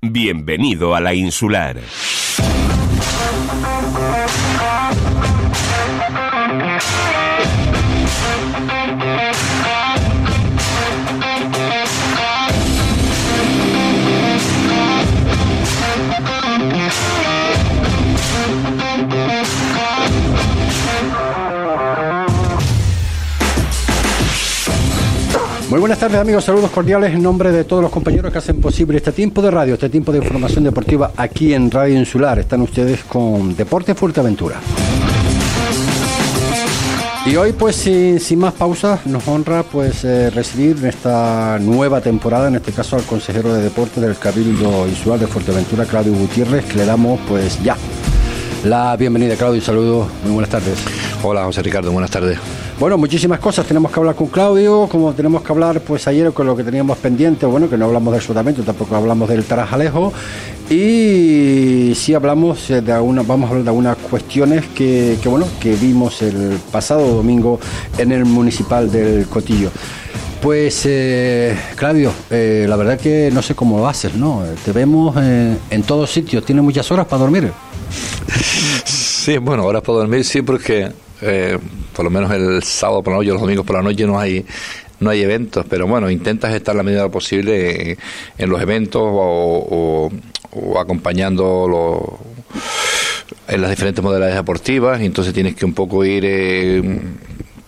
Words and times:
Bienvenido 0.00 0.94
a 0.94 1.00
la 1.00 1.12
insular. 1.12 1.80
Muy 25.78 25.82
buenas 25.82 26.00
tardes 26.00 26.18
amigos, 26.18 26.42
saludos 26.42 26.72
cordiales 26.72 27.14
en 27.14 27.22
nombre 27.22 27.52
de 27.52 27.62
todos 27.62 27.80
los 27.80 27.92
compañeros 27.92 28.32
que 28.32 28.38
hacen 28.38 28.60
posible 28.60 28.96
este 28.96 29.12
tiempo 29.12 29.40
de 29.40 29.52
radio, 29.52 29.74
este 29.74 29.88
tiempo 29.88 30.10
de 30.10 30.18
información 30.18 30.64
deportiva 30.64 31.12
aquí 31.16 31.54
en 31.54 31.70
Radio 31.70 31.96
Insular. 31.96 32.40
Están 32.40 32.62
ustedes 32.62 33.04
con 33.04 33.54
Deporte 33.54 33.94
Fuerteventura. 33.94 34.56
Y 37.26 37.36
hoy, 37.36 37.52
pues 37.52 37.76
sin, 37.76 38.38
más 38.40 38.54
pausas, 38.54 39.06
nos 39.06 39.28
honra 39.28 39.62
pues 39.62 40.02
eh, 40.02 40.30
recibir 40.30 40.84
esta 40.84 41.60
nueva 41.60 42.00
temporada, 42.00 42.48
en 42.48 42.56
este 42.56 42.72
caso 42.72 42.96
al 42.96 43.04
consejero 43.04 43.54
de 43.54 43.62
deporte 43.62 44.00
del 44.00 44.18
Cabildo 44.18 44.84
Insular 44.88 45.20
de 45.20 45.28
Fuerteventura, 45.28 45.84
Claudio 45.84 46.12
Gutiérrez, 46.12 46.64
que 46.64 46.74
le 46.78 46.86
damos 46.86 47.20
pues 47.28 47.62
ya 47.62 47.76
la 48.64 48.96
bienvenida, 48.96 49.36
Claudio, 49.36 49.62
saludos, 49.62 50.08
muy 50.24 50.32
buenas 50.32 50.50
tardes. 50.50 50.76
Hola, 51.22 51.44
José 51.44 51.62
Ricardo, 51.62 51.92
buenas 51.92 52.10
tardes. 52.10 52.36
Bueno, 52.78 52.96
muchísimas 52.96 53.40
cosas 53.40 53.66
tenemos 53.66 53.90
que 53.90 53.98
hablar 53.98 54.14
con 54.14 54.28
Claudio, 54.28 54.86
como 54.88 55.12
tenemos 55.12 55.42
que 55.42 55.50
hablar 55.50 55.80
pues 55.80 56.06
ayer 56.06 56.32
con 56.32 56.46
lo 56.46 56.56
que 56.56 56.62
teníamos 56.62 56.96
pendiente, 56.98 57.44
bueno, 57.44 57.68
que 57.68 57.76
no 57.76 57.86
hablamos 57.86 58.12
del 58.12 58.22
sudamento, 58.22 58.62
tampoco 58.62 58.94
hablamos 58.94 59.28
del 59.28 59.42
Tarajalejo, 59.42 60.12
y 60.70 61.92
sí 61.96 62.14
hablamos 62.14 62.68
de 62.68 62.92
algunas, 62.92 63.26
vamos 63.26 63.48
a 63.48 63.50
hablar 63.50 63.64
de 63.64 63.70
algunas 63.70 63.96
cuestiones 63.96 64.64
que, 64.76 65.18
que, 65.20 65.28
bueno, 65.28 65.46
que 65.58 65.74
vimos 65.74 66.22
el 66.22 66.56
pasado 66.70 67.16
domingo 67.16 67.58
en 67.98 68.12
el 68.12 68.24
municipal 68.24 68.88
del 68.92 69.26
Cotillo. 69.26 69.72
Pues, 70.40 70.82
eh, 70.84 71.58
Claudio, 71.74 72.12
eh, 72.30 72.64
la 72.68 72.76
verdad 72.76 72.96
que 72.96 73.28
no 73.32 73.42
sé 73.42 73.56
cómo 73.56 73.78
lo 73.78 73.88
haces, 73.88 74.14
¿no? 74.14 74.44
Te 74.64 74.70
vemos 74.70 75.16
en 75.16 75.82
todos 75.84 76.12
sitios, 76.12 76.44
¿tienes 76.44 76.62
muchas 76.62 76.88
horas 76.92 77.06
para 77.06 77.22
dormir? 77.22 77.50
Sí, 79.28 79.36
bueno, 79.36 79.66
horas 79.66 79.82
para 79.82 79.98
dormir 79.98 80.24
sí, 80.24 80.40
porque 80.40 80.90
eh, 81.22 81.58
por 81.94 82.04
lo 82.04 82.10
menos 82.10 82.30
el 82.32 82.62
sábado 82.62 83.02
por 83.02 83.12
la 83.12 83.18
noche, 83.18 83.30
los 83.30 83.40
domingos 83.40 83.66
por 83.66 83.76
la 83.76 83.82
noche 83.82 84.06
no 84.06 84.18
hay 84.18 84.44
no 85.00 85.10
hay 85.10 85.22
eventos, 85.22 85.64
pero 85.68 85.86
bueno, 85.86 86.10
intentas 86.10 86.52
estar 86.52 86.74
la 86.74 86.82
medida 86.82 87.08
posible 87.08 87.96
en, 88.36 88.50
los 88.50 88.60
eventos 88.60 89.00
o, 89.00 90.10
o, 90.10 90.10
o 90.50 90.78
acompañando 90.80 91.68
los, 91.68 92.28
en 93.48 93.60
las 93.60 93.70
diferentes 93.70 94.02
modalidades 94.02 94.34
deportivas, 94.34 95.00
y 95.00 95.06
entonces 95.06 95.32
tienes 95.32 95.54
que 95.54 95.64
un 95.64 95.74
poco 95.74 96.04
ir 96.04 96.24
eh, 96.26 97.00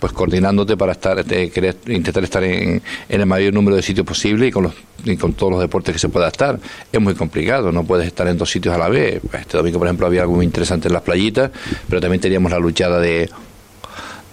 pues 0.01 0.13
coordinándote 0.13 0.75
para 0.75 0.93
estar 0.93 1.23
querer 1.23 1.77
intentar 1.85 2.23
estar 2.23 2.43
en, 2.43 2.81
en, 3.07 3.21
el 3.21 3.25
mayor 3.27 3.53
número 3.53 3.75
de 3.75 3.83
sitios 3.83 4.05
posible 4.05 4.47
y 4.47 4.51
con 4.51 4.63
los 4.63 4.73
y 5.05 5.15
con 5.15 5.33
todos 5.33 5.51
los 5.53 5.61
deportes 5.61 5.93
que 5.93 5.99
se 5.99 6.09
pueda 6.09 6.27
estar. 6.27 6.59
Es 6.91 6.99
muy 6.99 7.13
complicado 7.13 7.71
no 7.71 7.83
puedes 7.83 8.07
estar 8.07 8.27
en 8.27 8.37
dos 8.37 8.49
sitios 8.49 8.73
a 8.73 8.79
la 8.79 8.89
vez. 8.89 9.21
Este 9.31 9.57
domingo 9.57 9.77
por 9.77 9.87
ejemplo 9.87 10.07
había 10.07 10.21
algo 10.23 10.35
muy 10.35 10.45
interesante 10.45 10.87
en 10.87 10.93
las 10.95 11.03
playitas 11.03 11.51
pero 11.87 12.01
también 12.01 12.19
teníamos 12.19 12.51
la 12.51 12.57
luchada 12.57 12.99
de 12.99 13.29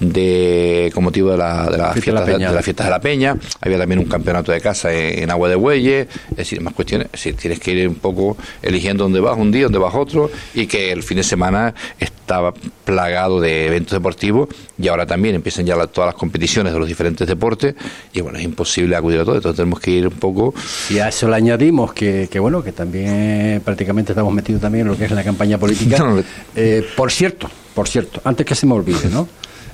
de 0.01 0.91
con 0.95 1.05
motivo 1.05 1.31
de 1.31 1.39
la, 1.39 1.67
de 1.67 1.79
la 1.79 1.93
fiesta 1.93 2.25
de, 2.25 2.33
la 2.33 2.49
de, 2.49 2.55
las 2.55 2.65
fiestas 2.65 2.87
de 2.87 2.91
la 2.91 3.01
Peña. 3.01 3.37
Había 3.61 3.79
también 3.79 3.99
un 3.99 4.07
campeonato 4.07 4.53
de 4.53 4.61
casa 4.61 4.93
en, 4.93 5.25
en 5.25 5.31
Agua 5.31 5.49
de 5.49 5.57
Bueyes. 5.57 6.09
Es 6.31 6.37
decir 6.37 6.61
más 6.61 6.75
cuestiones 6.75 7.07
es 7.07 7.13
decir, 7.13 7.37
tienes 7.37 7.61
que 7.61 7.73
ir 7.73 7.89
un 7.89 7.97
poco 7.97 8.37
eligiendo 8.63 9.05
dónde 9.05 9.21
vas 9.21 9.37
un 9.37 9.51
día 9.51 9.65
dónde 9.65 9.79
vas 9.79 9.95
otro 9.95 10.31
y 10.55 10.67
que 10.67 10.93
el 10.93 11.03
fin 11.03 11.17
de 11.17 11.23
semana 11.23 11.75
estaba 11.99 12.53
plagado 12.85 13.41
de 13.41 13.67
eventos 13.67 13.93
deportivos 13.93 14.49
y 14.79 14.89
ahora 14.89 15.07
también 15.07 15.35
empiezan 15.35 15.67
ya 15.67 15.77
la, 15.77 15.87
todas 15.87 16.09
las 16.09 16.15
competiciones 16.15 16.73
de 16.73 16.79
los 16.79 16.89
diferentes 16.89 17.27
deportes 17.27 17.75
y 18.13 18.21
bueno 18.21 18.39
es 18.39 18.45
imposible 18.45 18.97
acudir 18.97 19.21
a 19.21 19.25
todo 19.25 19.37
entonces 19.37 19.57
tenemos 19.57 19.81
que 19.81 19.91
ir 19.91 20.07
un 20.09 20.15
poco 20.15 20.55
y 20.91 20.99
a 20.99 21.09
eso 21.09 21.29
le 21.29 21.37
añadimos 21.37 21.93
que, 21.93 22.29
que 22.31 22.39
bueno 22.39 22.63
que 22.63 22.73
también 22.73 23.61
prácticamente 23.65 24.13
estamos 24.13 24.33
metidos 24.33 24.61
también 24.61 24.87
en 24.87 24.93
lo 24.93 24.99
que 24.99 25.05
es 25.05 25.11
la 25.11 25.25
campaña 25.25 25.59
política. 25.59 25.97
No, 26.09 26.23
eh, 26.55 26.87
por 26.97 27.11
cierto 27.11 27.51
por 27.75 27.89
cierto 27.89 28.21
antes 28.25 28.47
que 28.47 28.55
se 28.55 28.67
me 28.67 28.75
olvide 28.75 29.09
no 29.11 29.29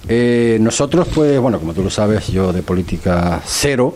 eh, 0.09 0.59
nosotros, 0.61 1.09
pues, 1.15 1.39
bueno, 1.41 1.59
como 1.59 1.73
tú 1.73 1.83
lo 1.83 1.91
sabes, 1.91 2.29
yo 2.29 2.53
de 2.53 2.63
política 2.63 3.41
cero, 3.45 3.95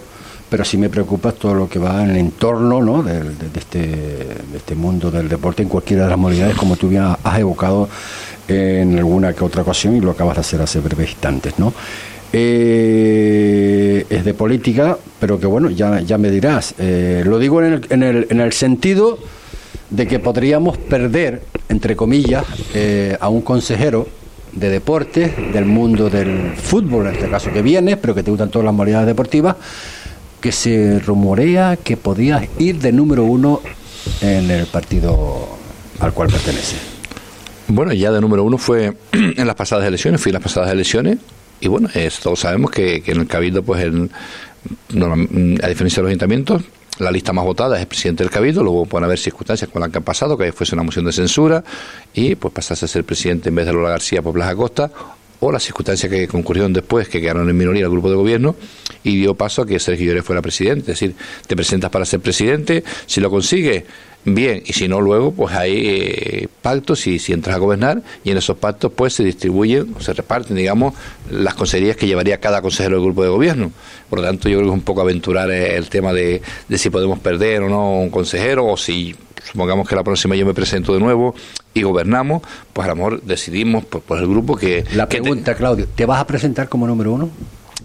pero 0.49 0.65
sí 0.65 0.79
me 0.79 0.89
preocupa 0.89 1.33
todo 1.33 1.55
lo 1.55 1.69
que 1.69 1.79
va 1.79 2.03
en 2.03 2.11
el 2.11 2.17
entorno 2.17 2.83
¿no? 2.83 3.03
de, 3.03 3.23
de, 3.23 3.51
este, 3.55 3.79
de 3.79 4.57
este 4.57 4.75
mundo 4.75 5.11
del 5.11 5.29
deporte 5.29 5.63
en 5.63 5.69
cualquiera 5.69 6.05
de 6.05 6.11
las 6.11 6.19
modalidades, 6.19 6.57
como 6.57 6.77
tú 6.77 6.89
bien 6.89 7.03
has 7.23 7.39
evocado 7.39 7.89
en 8.49 8.99
alguna 8.99 9.35
que 9.35 9.45
otra 9.45 9.63
ocasión 9.63 9.95
y 9.97 10.01
lo 10.01 10.13
acabas 10.13 10.37
de 10.37 10.41
hacer 10.41 10.63
hace 10.63 10.81
breves 10.81 11.11
instantes, 11.11 11.59
¿no? 11.59 11.73
Eh, 12.33 14.05
es 14.09 14.25
de 14.25 14.35
política, 14.35 14.99
pero 15.19 15.39
que 15.39 15.47
bueno, 15.47 15.71
ya, 15.71 16.01
ya 16.01 16.19
me 16.19 16.31
dirás. 16.31 16.75
Eh, 16.79 17.23
lo 17.25 17.39
digo 17.39 17.63
en 17.63 17.75
el, 17.75 17.87
en, 17.91 18.03
el, 18.03 18.27
en 18.31 18.41
el 18.41 18.53
sentido 18.53 19.19
de 19.91 20.07
que 20.07 20.19
podríamos 20.19 20.77
perder, 20.77 21.43
entre 21.69 21.97
comillas, 21.97 22.45
eh, 22.75 23.17
a 23.21 23.29
un 23.29 23.41
consejero 23.41 24.09
de 24.53 24.71
deporte, 24.71 25.35
del 25.53 25.65
mundo 25.65 26.11
del 26.11 26.53
fútbol, 26.57 27.07
en 27.07 27.15
este 27.15 27.29
caso 27.29 27.53
que 27.53 27.63
viene, 27.63 27.97
pero 27.97 28.15
que 28.15 28.23
te 28.23 28.31
gustan 28.31 28.51
todas 28.51 28.65
las 28.65 28.75
modalidades 28.75 29.07
deportivas, 29.07 29.57
que 30.41 30.53
se 30.53 31.01
rumorea 31.01 31.77
que 31.77 31.97
podías 31.97 32.47
ir 32.59 32.79
de 32.79 32.93
número 32.93 33.25
uno 33.25 33.61
en 34.21 34.51
el 34.51 34.67
partido 34.67 35.49
al 36.01 36.13
cual 36.13 36.29
pertenece. 36.29 36.77
Bueno, 37.69 37.93
ya 37.93 38.11
de 38.13 38.21
número 38.21 38.45
uno 38.45 38.57
fue 38.59 38.97
en 39.13 39.47
las 39.47 39.57
pasadas 39.57 39.87
elecciones, 39.87 40.21
fui 40.21 40.31
en 40.31 40.35
las 40.35 40.43
pasadas 40.43 40.71
elecciones, 40.71 41.19
y 41.61 41.69
bueno, 41.69 41.89
todos 42.23 42.41
sabemos 42.41 42.71
que, 42.71 43.03
que, 43.03 43.13
en 43.13 43.21
el 43.21 43.27
Cabildo, 43.27 43.63
pues 43.63 43.85
a 43.85 43.89
diferencia 45.69 45.97
de 45.97 46.03
los 46.03 46.09
ayuntamientos, 46.09 46.63
la 46.99 47.11
lista 47.11 47.33
más 47.33 47.45
votada 47.45 47.77
es 47.77 47.83
el 47.83 47.89
presidente 47.89 48.25
del 48.25 48.31
Cabildo, 48.31 48.63
luego 48.63 48.87
pueden 48.87 49.05
haber 49.05 49.19
circunstancias 49.19 49.71
con 49.71 49.81
las 49.81 49.91
que 49.91 49.99
han 49.99 50.05
pasado, 50.05 50.37
que 50.37 50.53
fuese 50.53 50.75
una 50.75 50.83
moción 50.83 51.05
de 51.05 51.13
censura 51.13 51.63
y 52.13 52.35
pues 52.35 52.53
pasase 52.53 52.85
a 52.85 52.89
ser 52.89 53.05
presidente 53.05 53.49
en 53.49 53.55
vez 53.55 53.67
de 53.67 53.73
Lola 53.73 53.91
García 53.91 54.23
por 54.23 54.33
Blas 54.33 54.49
Acosta, 54.49 54.91
o 55.41 55.53
las 55.53 55.63
circunstancias 55.63 56.11
que 56.11 56.27
concurrieron 56.27 56.73
después, 56.73 57.09
que 57.09 57.21
quedaron 57.21 57.49
en 57.49 57.57
minoría 57.57 57.85
el 57.85 57.91
grupo 57.91 58.11
de 58.11 58.17
gobierno, 58.17 58.57
y 59.05 59.17
dio 59.17 59.35
paso 59.35 59.63
a 59.63 59.67
que 59.67 59.79
Sergio 59.79 60.07
Lloré 60.07 60.23
fuera 60.23 60.43
presidente. 60.43 60.93
Es 60.93 60.99
decir, 60.99 61.15
te 61.47 61.55
presentas 61.55 61.91
para 61.91 62.05
ser 62.05 62.21
presidente, 62.21 62.83
si 63.07 63.21
lo 63.21 63.31
consigues, 63.31 63.85
bien, 64.35 64.63
y 64.67 64.73
si 64.73 64.89
no, 64.89 65.01
luego, 65.01 65.33
pues 65.33 65.55
hay 65.55 65.87
eh, 65.87 66.49
pactos 66.63 67.07
y 67.07 67.19
si 67.19 67.33
entras 67.33 67.57
a 67.57 67.59
gobernar, 67.59 68.03
y 68.25 68.31
en 68.31 68.39
esos 68.39 68.57
pactos, 68.57 68.93
pues 68.95 69.15
se 69.15 69.25
distribuyen, 69.25 69.95
se 70.01 70.13
reparten, 70.13 70.57
digamos, 70.57 70.95
las 71.31 71.55
consejerías 71.55 71.97
que 71.97 72.07
llevaría 72.07 72.39
cada 72.39 72.63
consejero 72.63 72.97
del 72.97 73.05
grupo 73.05 73.23
de 73.23 73.29
gobierno. 73.29 73.73
Por 74.09 74.21
lo 74.21 74.25
tanto, 74.25 74.49
yo 74.49 74.59
creo 74.59 74.69
que 74.69 74.75
es 74.75 74.79
un 74.79 74.85
poco 74.85 75.01
aventurar 75.01 75.51
el 75.51 75.89
tema 75.89 76.13
de, 76.13 76.43
de 76.69 76.79
si 76.79 76.91
podemos 76.91 77.19
perder 77.19 77.63
o 77.63 77.69
no 77.69 78.01
un 78.01 78.11
consejero, 78.11 78.67
o 78.67 78.77
si 78.77 79.15
supongamos 79.45 79.89
que 79.89 79.97
la 79.97 80.05
próxima 80.05 80.37
yo 80.37 80.47
me 80.47 80.55
presento 80.55 80.93
de 80.93 81.01
nuevo 81.01 81.35
y 81.75 81.83
gobernamos, 81.83 82.43
pues 82.73 82.87
a 82.87 82.91
lo 82.91 82.97
mejor 82.97 83.23
decidimos 83.23 83.85
por, 83.85 84.03
por 84.03 84.19
el 84.19 84.27
grupo 84.29 84.57
que... 84.57 84.85
La 84.95 85.09
pregunta, 85.09 85.53
que 85.53 85.53
te... 85.53 85.59
Claudio, 85.59 85.89
¿te 85.95 86.07
vas 86.07 86.21
a 86.21 86.27
presentar 86.27 86.69
como 86.69 86.87
número 86.87 87.13
uno? 87.13 87.31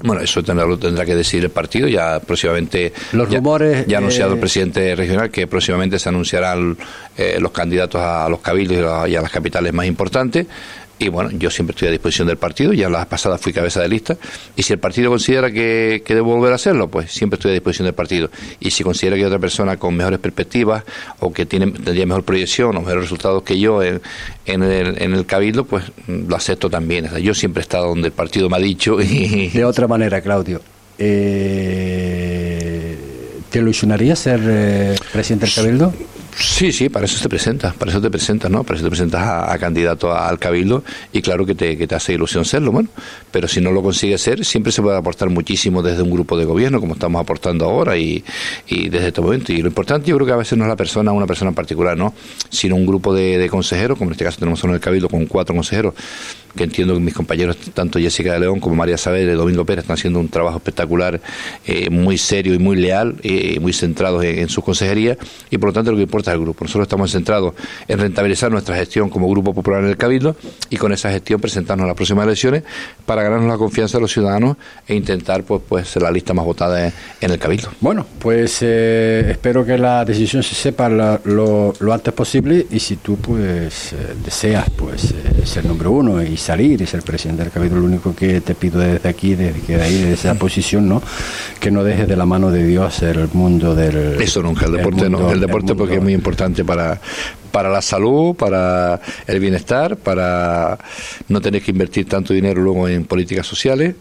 Bueno, 0.02 0.22
eso 0.22 0.44
tendrá, 0.44 0.66
lo 0.66 0.78
tendrá 0.78 1.06
que 1.06 1.16
decidir 1.16 1.46
el 1.46 1.52
partido. 1.52 1.88
Ya 1.88 2.20
próximamente. 2.20 2.94
Los 3.12 3.30
ya, 3.30 3.38
rumores. 3.38 3.86
Ya 3.88 3.98
ha 3.98 4.00
anunciado 4.00 4.32
eh... 4.32 4.34
el 4.36 4.40
presidente 4.40 4.96
regional 4.96 5.30
que 5.30 5.48
próximamente 5.48 6.00
se 6.00 6.10
anunciarán 6.10 6.78
eh, 7.18 7.38
los 7.40 7.52
candidatos 7.52 8.02
a 8.02 8.28
los 8.28 8.40
cabildos 8.40 8.78
y 8.78 8.82
a, 8.82 9.08
y 9.08 9.16
a 9.16 9.22
las 9.22 9.32
capitales 9.32 9.74
más 9.74 9.86
importantes. 9.86 10.48
Y 11.00 11.10
bueno, 11.10 11.32
yo 11.32 11.50
siempre 11.50 11.74
estoy 11.74 11.88
a 11.88 11.92
disposición 11.92 12.28
del 12.28 12.38
partido, 12.38 12.72
ya 12.72 12.88
la 12.88 13.06
pasada 13.06 13.38
fui 13.38 13.52
cabeza 13.52 13.82
de 13.82 13.90
lista, 13.90 14.16
y 14.56 14.64
si 14.64 14.74
el 14.74 14.80
partido 14.80 15.10
considera 15.10 15.52
que, 15.52 16.04
que, 16.06 16.16
debo 16.16 16.36
volver 16.36 16.52
a 16.54 16.56
hacerlo, 16.56 16.88
pues 16.88 17.12
siempre 17.12 17.36
estoy 17.38 17.52
a 17.52 17.54
disposición 17.56 17.86
del 17.88 17.96
partido. 17.96 18.30
Y 18.60 18.72
si 18.72 18.84
considera 18.84 19.16
que 19.16 19.24
hay 19.24 19.26
otra 19.26 19.40
persona 19.40 19.78
con 19.78 19.96
mejores 19.96 20.20
perspectivas 20.20 20.84
o 21.20 21.34
que 21.34 21.46
tiene, 21.46 21.72
tendría 21.72 22.06
mejor 22.06 22.24
proyección 22.24 22.78
o 22.78 22.82
mejores 22.82 23.04
resultados 23.04 23.44
que 23.44 23.60
yo 23.60 23.82
en, 23.84 24.02
en, 24.46 24.64
el, 24.64 25.02
en 25.02 25.14
el 25.14 25.26
cabildo, 25.26 25.66
pues 25.66 25.84
lo 26.08 26.36
acepto 26.36 26.70
también. 26.70 27.06
O 27.08 27.10
sea, 27.10 27.20
yo 27.20 27.34
siempre 27.34 27.62
he 27.62 27.64
estado 27.64 27.88
donde 27.88 28.08
el 28.08 28.14
partido 28.14 28.50
me 28.50 28.58
ha 28.58 28.60
dicho. 28.60 29.02
Y... 29.02 29.50
De 29.50 29.66
otra 29.74 29.88
manera, 29.88 30.22
Claudio, 30.22 30.62
eh, 30.98 32.96
¿te 33.50 33.60
ilusionaría 33.60 34.16
ser 34.16 34.42
eh, 34.44 34.96
presidente 35.12 35.48
del 35.48 35.56
cabildo? 35.56 35.94
Sí, 36.36 36.72
sí, 36.72 36.90
para 36.90 37.06
eso 37.06 37.22
te 37.22 37.30
presentas, 37.30 37.74
para 37.76 37.92
eso 37.92 38.02
te 38.02 38.10
presentas, 38.10 38.50
¿no? 38.50 38.64
Para 38.64 38.78
eso 38.78 38.86
te 38.86 38.90
presentas 38.90 39.22
a, 39.22 39.58
candidato 39.58 40.16
al 40.16 40.40
cabildo 40.40 40.84
y 41.12 41.22
claro 41.22 41.46
que 41.46 41.54
te, 41.56 41.78
que 41.78 41.88
te, 41.88 41.96
hace 41.96 42.14
ilusión 42.14 42.44
serlo, 42.44 42.72
bueno, 42.72 42.90
pero 43.32 43.48
si 43.48 43.62
no 43.62 43.72
lo 43.72 43.82
consigues 43.84 44.22
ser, 44.22 44.44
siempre 44.44 44.72
se 44.72 44.82
puede 44.82 44.98
aportar 44.98 45.30
muchísimo 45.30 45.82
desde 45.84 46.02
un 46.02 46.10
grupo 46.10 46.38
de 46.38 46.46
gobierno, 46.46 46.80
como 46.80 46.94
estamos 46.94 47.22
aportando 47.22 47.66
ahora 47.66 47.98
y, 47.98 48.24
y 48.68 48.90
desde 48.90 49.10
este 49.10 49.22
momento. 49.22 49.54
Y 49.54 49.62
lo 49.62 49.68
importante 49.68 50.10
yo 50.10 50.16
creo 50.16 50.28
que 50.28 50.34
a 50.34 50.38
veces 50.38 50.58
no 50.58 50.64
es 50.64 50.70
la 50.70 50.76
persona, 50.76 51.12
una 51.12 51.28
persona 51.28 51.50
en 51.50 51.56
particular, 51.56 51.98
¿no? 51.98 52.14
Sino 52.50 52.76
un 52.76 52.86
grupo 52.86 53.14
de, 53.14 53.38
de 53.38 53.50
consejeros, 53.50 53.98
como 53.98 54.10
en 54.10 54.14
este 54.14 54.26
caso 54.26 54.40
tenemos 54.40 54.64
en 54.64 54.72
el 54.72 54.80
cabildo 54.80 55.10
con 55.10 55.26
cuatro 55.28 55.54
consejeros, 55.54 55.94
que 56.56 56.64
entiendo 56.64 56.94
que 56.94 57.00
mis 57.00 57.14
compañeros, 57.14 57.58
tanto 57.74 58.00
Jessica 58.00 58.34
de 58.34 58.40
León 58.40 58.60
como 58.60 58.76
María 58.76 58.98
Saavedra 58.98 59.34
y 59.34 59.36
Domingo 59.36 59.66
Pérez, 59.66 59.84
están 59.84 59.96
haciendo 59.96 60.20
un 60.20 60.30
trabajo 60.30 60.58
espectacular, 60.58 61.20
eh, 61.66 61.90
muy 61.90 62.18
serio 62.18 62.54
y 62.54 62.60
muy 62.60 62.76
leal, 62.76 63.16
eh, 63.24 63.60
muy 63.60 63.74
centrados 63.74 64.24
en, 64.24 64.40
en 64.40 64.50
sus 64.50 64.64
consejerías, 64.64 65.18
y 65.50 65.58
por 65.58 65.70
lo 65.70 65.74
tanto 65.74 65.92
lo 65.92 65.98
que 65.98 66.04
importa 66.04 66.32
es 66.32 66.36
el 66.36 66.42
grupo. 66.42 66.66
Nosotros 66.66 66.86
estamos 66.86 67.12
centrados 67.12 67.54
en 67.88 68.00
rentabilizar 68.00 68.52
nuestra 68.52 68.76
gestión 68.76 69.10
como 69.10 69.30
Grupo 69.30 69.54
Popular 69.54 69.84
en 69.84 69.90
el 69.90 69.98
Cabildo 69.98 70.36
y 70.70 70.78
con 70.78 70.92
esa 70.94 71.12
gestión 71.12 71.40
presentarnos 71.40 71.86
a 71.86 71.88
las 71.88 71.96
próximas 71.96 72.26
elecciones 72.26 72.64
para 73.06 73.24
ganarnos 73.24 73.50
la 73.50 73.58
confianza 73.58 73.98
de 73.98 74.02
los 74.02 74.12
ciudadanos 74.12 74.58
e 74.88 74.96
intentar 74.96 75.44
pues, 75.44 75.62
pues 75.68 75.88
ser 75.88 76.02
la 76.02 76.12
lista 76.12 76.34
más 76.34 76.46
votada 76.46 76.92
en 77.22 77.32
el 77.32 77.40
Cabildo. 77.40 77.70
Bueno, 77.82 78.06
pues 78.20 78.60
eh, 78.62 79.28
espero 79.32 79.66
que 79.66 79.78
la 79.78 80.06
decisión 80.06 80.44
se 80.44 80.56
sepa 80.56 80.90
lo, 80.90 81.74
antes 81.92 82.14
posible 82.14 82.66
y 82.72 82.80
si 82.80 82.98
tú 82.98 83.18
pues 83.18 83.94
eh, 83.94 84.16
deseas 84.24 84.70
pues 84.72 85.12
eh, 85.12 85.46
ser 85.46 85.66
número 85.66 85.92
uno 85.92 86.22
y 86.22 86.38
salir 86.44 86.82
y 86.82 86.86
ser 86.86 87.02
presidente 87.02 87.44
del 87.44 87.52
Cabildo, 87.52 87.78
lo 87.78 87.86
único 87.86 88.16
que 88.16 88.42
te 88.42 88.54
pido 88.54 88.80
desde 88.80 89.08
aquí, 89.08 89.36
desde 89.36 89.62
que 89.62 89.78
de 89.78 89.84
ahí, 89.84 89.98
desde 90.00 90.14
esa 90.14 90.36
posición, 90.36 90.88
¿no? 90.88 91.02
Que 91.60 91.72
no 91.72 91.84
dejes 91.84 92.08
de 92.08 92.16
la 92.16 92.26
mano 92.26 92.52
de 92.52 92.66
Dios 92.66 93.02
el 93.02 93.30
mundo 93.34 93.74
del... 93.76 94.22
Eso 94.22 94.44
nunca, 94.44 94.66
el 94.66 94.74
deporte 94.74 95.10
no, 95.10 95.32
el 95.32 95.40
deporte 95.40 95.74
porque 95.74 95.96
es 95.96 96.02
muy 96.02 96.14
importante 96.14 96.64
para, 96.66 97.00
para 97.52 97.70
la 97.70 97.82
salud, 97.82 98.36
para 98.36 99.00
el 99.26 99.40
bienestar, 99.40 99.96
para 99.98 100.78
no 101.30 101.42
tener 101.42 101.62
que 101.62 101.72
invertir 101.72 102.08
tanto 102.08 102.34
dinero 102.34 102.62
luego 102.62 102.88
en 102.88 103.06
políticas 103.06 103.48
sociales 103.48 103.96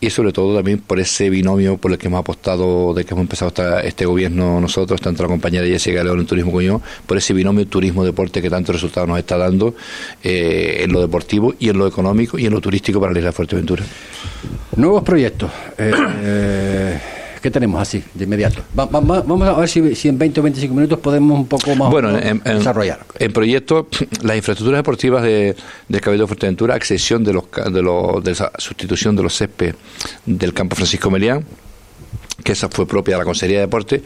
y 0.00 0.10
sobre 0.10 0.32
todo 0.32 0.54
también 0.54 0.78
por 0.78 1.00
ese 1.00 1.30
binomio 1.30 1.76
por 1.76 1.92
el 1.92 1.98
que 1.98 2.06
hemos 2.06 2.20
apostado 2.20 2.94
de 2.94 3.04
que 3.04 3.14
hemos 3.14 3.22
empezado 3.22 3.52
este 3.80 4.06
gobierno 4.06 4.60
nosotros, 4.60 5.00
tanto 5.00 5.22
la 5.22 5.28
compañera 5.28 5.66
Jessica 5.66 6.04
León 6.04 6.20
en 6.20 6.26
Turismo 6.26 6.60
yo, 6.60 6.80
por 7.06 7.16
ese 7.16 7.34
binomio 7.34 7.66
turismo-deporte 7.66 8.40
que 8.40 8.50
tantos 8.50 8.74
resultados 8.74 9.08
nos 9.08 9.18
está 9.18 9.36
dando 9.36 9.74
eh, 10.22 10.80
en 10.84 10.92
lo 10.92 11.00
deportivo 11.00 11.54
y 11.58 11.68
en 11.68 11.78
lo 11.78 11.86
económico 11.86 12.38
y 12.38 12.46
en 12.46 12.52
lo 12.52 12.60
turístico 12.60 13.00
para 13.00 13.12
la 13.12 13.18
isla 13.18 13.30
de 13.30 13.36
Fuerteventura. 13.36 13.84
Nuevos 14.76 15.02
proyectos. 15.02 15.50
Eh, 15.76 15.92
eh, 16.22 17.00
¿Qué 17.40 17.50
tenemos 17.50 17.80
así 17.80 18.02
de 18.14 18.24
inmediato? 18.24 18.62
vamos 18.74 19.48
a 19.48 19.60
ver 19.60 19.68
si, 19.68 20.08
en 20.08 20.18
20 20.18 20.40
o 20.40 20.42
25 20.42 20.74
minutos 20.74 20.98
podemos 20.98 21.38
un 21.38 21.46
poco 21.46 21.74
más 21.74 21.90
bueno, 21.90 22.12
desarrollar. 22.12 23.00
En 23.18 23.32
proyectos, 23.32 23.86
las 24.22 24.36
infraestructuras 24.36 24.78
deportivas 24.78 25.22
de, 25.22 25.56
de 25.88 26.00
Cabildo 26.00 26.24
de 26.24 26.28
Fuerteventura, 26.28 26.74
accesión 26.74 27.24
de, 27.24 27.32
los, 27.32 27.44
de, 27.72 27.82
los, 27.82 28.22
de 28.22 28.34
la 28.34 28.52
sustitución 28.58 29.16
de 29.16 29.22
los 29.22 29.36
césped 29.36 29.74
del 30.26 30.52
campo 30.52 30.76
Francisco 30.76 31.10
Melián, 31.10 31.44
que 32.42 32.52
esa 32.52 32.68
fue 32.68 32.86
propia 32.86 33.14
de 33.14 33.18
la 33.18 33.24
Consejería 33.24 33.58
de 33.58 33.66
Deporte. 33.66 34.02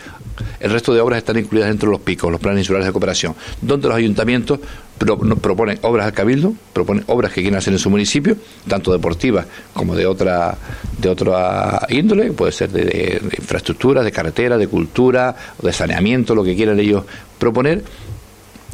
El 0.61 0.70
resto 0.70 0.94
de 0.94 1.00
obras 1.00 1.19
están 1.19 1.38
incluidas 1.38 1.69
dentro 1.69 1.88
de 1.88 1.93
los 1.93 2.00
picos, 2.00 2.31
los 2.31 2.40
planes 2.40 2.61
insulares 2.61 2.87
de 2.87 2.93
cooperación, 2.93 3.34
donde 3.61 3.88
los 3.88 3.96
ayuntamientos 3.96 4.61
proponen 5.40 5.79
obras 5.82 6.06
al 6.06 6.12
Cabildo, 6.12 6.55
proponen 6.73 7.05
obras 7.08 7.32
que 7.32 7.43
quieren 7.43 7.58
hacer 7.58 7.73
en 7.73 7.79
su 7.79 7.90
municipio, 7.90 8.37
tanto 8.69 8.93
deportivas 8.93 9.46
como 9.73 9.96
de 9.96 10.06
otra, 10.06 10.56
de 10.99 11.08
otra 11.08 11.87
índole, 11.88 12.32
puede 12.32 12.52
ser 12.52 12.70
de, 12.70 12.84
de 12.84 13.20
infraestructura, 13.38 14.02
de 14.02 14.12
carretera, 14.12 14.56
de 14.56 14.69
cultura, 14.69 15.34
de 15.61 15.73
saneamiento, 15.73 16.34
lo 16.34 16.44
que 16.44 16.55
quieran 16.55 16.79
ellos 16.79 17.05
proponer 17.38 17.82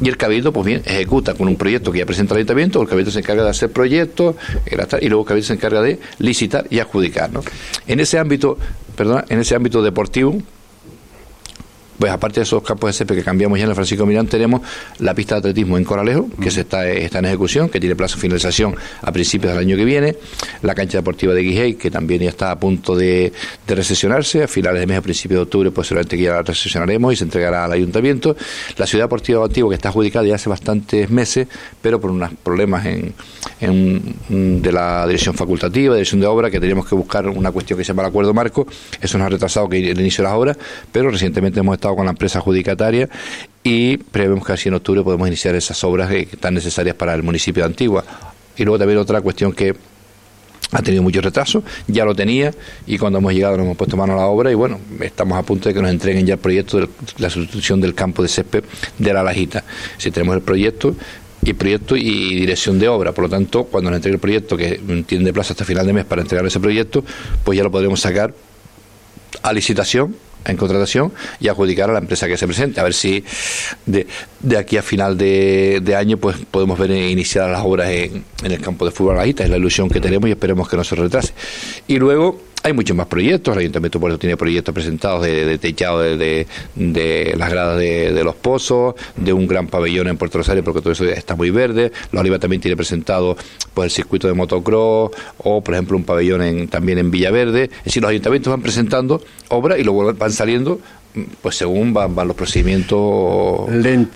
y 0.01 0.07
el 0.07 0.15
Cabildo, 0.15 0.53
pues 0.53 0.65
bien, 0.65 0.81
ejecuta 0.85 1.33
con 1.33 1.47
un 1.49 1.57
proyecto 1.57 1.91
que 1.91 1.99
ya 1.99 2.05
presenta 2.05 2.33
el 2.33 2.39
Ayuntamiento, 2.39 2.81
el 2.81 2.87
Cabildo 2.87 3.11
se 3.11 3.19
encarga 3.19 3.43
de 3.43 3.49
hacer 3.49 3.69
proyectos, 3.69 4.35
y 5.01 5.09
luego 5.09 5.23
el 5.23 5.27
Cabildo 5.27 5.47
se 5.47 5.53
encarga 5.53 5.81
de 5.81 5.99
licitar 6.19 6.65
y 6.69 6.79
adjudicar. 6.79 7.31
¿no? 7.31 7.43
En 7.85 7.99
ese 7.99 8.17
ámbito, 8.17 8.57
perdona, 8.99 9.23
en 9.29 9.39
ese 9.39 9.55
ámbito 9.55 9.81
deportivo, 9.81 10.41
pues 11.99 12.11
aparte 12.11 12.39
de 12.39 12.43
esos 12.43 12.63
campos 12.63 12.89
de 12.89 12.93
césped 12.93 13.15
que 13.15 13.23
cambiamos 13.23 13.59
ya 13.59 13.65
en 13.65 13.69
el 13.69 13.75
Francisco 13.75 14.05
Mirán, 14.05 14.27
tenemos 14.27 14.61
la 14.99 15.13
pista 15.13 15.35
de 15.35 15.39
atletismo 15.39 15.77
en 15.77 15.83
Coralejo, 15.83 16.29
que 16.41 16.49
se 16.49 16.61
está, 16.61 16.89
está 16.89 17.19
en 17.19 17.25
ejecución, 17.25 17.69
que 17.69 17.79
tiene 17.79 17.95
plazo 17.95 18.15
de 18.15 18.21
finalización 18.21 18.75
a 19.01 19.11
principios 19.11 19.51
del 19.51 19.61
año 19.61 19.75
que 19.75 19.83
viene, 19.83 20.15
la 20.61 20.73
cancha 20.73 20.99
deportiva 20.99 21.33
de 21.33 21.41
Guijay, 21.41 21.73
que 21.75 21.91
también 21.91 22.21
ya 22.21 22.29
está 22.29 22.51
a 22.51 22.59
punto 22.59 22.95
de, 22.95 23.33
de 23.67 23.75
recesionarse, 23.75 24.43
a 24.43 24.47
finales 24.47 24.79
de 24.79 24.87
mes, 24.87 24.97
a 24.97 25.01
principios 25.01 25.39
de 25.39 25.43
octubre, 25.43 25.71
pues 25.71 25.87
seguramente 25.87 26.15
que 26.15 26.23
ya 26.23 26.31
la 26.31 26.41
recesionaremos 26.41 27.13
y 27.13 27.15
se 27.17 27.25
entregará 27.25 27.65
al 27.65 27.73
ayuntamiento, 27.73 28.35
la 28.77 28.87
ciudad 28.87 29.03
deportiva 29.05 29.39
de 29.39 29.45
Antiguo, 29.45 29.69
que 29.69 29.75
está 29.75 29.89
adjudicada 29.89 30.25
ya 30.25 30.35
hace 30.35 30.49
bastantes 30.49 31.09
meses, 31.09 31.47
pero 31.81 31.99
por 31.99 32.11
unos 32.11 32.31
problemas 32.41 32.85
en, 32.85 33.13
en, 33.59 34.61
de 34.61 34.71
la 34.71 35.05
dirección 35.05 35.35
facultativa, 35.35 35.95
dirección 35.95 36.21
de 36.21 36.27
obra, 36.27 36.49
que 36.49 36.61
teníamos 36.61 36.87
que 36.87 36.95
buscar 36.95 37.27
una 37.27 37.51
cuestión 37.51 37.77
que 37.77 37.83
se 37.83 37.89
llama 37.89 38.03
el 38.03 38.09
acuerdo 38.09 38.33
marco, 38.33 38.65
eso 39.01 39.17
nos 39.17 39.27
ha 39.27 39.29
retrasado 39.29 39.67
que 39.67 39.77
el 39.77 39.99
inicio 39.99 40.23
de 40.23 40.29
las 40.29 40.37
obras, 40.37 40.57
pero 40.91 41.09
recientemente 41.11 41.59
hemos 41.59 41.75
estado 41.75 41.88
con 41.95 42.05
la 42.05 42.11
empresa 42.11 42.39
adjudicataria 42.39 43.09
y 43.63 43.97
prevemos 43.97 44.45
que 44.45 44.53
así 44.53 44.69
en 44.69 44.75
octubre 44.75 45.03
podemos 45.03 45.27
iniciar 45.27 45.55
esas 45.55 45.83
obras 45.83 46.09
que 46.09 46.21
están 46.21 46.53
necesarias 46.53 46.95
para 46.95 47.13
el 47.13 47.23
municipio 47.23 47.63
de 47.63 47.67
Antigua. 47.67 48.03
Y 48.57 48.63
luego 48.63 48.79
también 48.79 48.99
otra 48.99 49.21
cuestión 49.21 49.53
que 49.53 49.75
ha 50.71 50.81
tenido 50.81 51.01
mucho 51.01 51.21
retraso, 51.21 51.63
ya 51.87 52.05
lo 52.05 52.13
tenía 52.13 52.53
y 52.85 52.97
cuando 52.97 53.19
hemos 53.19 53.33
llegado 53.33 53.57
nos 53.57 53.65
hemos 53.65 53.77
puesto 53.77 53.97
mano 53.97 54.13
a 54.13 54.17
la 54.17 54.25
obra 54.25 54.51
y 54.51 54.55
bueno, 54.55 54.79
estamos 54.99 55.37
a 55.37 55.43
punto 55.43 55.67
de 55.67 55.73
que 55.73 55.81
nos 55.81 55.89
entreguen 55.89 56.25
ya 56.25 56.35
el 56.35 56.39
proyecto 56.39 56.79
de 56.79 56.89
la 57.17 57.29
sustitución 57.29 57.81
del 57.81 57.95
campo 57.95 58.21
de 58.21 58.27
césped 58.27 58.63
de 58.97 59.13
la 59.13 59.23
Lajita. 59.23 59.63
Si 59.97 60.11
tenemos 60.11 60.35
el 60.35 60.41
proyecto 60.41 60.95
y 61.41 61.53
proyecto 61.53 61.95
y 61.95 62.35
dirección 62.35 62.77
de 62.77 62.87
obra, 62.87 63.13
por 63.13 63.23
lo 63.23 63.29
tanto, 63.29 63.63
cuando 63.63 63.89
nos 63.89 63.97
entregue 63.97 64.15
el 64.15 64.21
proyecto 64.21 64.55
que 64.57 64.79
tiene 65.07 65.25
de 65.25 65.33
plazo 65.33 65.53
hasta 65.53 65.65
final 65.65 65.87
de 65.87 65.93
mes 65.93 66.05
para 66.05 66.21
entregar 66.21 66.45
ese 66.45 66.59
proyecto, 66.59 67.03
pues 67.43 67.57
ya 67.57 67.63
lo 67.63 67.71
podremos 67.71 67.99
sacar 67.99 68.33
a 69.41 69.53
licitación 69.53 70.15
en 70.45 70.57
contratación 70.57 71.11
y 71.39 71.47
adjudicar 71.47 71.89
a 71.89 71.93
la 71.93 71.99
empresa 71.99 72.27
que 72.27 72.37
se 72.37 72.47
presente. 72.47 72.79
A 72.79 72.83
ver 72.83 72.93
si 72.93 73.23
de, 73.85 74.07
de 74.39 74.57
aquí 74.57 74.77
a 74.77 74.81
final 74.81 75.17
de, 75.17 75.95
año 75.97 76.17
pues 76.17 76.37
podemos 76.49 76.77
ver 76.79 76.91
iniciar 76.91 77.49
las 77.49 77.61
obras 77.63 77.89
en, 77.89 78.23
en 78.43 78.51
el 78.51 78.61
campo 78.61 78.85
de 78.85 78.91
fútbol 78.91 79.17
Esta 79.27 79.43
Es 79.43 79.49
la 79.49 79.57
ilusión 79.57 79.89
que 79.89 79.99
tenemos 79.99 80.29
y 80.29 80.31
esperemos 80.31 80.69
que 80.69 80.77
no 80.77 80.83
se 80.83 80.95
retrase. 80.95 81.33
Y 81.87 81.97
luego 81.97 82.48
hay 82.63 82.73
muchos 82.73 82.95
más 82.95 83.07
proyectos, 83.07 83.53
el 83.53 83.61
Ayuntamiento 83.61 83.99
de 83.99 84.17
tiene 84.17 84.37
proyectos 84.37 84.73
presentados 84.73 85.23
de, 85.23 85.57
techado 85.57 85.99
de, 85.99 86.47
de, 86.75 87.33
las 87.37 87.49
gradas 87.49 87.79
de, 87.79 88.21
los 88.23 88.35
pozos, 88.35 88.95
de 89.15 89.31
un 89.33 89.47
gran 89.47 89.67
pabellón 89.67 90.07
en 90.07 90.17
Puerto 90.17 90.39
Rosario, 90.39 90.63
porque 90.63 90.81
todo 90.81 90.91
eso 90.91 91.05
está 91.05 91.35
muy 91.35 91.51
verde. 91.51 91.91
La 92.11 92.21
Oliva 92.21 92.39
también 92.39 92.61
tiene 92.61 92.75
presentado 92.75 93.37
pues, 93.73 93.85
el 93.85 93.91
circuito 93.91 94.27
de 94.27 94.33
motocross 94.33 95.11
o, 95.37 95.61
por 95.63 95.73
ejemplo, 95.73 95.95
un 95.95 96.03
pabellón 96.03 96.41
en, 96.41 96.67
también 96.67 96.97
en 96.97 97.11
Villaverde. 97.11 97.63
Es 97.63 97.85
decir, 97.85 98.01
los 98.01 98.09
ayuntamientos 98.09 98.51
van 98.51 98.61
presentando 98.61 99.21
obras 99.49 99.79
y 99.79 99.83
luego 99.83 100.13
van 100.13 100.31
saliendo 100.31 100.79
pues 101.41 101.55
según 101.55 101.93
van, 101.93 102.15
los 102.27 102.35
procedimientos 102.35 103.69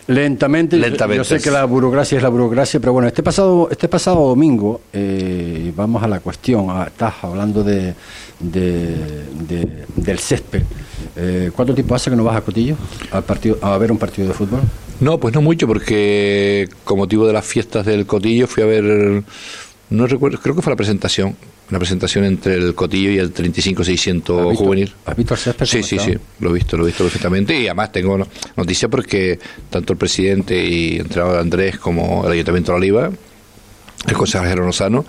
lentamente, 0.07 0.77
Yo, 1.15 1.23
sé 1.23 1.39
que 1.39 1.49
la 1.49 1.65
burocracia 1.65 2.17
es 2.17 2.23
la 2.23 2.29
burocracia, 2.29 2.79
pero 2.79 2.93
bueno, 2.93 3.07
este 3.07 3.23
pasado 3.23 3.67
este 3.71 3.87
pasado 3.87 4.27
domingo 4.27 4.81
eh, 4.93 5.71
vamos 5.75 6.03
a 6.03 6.07
la 6.07 6.19
cuestión. 6.19 6.67
Ah, 6.69 6.85
estás 6.87 7.15
hablando 7.23 7.63
de, 7.63 7.95
del 8.51 10.19
césped. 10.19 10.63
Eh, 11.15 11.51
¿Cuánto 11.55 11.73
tiempo 11.73 11.95
hace 11.95 12.09
que 12.09 12.15
no 12.15 12.23
vas 12.23 12.37
a 12.37 12.41
Cotillo 12.41 12.75
al 13.11 13.23
partido 13.23 13.57
a 13.61 13.77
ver 13.77 13.91
un 13.91 13.97
partido 13.97 14.27
de 14.27 14.33
fútbol? 14.33 14.61
No, 14.99 15.19
pues 15.19 15.33
no 15.33 15.41
mucho, 15.41 15.67
porque 15.67 16.67
con 16.83 16.97
motivo 16.97 17.27
de 17.27 17.33
las 17.33 17.45
fiestas 17.45 17.85
del 17.85 18.05
Cotillo 18.05 18.47
fui 18.47 18.63
a 18.63 18.65
ver, 18.65 19.23
no 19.89 20.07
recuerdo, 20.07 20.39
creo 20.39 20.55
que 20.55 20.61
fue 20.61 20.71
la 20.71 20.77
presentación 20.77 21.35
una 21.69 21.79
presentación 21.79 22.25
entre 22.25 22.55
el 22.55 22.75
Cotillo 22.75 23.09
y 23.09 23.17
el 23.17 23.31
35600 23.31 24.57
juvenil. 24.57 24.93
¿Has 25.05 25.15
visto 25.15 25.33
el 25.33 25.39
césped? 25.39 25.65
Sí, 25.65 25.81
sí, 25.81 25.97
sí, 25.97 26.13
lo 26.39 26.51
he 26.51 26.53
visto, 26.53 26.77
lo 26.77 26.83
he 26.83 26.87
visto 26.87 27.03
perfectamente 27.03 27.59
y 27.59 27.65
además 27.67 27.91
tengo 27.91 28.27
noticia 28.55 28.89
porque 28.89 29.39
tanto 29.69 29.93
el 29.93 29.99
presidente 29.99 30.63
y 30.63 30.97
entrenador 30.97 31.39
Andrés 31.39 31.79
como 31.79 32.25
el 32.25 32.33
Ayuntamiento 32.33 32.73
de 32.73 32.77
Oliva, 32.77 33.11
el 34.07 34.13
consejero 34.13 34.65
Lozano, 34.65 35.05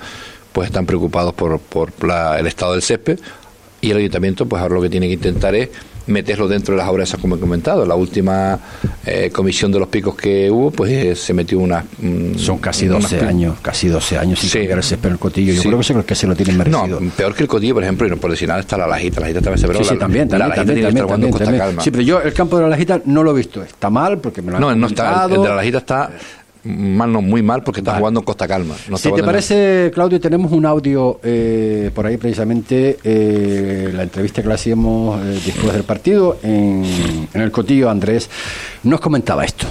pues 0.55 0.69
están 0.69 0.87
preocupados 0.87 1.35
por, 1.35 1.59
por 1.59 1.93
el 2.39 2.47
estado 2.47 2.73
del 2.73 2.83
césped 2.83 3.19
y 3.81 3.91
el 3.91 3.99
Ayuntamiento 3.99 4.47
pues 4.47 4.63
ahora 4.63 4.77
lo 4.77 4.83
que 4.83 4.89
tiene 4.89 5.09
que 5.09 5.15
intentar 5.15 5.53
es 5.57 5.69
meterlo 6.07 6.47
dentro 6.47 6.75
de 6.75 6.79
las 6.79 6.89
obras 6.89 7.17
como 7.21 7.35
he 7.35 7.41
comentado. 7.41 7.85
La 7.85 7.97
última 7.97 8.59
eh, 9.05 9.31
comisión 9.33 9.73
de 9.73 9.79
los 9.81 9.89
picos 9.89 10.15
que 10.15 10.51
hubo, 10.51 10.71
pues 10.71 10.93
eh, 10.93 11.17
se 11.17 11.33
metió 11.33 11.59
una... 11.59 11.85
Mm, 11.99 12.37
Son 12.37 12.59
casi 12.59 12.87
12 12.87 13.21
años, 13.21 13.57
casi 13.61 13.89
12 13.89 14.19
años 14.19 14.39
sin 14.39 14.51
sí. 14.51 14.59
cambiar 14.69 14.81
el 15.13 15.19
cotillo. 15.19 15.55
Yo 15.55 15.63
creo 15.63 15.81
que 15.81 15.93
es 15.93 16.05
que 16.05 16.15
se 16.15 16.27
lo 16.27 16.37
tienen 16.37 16.59
merecido. 16.59 17.01
No, 17.01 17.11
peor 17.11 17.35
que 17.35 17.43
el 17.43 17.49
cotillo, 17.49 17.75
por 17.75 17.83
ejemplo, 17.83 18.07
y 18.07 18.11
no 18.11 18.17
por 18.19 18.31
decir 18.31 18.47
nada, 18.47 18.61
está 18.61 18.77
la 18.77 18.87
lajita. 18.87 19.21
La 19.21 19.27
lajita 19.29 19.41
también 19.41 19.67
se 19.67 19.85
Sí, 19.85 19.85
sí, 19.85 19.99
también, 19.99 20.29
también, 20.29 20.49
la 20.49 20.55
también, 20.55 20.83
también, 20.95 21.33
también, 21.33 21.59
Calma. 21.59 21.83
Sí, 21.83 21.91
pero 21.91 22.03
yo 22.03 22.21
el 22.21 22.33
campo 22.33 22.57
de 22.57 22.65
la 22.65 22.69
lajita 22.69 23.01
no 23.07 23.23
lo 23.23 23.33
he 23.33 23.35
visto. 23.35 23.63
Está 23.63 23.91
mal 23.91 24.19
porque 24.19 24.43
me 24.43 24.53
lo 24.53 24.57
han 24.59 24.61
No, 24.61 24.75
no 24.75 24.87
está. 24.87 25.25
El 25.25 25.43
de 25.43 25.49
la 25.49 25.57
lajita 25.57 25.79
está 25.79 26.11
mal 26.65 27.13
no 27.13 27.21
muy 27.21 27.43
mal 27.43 27.63
porque 27.63 27.81
está 27.81 27.99
jugando 27.99 28.23
Costa 28.23 28.49
Calma. 28.49 28.75
si 28.97 29.13
te 29.13 29.23
parece, 29.23 29.91
Claudio, 29.95 30.21
tenemos 30.21 30.53
un 30.53 30.65
audio 30.67 31.21
eh, 31.23 31.91
por 31.95 32.07
ahí 32.07 32.17
precisamente, 32.17 32.99
eh, 33.05 33.91
la 33.95 34.05
entrevista 34.05 34.43
que 34.43 34.49
le 34.49 34.55
hacíamos 34.55 35.21
eh, 35.21 35.41
después 35.45 35.73
del 35.75 35.85
partido 35.85 36.39
en, 36.43 37.29
el 37.35 37.51
cotillo, 37.51 37.91
Andrés 37.91 38.31
nos 38.83 39.01
comentaba 39.01 39.45
esto. 39.45 39.67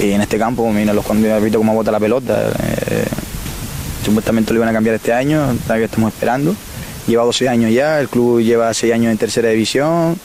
Y 0.00 0.12
en 0.12 0.20
este 0.20 0.38
campo, 0.38 0.70
mira 0.70 0.92
los 0.92 1.04
cuando 1.04 1.26
he 1.26 1.40
visto 1.40 1.58
cómo 1.58 1.74
bota 1.74 1.90
la 1.90 1.98
pelota, 1.98 2.52
supuestamente 4.04 4.52
lo 4.52 4.58
iban 4.58 4.68
a 4.68 4.72
cambiar 4.72 4.94
este 4.94 5.12
año, 5.12 5.56
todavía 5.64 5.86
estamos 5.86 6.12
esperando. 6.12 6.54
Lleva 7.08 7.24
12 7.24 7.48
años 7.48 7.72
ya, 7.72 8.00
el 8.00 8.08
club 8.08 8.40
lleva 8.40 8.72
6 8.72 8.92
años 8.92 9.10
en 9.10 9.18
tercera 9.18 9.48
división, 9.48 10.16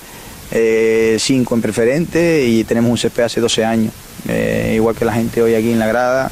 5 0.52 1.56
en 1.56 1.62
preferente 1.62 2.46
y 2.46 2.64
tenemos 2.66 2.92
un 2.92 2.98
CP 2.98 3.24
hace 3.24 3.42
12 3.42 3.66
años. 3.66 3.94
Eh, 4.28 4.74
igual 4.76 4.96
que 4.96 5.06
la 5.06 5.14
gente 5.14 5.42
hoy 5.42 5.56
aquí 5.56 5.72
en 5.72 5.80
la 5.80 5.88
grada, 5.88 6.32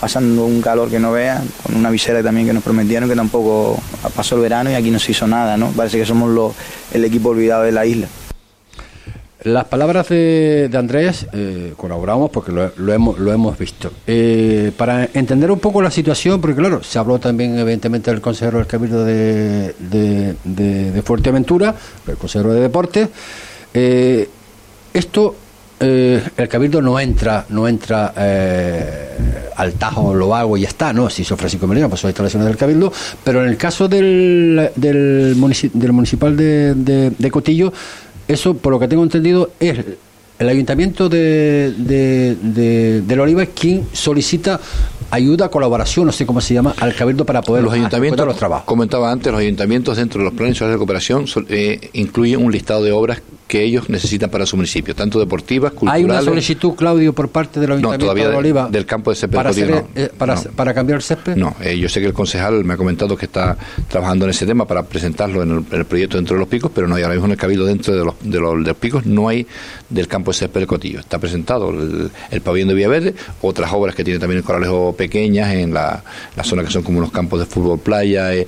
pasando 0.00 0.44
un 0.44 0.60
calor 0.60 0.90
que 0.90 0.98
no 0.98 1.12
vean, 1.12 1.48
con 1.62 1.76
una 1.76 1.90
visera 1.90 2.22
también 2.22 2.46
que 2.46 2.52
nos 2.52 2.62
prometieron 2.62 3.08
que 3.08 3.16
tampoco 3.16 3.80
pasó 4.14 4.36
el 4.36 4.42
verano 4.42 4.70
y 4.70 4.74
aquí 4.74 4.90
no 4.90 4.98
se 4.98 5.12
hizo 5.12 5.26
nada, 5.26 5.56
¿no? 5.56 5.68
Parece 5.70 5.98
que 5.98 6.06
somos 6.06 6.54
el 6.92 7.04
equipo 7.04 7.30
olvidado 7.30 7.64
de 7.64 7.72
la 7.72 7.84
isla. 7.86 8.06
las 9.44 9.64
palabras 9.64 10.08
de, 10.08 10.70
Andrés 10.72 11.26
eh, 11.32 11.74
colaboramos 11.76 12.30
porque 12.30 12.52
lo, 12.52 12.92
hemos, 12.92 13.18
lo 13.18 13.32
hemos 13.32 13.58
visto. 13.58 13.92
Eh, 14.06 14.70
para 14.76 15.08
entender 15.14 15.50
un 15.50 15.58
poco 15.58 15.82
la 15.82 15.90
situación, 15.90 16.40
porque 16.40 16.56
claro, 16.56 16.82
se 16.82 16.98
habló 16.98 17.18
también 17.18 17.58
evidentemente 17.58 18.10
del 18.10 18.20
consejero 18.20 18.58
del 18.58 18.66
Cabildo 18.68 19.04
de, 19.04 19.74
de, 20.44 21.02
Fuerteventura, 21.04 21.74
el 22.06 22.16
consejero 22.16 22.54
de 22.54 22.60
Deportes. 22.60 23.08
Esto, 24.94 25.34
el 25.82 26.48
Cabildo 26.48 26.80
no 26.80 26.98
entra, 26.98 27.44
no 27.48 27.66
entra 27.68 28.14
al 29.56 29.72
tajo, 29.74 30.14
lo 30.14 30.34
hago 30.34 30.56
y 30.56 30.62
ya 30.62 30.68
está, 30.68 30.92
¿no? 30.92 31.10
Si 31.10 31.22
hizo 31.22 31.36
Francisco 31.36 31.66
Melina, 31.66 31.88
pues 31.88 32.00
son 32.00 32.10
instalaciones 32.10 32.48
del 32.48 32.56
Cabildo, 32.56 32.92
pero 33.24 33.42
en 33.42 33.50
el 33.50 33.56
caso 33.56 33.88
del, 33.88 34.70
del, 34.76 35.36
del 35.74 35.92
municipal 35.92 36.36
de 36.36 37.30
Cotillo, 37.30 37.72
eso, 38.28 38.54
por 38.54 38.72
lo 38.72 38.78
que 38.78 38.88
tengo 38.88 39.02
entendido, 39.02 39.50
es 39.60 39.84
el 40.42 40.48
ayuntamiento 40.48 41.08
de, 41.08 41.72
de, 41.76 43.00
de, 43.00 43.20
Oliva 43.20 43.46
quien 43.46 43.86
solicita 43.92 44.60
ayuda, 45.10 45.48
colaboración, 45.48 46.06
no 46.06 46.12
sé 46.12 46.26
cómo 46.26 46.40
se 46.40 46.54
llama, 46.54 46.74
al 46.80 46.94
cabildo 46.94 47.24
para 47.24 47.42
poder 47.42 47.62
los 47.62 47.72
ayuntamientos 47.72 48.26
los 48.26 48.36
trabajos. 48.36 48.64
Comentaba 48.64 49.12
antes, 49.12 49.30
los 49.30 49.40
ayuntamientos 49.40 49.96
dentro 49.96 50.18
de 50.18 50.24
los 50.24 50.34
planes 50.34 50.58
de 50.58 50.76
cooperación 50.76 51.26
eh, 51.48 51.90
incluyen 51.92 52.44
un 52.44 52.50
listado 52.50 52.82
de 52.82 52.92
obras 52.92 53.22
que 53.52 53.62
ellos 53.62 53.90
necesitan 53.90 54.30
para 54.30 54.46
su 54.46 54.56
municipio, 54.56 54.94
tanto 54.94 55.20
deportivas, 55.20 55.72
culturales. 55.72 55.98
¿Hay 55.98 56.10
una 56.10 56.22
solicitud, 56.22 56.72
Claudio, 56.72 57.12
por 57.12 57.28
parte 57.28 57.60
del 57.60 57.72
Ayuntamiento 57.72 58.14
de 58.14 58.34
Oliva? 58.34 58.68
del 58.70 58.86
campo 58.86 59.10
de 59.10 59.16
césped 59.16 59.36
para, 59.36 59.50
eh, 59.94 60.10
para, 60.56 60.72
cambiar 60.72 60.96
el 60.96 61.02
césped? 61.02 61.36
No, 61.36 61.54
eh, 61.60 61.76
yo 61.76 61.86
sé 61.90 62.00
que 62.00 62.06
el 62.06 62.14
concejal 62.14 62.64
me 62.64 62.72
ha 62.72 62.76
comentado 62.78 63.14
que 63.14 63.26
está 63.26 63.58
trabajando 63.88 64.24
en 64.24 64.30
ese 64.30 64.46
tema 64.46 64.66
para 64.66 64.84
presentarlo 64.84 65.42
en 65.42 65.66
el, 65.70 65.84
proyecto 65.84 66.16
dentro 66.16 66.34
de 66.34 66.40
los 66.40 66.48
picos, 66.48 66.72
pero 66.74 66.88
no 66.88 66.94
hay 66.94 67.02
ahora 67.02 67.14
mismo 67.14 67.26
en 67.26 67.32
el 67.32 67.36
cabildo 67.36 67.66
dentro 67.66 67.94
de 67.94 68.02
los, 68.02 68.14
de 68.22 68.40
los, 68.40 68.76
picos, 68.78 69.04
no 69.04 69.28
hay 69.28 69.46
del 69.90 70.08
campo 70.08 70.31
de 70.32 70.38
césped. 70.38 70.66
Está 70.98 71.18
presentado 71.18 71.70
el, 71.70 72.10
el 72.30 72.40
pabellón 72.40 72.68
de 72.68 72.74
Villaverde, 72.74 73.14
otras 73.40 73.72
obras 73.72 73.94
que 73.94 74.04
tiene 74.04 74.18
también 74.18 74.38
el 74.38 74.44
Coralejo 74.44 74.94
pequeñas 74.96 75.52
en 75.52 75.72
la, 75.74 76.02
zona 76.42 76.64
que 76.64 76.70
son 76.70 76.82
como 76.82 76.98
unos 76.98 77.12
campos 77.12 77.40
de 77.40 77.46
fútbol, 77.46 77.78
playa 77.78 78.34
eh, 78.34 78.46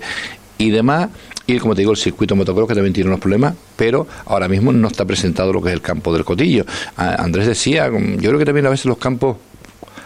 y 0.58 0.70
demás 0.70 1.08
y 1.46 1.58
como 1.58 1.74
te 1.74 1.82
digo, 1.82 1.92
el 1.92 1.98
circuito 1.98 2.34
motocross 2.36 2.68
que 2.68 2.74
también 2.74 2.94
tiene 2.94 3.08
unos 3.08 3.20
problemas, 3.20 3.54
pero 3.76 4.06
ahora 4.24 4.48
mismo 4.48 4.72
no 4.72 4.88
está 4.88 5.04
presentado 5.04 5.52
lo 5.52 5.60
que 5.60 5.68
es 5.68 5.74
el 5.74 5.82
campo 5.82 6.12
del 6.12 6.24
Cotillo. 6.24 6.64
Andrés 6.96 7.46
decía, 7.46 7.90
mm, 7.90 8.18
yo 8.18 8.30
creo 8.30 8.38
que 8.38 8.46
también 8.46 8.66
a 8.66 8.70
veces 8.70 8.86
los 8.86 8.96
campos 8.96 9.36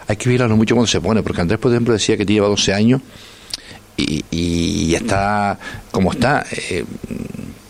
hay 0.07 0.17
que 0.17 0.29
mirarlo 0.29 0.57
mucho 0.57 0.75
cuando 0.75 0.87
se 0.87 0.99
pone, 0.99 1.23
porque 1.23 1.41
Andrés, 1.41 1.59
por 1.59 1.71
ejemplo, 1.71 1.93
decía 1.93 2.17
que 2.17 2.25
lleva 2.25 2.47
12 2.47 2.73
años 2.73 3.01
y, 3.95 4.93
está 4.93 5.57
como 5.91 6.11
está. 6.11 6.45
Eh, 6.51 6.83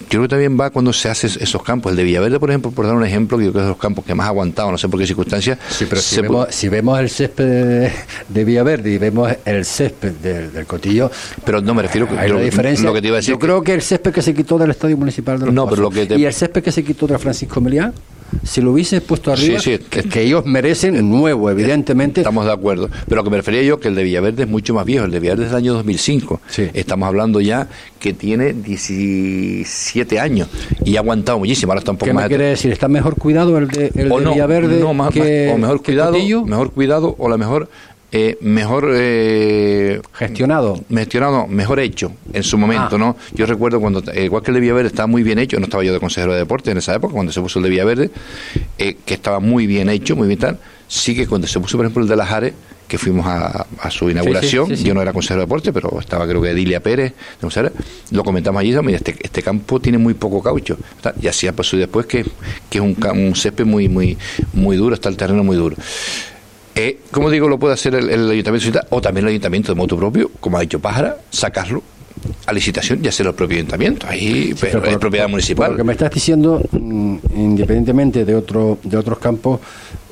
creo 0.09 0.23
que 0.23 0.27
también 0.27 0.59
va 0.59 0.69
cuando 0.69 0.91
se 0.91 1.09
hace 1.09 1.27
esos 1.27 1.63
campos. 1.63 1.91
El 1.91 1.97
de 1.97 2.03
Villaverde, 2.03 2.39
por 2.39 2.49
ejemplo, 2.49 2.71
por 2.71 2.85
dar 2.85 2.95
un 2.95 3.05
ejemplo, 3.05 3.37
que 3.37 3.45
yo 3.45 3.51
creo 3.51 3.61
que 3.61 3.65
es 3.65 3.65
de 3.65 3.69
los 3.69 3.77
campos 3.77 4.05
que 4.05 4.15
más 4.15 4.25
ha 4.25 4.29
aguantado, 4.29 4.71
no 4.71 4.77
sé 4.77 4.89
por 4.89 4.99
qué 4.99 5.07
circunstancias. 5.07 5.57
Sí, 5.69 5.85
pero 5.87 6.01
si, 6.01 6.21
vemos, 6.21 6.47
si 6.49 6.67
vemos, 6.67 6.99
el 6.99 7.09
césped 7.09 7.91
de, 8.27 8.43
Villaverde 8.43 8.91
y 8.91 8.97
vemos 8.97 9.31
el 9.45 9.63
césped 9.63 10.13
del, 10.13 10.65
Cotillo. 10.65 11.09
Pero 11.45 11.61
no 11.61 11.73
me 11.73 11.83
refiero 11.83 12.07
a 12.17 12.27
la 12.27 12.39
diferencia. 12.41 12.85
Lo 12.85 12.93
que 12.93 13.01
te 13.01 13.07
iba 13.07 13.17
a 13.17 13.19
decir 13.19 13.33
yo 13.33 13.39
creo 13.39 13.61
que 13.61 13.73
el 13.73 13.81
césped 13.81 14.11
que 14.11 14.21
se 14.21 14.33
quitó 14.33 14.57
del 14.57 14.71
Estadio 14.71 14.97
Municipal 14.97 15.39
de 15.39 15.45
los 15.45 15.55
no, 15.55 15.67
pero 15.69 15.83
lo 15.83 15.89
que 15.89 16.07
y 16.17 16.25
el 16.25 16.33
césped 16.33 16.63
que 16.63 16.71
se 16.71 16.83
quitó 16.83 17.07
de 17.07 17.17
Francisco 17.17 17.61
Meliá 17.61 17.93
si 18.43 18.61
lo 18.61 18.71
hubiese 18.71 19.01
puesto 19.01 19.31
arriba, 19.31 19.59
que, 19.59 20.21
ellos 20.21 20.45
merecen 20.45 21.09
nuevo, 21.09 21.49
evidentemente. 21.49 22.21
Estamos 22.21 22.45
de 22.45 22.51
acuerdo. 22.51 22.89
Pero 23.07 23.17
lo 23.17 23.23
que 23.23 23.29
me 23.29 23.37
refería 23.37 23.61
yo, 23.63 23.79
que 23.79 23.87
el 23.87 23.95
de 23.95 24.03
Villaverde 24.03 24.43
es 24.43 24.49
mucho 24.49 24.73
más 24.73 24.85
viejo. 24.85 25.05
El 25.05 25.11
de 25.11 25.19
Villaverde 25.19 25.45
es 25.45 25.49
del 25.51 25.57
año 25.57 25.73
2005. 25.73 26.41
Estamos 26.73 27.07
hablando 27.07 27.41
ya 27.41 27.67
que 27.99 28.13
tiene 28.13 28.53
17 28.53 30.19
años 30.19 30.47
y 30.85 30.95
ha 30.95 30.99
aguantado 30.99 31.39
muchísimo. 31.39 31.71
Ahora 31.71 31.79
está 31.79 31.91
un 31.91 31.97
poco 31.97 32.07
¿Qué 32.07 32.13
más. 32.13 32.23
Me 32.25 32.29
quiere 32.29 32.45
decir? 32.45 32.71
¿Está 32.71 32.87
mejor 32.87 33.15
cuidado 33.15 33.57
el 33.57 33.67
de, 33.67 33.87
el 33.87 34.09
de 34.09 34.15
Villaverde? 34.15 34.79
No, 34.79 34.93
más, 34.93 35.15
o 35.15 35.57
mejor 35.57 35.83
cuidado, 35.83 36.17
mejor 36.45 36.71
cuidado 36.71 37.15
o 37.17 37.29
la 37.29 37.37
mejor 37.37 37.69
eh, 38.11 38.37
mejor 38.41 38.91
eh, 38.93 40.01
gestionado. 40.13 40.79
Gestionado 40.89 41.47
mejor 41.47 41.79
hecho 41.79 42.11
en 42.33 42.43
su 42.43 42.57
momento 42.57 42.95
ah. 42.95 42.97
no 42.97 43.17
yo 43.33 43.45
recuerdo 43.45 43.79
cuando 43.79 44.03
eh, 44.11 44.25
igual 44.25 44.41
que 44.41 44.51
el 44.51 44.55
de 44.55 44.61
Villaverde 44.61 44.87
estaba 44.87 45.07
muy 45.07 45.23
bien 45.23 45.39
hecho. 45.39 45.59
No 45.59 45.65
estaba 45.65 45.83
yo 45.83 45.93
de 45.93 45.99
consejero 45.99 46.33
de 46.33 46.39
deporte 46.39 46.71
en 46.71 46.77
esa 46.77 46.95
época 46.95 47.13
cuando 47.13 47.31
se 47.31 47.41
puso 47.41 47.59
el 47.59 47.63
de 47.63 47.69
Villaverde 47.69 48.11
eh, 48.77 48.97
que 49.05 49.13
estaba 49.13 49.39
muy 49.39 49.67
bien 49.67 49.89
hecho 49.89 50.15
muy 50.15 50.27
bien 50.27 50.39
tal. 50.39 50.59
Sí 50.87 51.15
que 51.15 51.27
cuando 51.27 51.47
se 51.47 51.59
puso 51.59 51.77
por 51.77 51.85
ejemplo 51.85 52.03
el 52.03 52.09
de 52.09 52.15
las 52.15 52.27
Jare 52.27 52.53
que 52.87 52.97
fuimos 52.97 53.27
a, 53.27 53.67
su 53.91 54.09
inauguración 54.09 54.73
yo 54.73 54.95
no 54.95 55.01
era 55.03 55.13
consejero 55.13 55.41
de 55.41 55.45
deporte 55.45 55.71
pero 55.71 55.99
estaba 55.99 56.27
creo 56.27 56.41
que 56.41 56.49
Edilia 56.49 56.79
Pérez 56.79 57.13
lo 58.09 58.23
comentamos 58.23 58.59
allí 58.59 58.75
mira 58.81 58.97
este, 58.97 59.15
este 59.21 59.43
campo 59.43 59.79
tiene 59.79 59.99
muy 59.99 60.15
poco 60.15 60.41
caucho 60.41 60.75
y 61.21 61.27
así 61.27 61.49
pasó 61.51 61.77
después 61.77 62.07
que, 62.07 62.25
que 62.67 62.79
es 62.79 62.83
un, 62.83 62.97
un 63.11 63.35
césped 63.35 63.65
muy 63.65 63.87
muy 63.87 64.17
muy 64.53 64.75
duro 64.75 64.95
está 64.95 65.07
el 65.07 65.17
terreno 65.17 65.43
muy 65.43 65.55
duro 65.55 65.75
eh, 66.79 66.99
como 67.11 67.29
digo, 67.29 67.49
lo 67.49 67.59
puede 67.59 67.73
hacer 67.73 67.93
el, 67.93 68.31
ayuntamiento 68.31 68.79
o 68.89 69.01
también 69.01 69.25
el 69.25 69.31
ayuntamiento 69.31 69.73
de 69.73 69.75
moto 69.75 69.97
propio, 69.97 70.31
como 70.39 70.57
ha 70.57 70.61
dicho 70.61 70.79
Pájara, 70.79 71.17
sacarlo 71.29 71.83
a 72.45 72.53
licitación 72.53 73.03
y 73.03 73.07
hacerlo 73.09 73.31
el 73.31 73.35
propio 73.35 73.57
ayuntamiento. 73.57 74.07
Ahí 74.07 74.53
pero 74.59 74.83
es 74.85 74.97
propiedad 74.97 75.27
municipal. 75.27 75.71
Lo 75.71 75.77
que 75.77 75.83
me 75.83 75.91
estás 75.91 76.11
diciendo, 76.11 76.61
mm, 76.71 77.17
independientemente 77.35 78.23
de 78.23 78.33
otro, 78.33 78.77
de 78.81 78.95
otros 78.95 79.19
campos, 79.19 79.59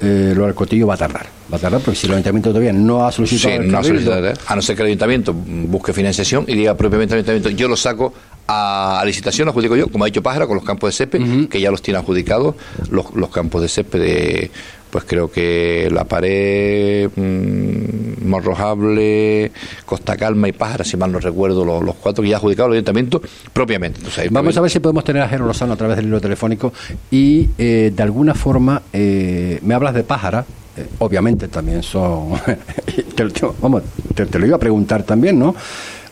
eh, 0.02 0.34
lo 0.36 0.44
del 0.44 0.54
cotillo 0.54 0.88
va 0.88 0.96
a 0.96 0.98
tardar. 0.98 1.26
Va 1.52 1.56
a 1.56 1.60
tardar 1.60 1.80
porque 1.80 1.98
si 1.98 2.08
el 2.08 2.14
ayuntamiento 2.14 2.50
todavía 2.50 2.74
no 2.74 3.06
ha 3.06 3.14
solicitado. 3.14 3.64
no 3.64 3.82
¿eh? 3.82 4.34
a 4.46 4.56
no 4.56 4.62
ser 4.62 4.76
que 4.76 4.82
el 4.82 4.88
ayuntamiento 4.88 5.34
busque 5.34 5.94
financiación 5.94 6.44
y 6.48 6.56
diga 6.56 6.76
propiamente 6.76 7.14
al 7.14 7.20
ayuntamiento, 7.20 7.50
yo 7.50 7.70
lo 7.70 7.78
saco 7.78 8.14
a, 8.48 9.02
licitación, 9.06 9.46
lo 9.46 9.52
adjudico 9.52 9.76
yo, 9.78 9.88
como 9.88 10.04
ha 10.04 10.08
dicho 10.08 10.22
Pájara, 10.22 10.48
con 10.48 10.56
los 10.56 10.66
campos 10.66 10.90
de 10.90 10.94
césped, 10.98 11.48
que 11.50 11.62
ya 11.62 11.72
los 11.72 11.82
tiene 11.82 12.00
adjudicados, 12.00 12.56
los, 12.90 13.14
los 13.14 13.30
campos 13.30 13.62
de 13.62 13.70
césped 13.70 14.00
de 14.00 14.52
pues 14.98 15.06
creo 15.08 15.30
que 15.30 15.90
la 15.92 16.06
pared, 16.06 17.08
mmm, 17.16 18.28
Morrojable, 18.28 19.52
Costa 19.86 20.18
Calma 20.18 20.48
y 20.48 20.54
Pájara, 20.54 20.84
si 20.84 20.98
mal 20.98 21.12
no 21.12 21.20
recuerdo, 21.20 21.64
los, 21.64 21.96
cuatro 21.98 22.24
que 22.24 22.32
ya 22.32 22.38
adjudicado 22.38 22.70
el 22.70 22.74
ayuntamiento 22.74 23.22
propiamente. 23.54 24.02
Vamos 24.32 24.58
a 24.58 24.62
ver 24.62 24.72
si 24.72 24.80
podemos 24.80 25.04
tener 25.04 25.22
a 25.22 25.30
Jero 25.30 25.46
Lozano 25.46 25.74
a 25.74 25.76
través 25.76 25.98
del 25.98 26.08
hilo 26.08 26.20
telefónico 26.20 26.74
y 27.12 27.48
eh, 27.60 27.94
de 27.96 28.02
alguna 28.02 28.34
forma 28.34 28.82
eh, 28.92 29.60
me 29.62 29.76
hablas 29.76 29.94
de 29.94 30.02
Pájara. 30.02 30.44
Eh, 30.76 30.88
obviamente 30.98 31.48
también 31.48 31.84
son. 31.84 32.32
vamos, 33.62 33.84
te 34.16 34.40
lo 34.40 34.48
iba 34.48 34.56
a 34.56 34.60
preguntar 34.60 35.04
también, 35.04 35.38
¿no? 35.38 35.54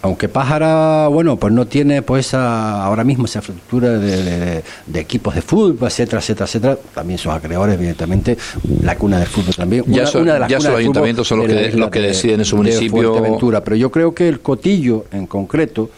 Aunque 0.05 0.29
Pájara, 0.29 1.07
bueno, 1.07 1.35
pues 1.37 1.51
no 1.51 1.65
tiene 1.65 2.03
pues 2.03 2.33
ahora 2.35 3.03
mismo 3.03 3.25
esa 3.25 3.39
estructura 3.39 3.97
de, 3.97 4.63
equipos 4.93 5.33
de 5.33 5.41
fútbol, 5.41 5.77
etcétera, 5.87 6.19
etcétera, 6.19 6.45
etcétera, 6.45 6.77
también 6.93 7.17
son 7.17 7.35
acreedores, 7.35 7.75
evidentemente, 7.75 8.37
la 8.83 8.95
cuna 8.97 9.17
del 9.17 9.27
fútbol 9.27 9.55
también. 9.55 9.83
Ya 9.87 10.05
son, 10.05 10.25
de 10.25 10.47
los 10.47 10.65
ayuntamientos 10.65 11.27
son 11.27 11.39
los 11.39 11.47
que, 11.47 11.71
los 11.71 11.89
que 11.89 12.01
deciden 12.01 12.39
en 12.41 12.45
su 12.45 12.55
municipio. 12.55 13.39
pero 13.63 13.75
yo 13.75 13.91
creo 13.91 14.13
que 14.13 14.27
el 14.27 14.41
Cotillo, 14.41 15.05
en 15.11 15.25
concreto, 15.25 15.89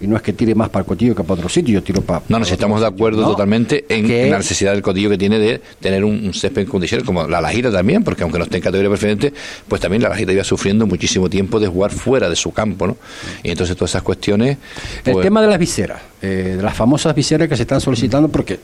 y 0.00 0.06
no 0.06 0.16
es 0.16 0.22
que 0.22 0.32
tire 0.32 0.54
más 0.54 0.68
para 0.68 0.82
el 0.82 0.86
cotillo 0.86 1.14
que 1.14 1.22
para 1.22 1.34
otro 1.34 1.48
sitio, 1.48 1.74
yo 1.74 1.82
tiro 1.82 2.02
para... 2.02 2.22
No, 2.28 2.38
nos 2.38 2.50
estamos 2.50 2.80
de 2.80 2.86
acuerdo 2.86 3.22
totalmente 3.24 3.84
en, 3.88 4.30
la 4.30 4.38
necesidad 4.38 4.72
del 4.72 4.82
cotillo 4.82 5.10
que 5.10 5.18
tiene 5.18 5.38
de 5.38 5.60
tener 5.80 6.04
un, 6.04 6.32
césped 6.34 6.62
en 6.62 6.68
condiciones, 6.68 7.06
como 7.06 7.26
la 7.28 7.40
Lajita 7.40 7.70
también, 7.70 8.02
porque 8.02 8.22
aunque 8.22 8.38
no 8.38 8.44
esté 8.44 8.56
en 8.56 8.62
categoría 8.62 8.90
preferente, 8.90 9.32
pues 9.68 9.80
también 9.80 10.02
la 10.02 10.08
Lajita 10.08 10.32
iba 10.32 10.44
sufriendo 10.44 10.86
muchísimo 10.86 11.30
tiempo 11.30 11.60
de 11.60 11.68
jugar 11.68 11.92
fuera 11.92 12.28
de 12.28 12.36
su 12.36 12.52
campo, 12.52 12.86
¿no? 12.86 12.96
Y 13.42 13.50
entonces 13.50 13.76
todas 13.76 13.92
esas 13.92 14.02
cuestiones... 14.02 14.58
el 15.04 15.12
pues 15.12 15.22
tema 15.22 15.40
de 15.40 15.48
las 15.48 15.58
viseras, 15.58 16.00
eh, 16.20 16.54
de 16.56 16.62
las 16.62 16.74
famosas 16.74 17.14
viseras 17.14 17.48
que 17.48 17.56
se 17.56 17.62
están 17.62 17.80
solicitando, 17.80 18.28
porque, 18.28 18.58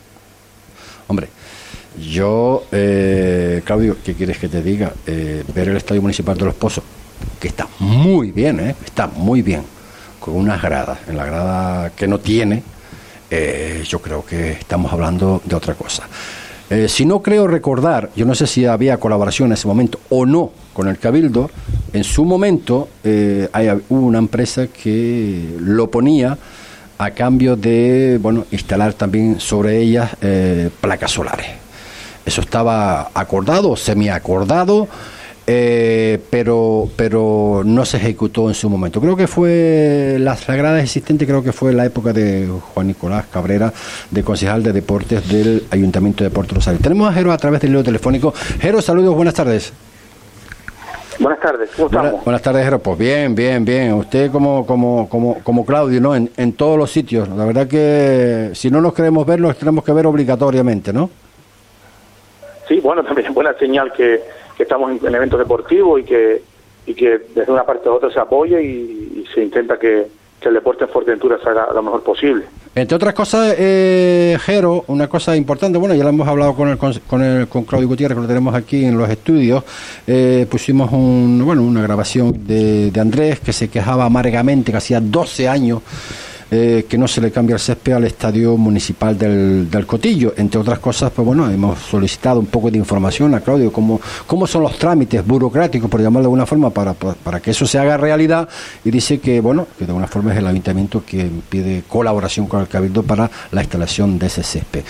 hombre... 1.09 1.29
Yo, 2.01 2.65
eh, 2.71 3.63
Claudio, 3.65 3.97
¿qué 4.03 4.15
quieres 4.15 4.39
que 4.39 4.49
te 4.49 4.63
diga? 4.63 4.93
Eh, 5.07 5.43
ver 5.53 5.69
el 5.69 5.77
Estadio 5.77 6.01
Municipal 6.01 6.39
de 6.39 6.45
Los 6.45 6.55
Pozos, 6.55 6.85
que 7.39 7.49
está 7.49 7.67
muy 7.81 8.31
bien, 8.31 8.61
¿eh? 8.61 8.77
está 8.87 9.09
muy 9.09 9.43
bien 9.43 9.63
con 10.21 10.37
unas 10.37 10.63
gradas, 10.63 10.99
en 11.09 11.17
la 11.17 11.25
grada 11.25 11.91
que 11.91 12.07
no 12.07 12.19
tiene, 12.19 12.63
eh, 13.31 13.83
yo 13.87 14.01
creo 14.01 14.25
que 14.25 14.53
estamos 14.53 14.93
hablando 14.93 15.41
de 15.45 15.57
otra 15.57 15.75
cosa. 15.75 16.05
Eh, 16.69 16.89
si 16.89 17.05
no 17.05 17.21
creo 17.21 17.47
recordar, 17.47 18.11
yo 18.15 18.25
no 18.25 18.35
sé 18.35 18.47
si 18.47 18.67
había 18.67 18.99
colaboración 18.99 19.49
en 19.49 19.55
ese 19.55 19.67
momento 19.67 20.01
o 20.11 20.27
no 20.27 20.53
con 20.73 20.89
el 20.89 20.99
Cabildo, 20.99 21.51
en 21.93 22.05
su 22.05 22.25
momento 22.25 22.89
eh, 23.03 23.49
hubo 23.89 24.07
una 24.07 24.19
empresa 24.19 24.69
que 24.69 25.57
lo 25.59 25.91
ponía 25.91 26.39
a 26.99 27.11
cambio 27.13 27.57
de 27.57 28.19
bueno 28.21 28.47
instalar 28.51 28.93
también 28.93 29.41
sobre 29.41 29.79
ellas 29.79 30.11
placas 30.81 31.11
solares. 31.11 31.47
Eso 32.27 32.43
estaba 32.43 33.11
acordado, 33.15 33.75
semi 33.75 34.11
acordado 34.11 34.87
eh, 35.53 36.21
pero, 36.31 36.89
pero 36.95 37.63
no 37.65 37.85
se 37.85 37.97
ejecutó 37.97 38.47
en 38.47 38.55
su 38.55 38.71
momento. 38.71 39.01
Creo 39.01 39.17
que 39.17 39.27
fue 39.27 40.17
la 40.21 40.37
sagrada 40.37 40.81
existente, 40.81 41.27
creo 41.27 41.43
que 41.43 41.53
fue 41.53 41.73
la 41.73 41.85
época 41.85 42.13
de 42.13 42.47
Juan 42.47 42.87
Nicolás 42.87 43.27
Cabrera, 43.27 43.73
de 44.13 44.23
concejal 44.23 44.63
de 44.63 44.73
deportes 44.73 45.29
del 45.29 45.65
Ayuntamiento 45.73 46.23
de 46.23 46.31
Puerto 46.31 46.55
Rosario. 46.55 46.79
Tenemos 46.81 47.11
a 47.11 47.13
Jero 47.13 47.33
a 47.33 47.37
través 47.37 47.61
del 47.63 47.71
hilo 47.71 47.83
telefónico. 47.83 48.33
Jero, 48.61 48.81
saludos, 48.81 49.13
buenas 49.17 49.35
tardes. 49.35 49.73
Buenas 51.19 51.41
tardes, 51.41 51.69
¿cómo 51.75 51.89
estamos? 51.89 52.25
Buenas, 52.25 52.43
tardes, 52.43 52.65
Jero. 52.65 52.79
Pues 52.79 52.97
bien, 52.97 53.35
bien, 53.35 53.65
bien. 53.65 53.95
Usted 53.95 54.31
como, 54.31 54.65
como, 54.65 55.09
como, 55.09 55.41
como 55.43 55.67
Claudio, 55.67 56.01
¿no? 56.01 56.15
En, 56.15 56.31
en 56.37 56.53
todos 56.53 56.79
los 56.79 56.93
sitios. 56.93 57.29
La 57.29 57.45
verdad 57.45 57.67
que 57.67 58.51
si 58.55 58.71
no 58.71 58.81
nos 58.81 58.95
queremos 58.95 59.27
ver, 59.27 59.41
nos 59.41 59.57
tenemos 59.57 59.83
que 59.83 59.93
ver 59.93 60.07
obligatoriamente, 60.07 60.93
¿no? 60.93 61.11
sí, 62.71 62.81
bueno, 62.81 63.03
también 63.05 63.27
es 63.27 63.35
buena 63.35 63.53
señal 63.55 63.93
que, 63.93 64.23
que 64.61 64.65
estamos 64.65 64.91
en, 64.91 65.07
en 65.07 65.15
eventos 65.15 65.39
deportivos 65.39 66.01
y 66.01 66.05
que, 66.05 66.43
y 66.85 66.93
que 66.93 67.19
desde 67.35 67.51
una 67.51 67.65
parte 67.65 67.89
a 67.89 67.93
otra 67.93 68.13
se 68.13 68.21
apoya 68.21 68.61
y, 68.61 69.25
se 69.35 69.43
intenta 69.43 69.79
que, 69.79 70.07
que 70.39 70.49
el 70.49 70.55
deporte 70.55 70.85
en 70.85 70.91
Fuerteventura 70.91 71.39
se 71.43 71.49
haga 71.49 71.69
lo 71.73 71.83
mejor 71.83 72.03
posible. 72.03 72.45
Entre 72.75 72.95
otras 72.95 73.15
cosas, 73.15 73.55
eh, 73.59 74.37
Jero, 74.45 74.85
una 74.89 75.09
cosa 75.09 75.35
importante, 75.35 75.79
bueno, 75.79 75.95
ya 75.95 76.03
lo 76.03 76.11
hemos 76.11 76.29
hablado 76.29 76.55
con 76.55 76.69
el, 76.69 76.77
con 76.77 77.23
el, 77.23 77.49
con 77.49 77.65
Claudio 77.65 77.89
Gutiérrez, 77.89 78.17
que 78.17 78.23
lo 78.23 78.29
tenemos 78.29 78.55
aquí 78.55 78.85
en 78.85 78.99
los 78.99 79.09
estudios, 79.09 79.65
eh, 80.07 80.47
pusimos 80.51 80.93
un, 80.93 81.43
bueno, 81.43 81.63
una 81.63 81.81
grabación 81.81 82.47
de, 82.47 82.91
de 82.91 83.01
Andrés 83.01 83.41
que 83.41 83.55
se 83.55 83.69
quejaba 83.69 84.05
amargamente 84.05 84.73
que 84.73 84.77
hacía 84.77 85.01
12 85.01 85.49
años 85.49 85.81
eh, 86.51 86.87
que 86.89 86.99
no 86.99 87.07
se 87.07 87.21
le 87.21 87.31
cambia 87.31 87.55
el 87.55 87.61
césped 87.61 87.93
al 87.93 88.05
estadio 88.05 88.57
municipal 88.57 89.17
del, 89.17 89.71
del, 89.71 89.87
Cotillo. 89.87 90.35
Entre 90.37 90.61
otras 90.61 90.79
cosas, 90.81 91.13
pues 91.15 91.25
bueno, 91.25 91.49
hemos 91.49 91.79
solicitado 91.79 92.41
un 92.41 92.47
poco 92.47 92.71
de 92.71 92.79
información 92.79 93.35
a 93.35 93.41
Claudio, 93.41 93.73
cómo, 93.73 94.01
cómo 94.27 94.47
son 94.47 94.63
los 94.63 94.77
trámites 94.77 95.25
burocráticos, 95.25 95.89
por 95.89 96.01
llamarlo 96.01 96.23
de 96.23 96.27
alguna 96.27 96.47
forma, 96.47 96.71
para, 96.71 96.95
para 96.95 97.41
que 97.41 97.53
eso 97.53 97.67
se 97.67 97.79
haga 97.79 97.97
realidad. 97.97 98.49
Y 98.85 98.91
dice 98.91 99.21
que, 99.21 99.41
bueno, 99.41 99.69
que 99.79 99.85
de 99.85 99.91
alguna 99.91 100.09
forma 100.09 100.33
es 100.33 100.39
el 100.39 100.47
ayuntamiento 100.47 101.05
que 101.07 101.31
pide 101.49 101.85
colaboración 101.87 102.47
con 102.47 102.61
el 102.61 102.69
Cabildo 102.69 103.03
para 103.03 103.31
la 103.53 103.63
instalación 103.63 104.19
de 104.19 104.27
ese 104.27 104.43
césped. 104.43 104.83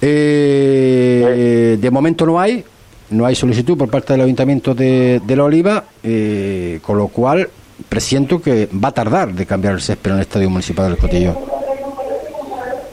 Eh, 0.00 1.78
de 1.80 1.90
momento 1.90 2.26
no 2.26 2.40
hay, 2.40 2.64
no 3.10 3.24
hay 3.24 3.34
solicitud 3.34 3.78
por 3.78 3.88
parte 3.88 4.12
del 4.12 4.22
Ayuntamiento 4.22 4.74
de, 4.74 5.20
de 5.24 5.36
La 5.36 5.44
Oliva, 5.44 5.84
eh, 6.02 6.80
con 6.82 6.98
lo 6.98 7.08
cual 7.08 7.48
presiento 7.96 8.42
que 8.42 8.68
va 8.72 8.88
a 8.88 8.92
tardar 8.92 9.32
de 9.32 9.46
cambiar 9.46 9.72
el 9.72 9.80
césped 9.80 10.10
en 10.10 10.16
el 10.16 10.22
Estadio 10.22 10.50
Municipal 10.50 10.90
del 10.90 10.98
Cotillo. 10.98 11.34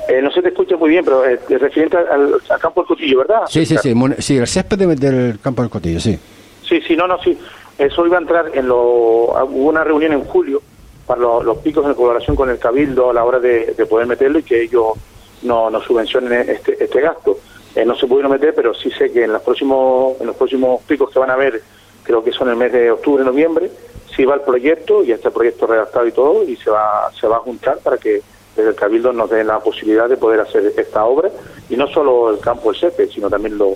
Eh, 0.07 0.21
no 0.21 0.31
se 0.31 0.41
te 0.41 0.47
escucha 0.47 0.77
muy 0.77 0.91
bien, 0.91 1.03
pero 1.03 1.25
eh, 1.25 1.37
referente 1.49 1.97
al, 1.97 2.35
al, 2.49 2.59
campo 2.61 2.79
del 2.81 2.87
Cotillo, 2.87 3.17
¿verdad? 3.17 3.41
Sí, 3.49 3.65
sí, 3.65 3.75
sí, 3.81 3.93
sí, 4.19 4.37
el 4.37 4.47
césped 4.47 4.77
de, 4.77 4.95
del 4.95 5.39
campo 5.41 5.61
del 5.61 5.69
Cotillo, 5.69 5.99
sí. 5.99 6.17
Sí, 6.65 6.79
sí, 6.87 6.95
no, 6.95 7.05
no, 7.05 7.21
sí. 7.21 7.37
Eso 7.77 8.07
iba 8.07 8.17
a 8.17 8.21
entrar 8.21 8.51
en 8.53 8.65
lo... 8.69 8.77
Hubo 8.77 9.69
una 9.69 9.83
reunión 9.83 10.13
en 10.13 10.23
julio 10.23 10.61
para 11.05 11.19
lo, 11.19 11.43
los 11.43 11.57
picos 11.57 11.85
en 11.85 11.95
colaboración 11.95 12.37
con 12.37 12.49
el 12.49 12.57
Cabildo 12.57 13.09
a 13.09 13.13
la 13.13 13.25
hora 13.25 13.39
de, 13.39 13.73
de 13.77 13.85
poder 13.85 14.07
meterlo 14.07 14.39
y 14.39 14.43
que 14.43 14.61
ellos 14.61 14.93
no, 15.41 15.69
no 15.69 15.81
subvencionen 15.81 16.49
este, 16.49 16.81
este 16.81 17.01
gasto. 17.01 17.39
Eh, 17.75 17.83
no 17.83 17.93
se 17.97 18.07
pudieron 18.07 18.31
meter, 18.31 18.53
pero 18.55 18.73
sí 18.73 18.89
sé 18.91 19.11
que 19.11 19.25
en 19.25 19.33
los 19.33 19.41
próximos 19.41 20.15
en 20.21 20.27
los 20.27 20.35
próximos 20.37 20.81
picos 20.83 21.11
que 21.11 21.19
van 21.19 21.31
a 21.31 21.33
haber, 21.33 21.61
creo 22.03 22.23
que 22.23 22.31
son 22.31 22.47
el 22.47 22.55
mes 22.55 22.71
de 22.71 22.89
octubre, 22.89 23.25
noviembre, 23.25 23.69
sí 24.15 24.25
va 24.25 24.35
el 24.35 24.41
proyecto 24.41 25.03
y 25.03 25.11
este 25.11 25.31
proyecto 25.31 25.67
redactado 25.67 26.07
y 26.07 26.11
todo 26.11 26.43
y 26.43 26.55
se 26.55 26.69
va 26.69 27.11
se 27.19 27.27
va 27.27 27.37
a 27.37 27.39
juntar 27.39 27.79
para 27.79 27.97
que 27.97 28.21
desde 28.55 28.69
el 28.69 28.75
Cabildo 28.75 29.11
nos 29.13 29.29
den 29.29 29.47
la 29.47 29.59
posibilidad 29.59 30.07
de 30.07 30.17
poder 30.17 30.41
hacer 30.41 30.71
esta 30.77 31.05
obra. 31.05 31.29
Y 31.69 31.75
no 31.75 31.87
solo 31.87 32.29
el 32.29 32.39
campo 32.39 32.71
del 32.71 32.79
CEPE, 32.79 33.07
sino 33.07 33.29
también 33.29 33.57
lo, 33.57 33.75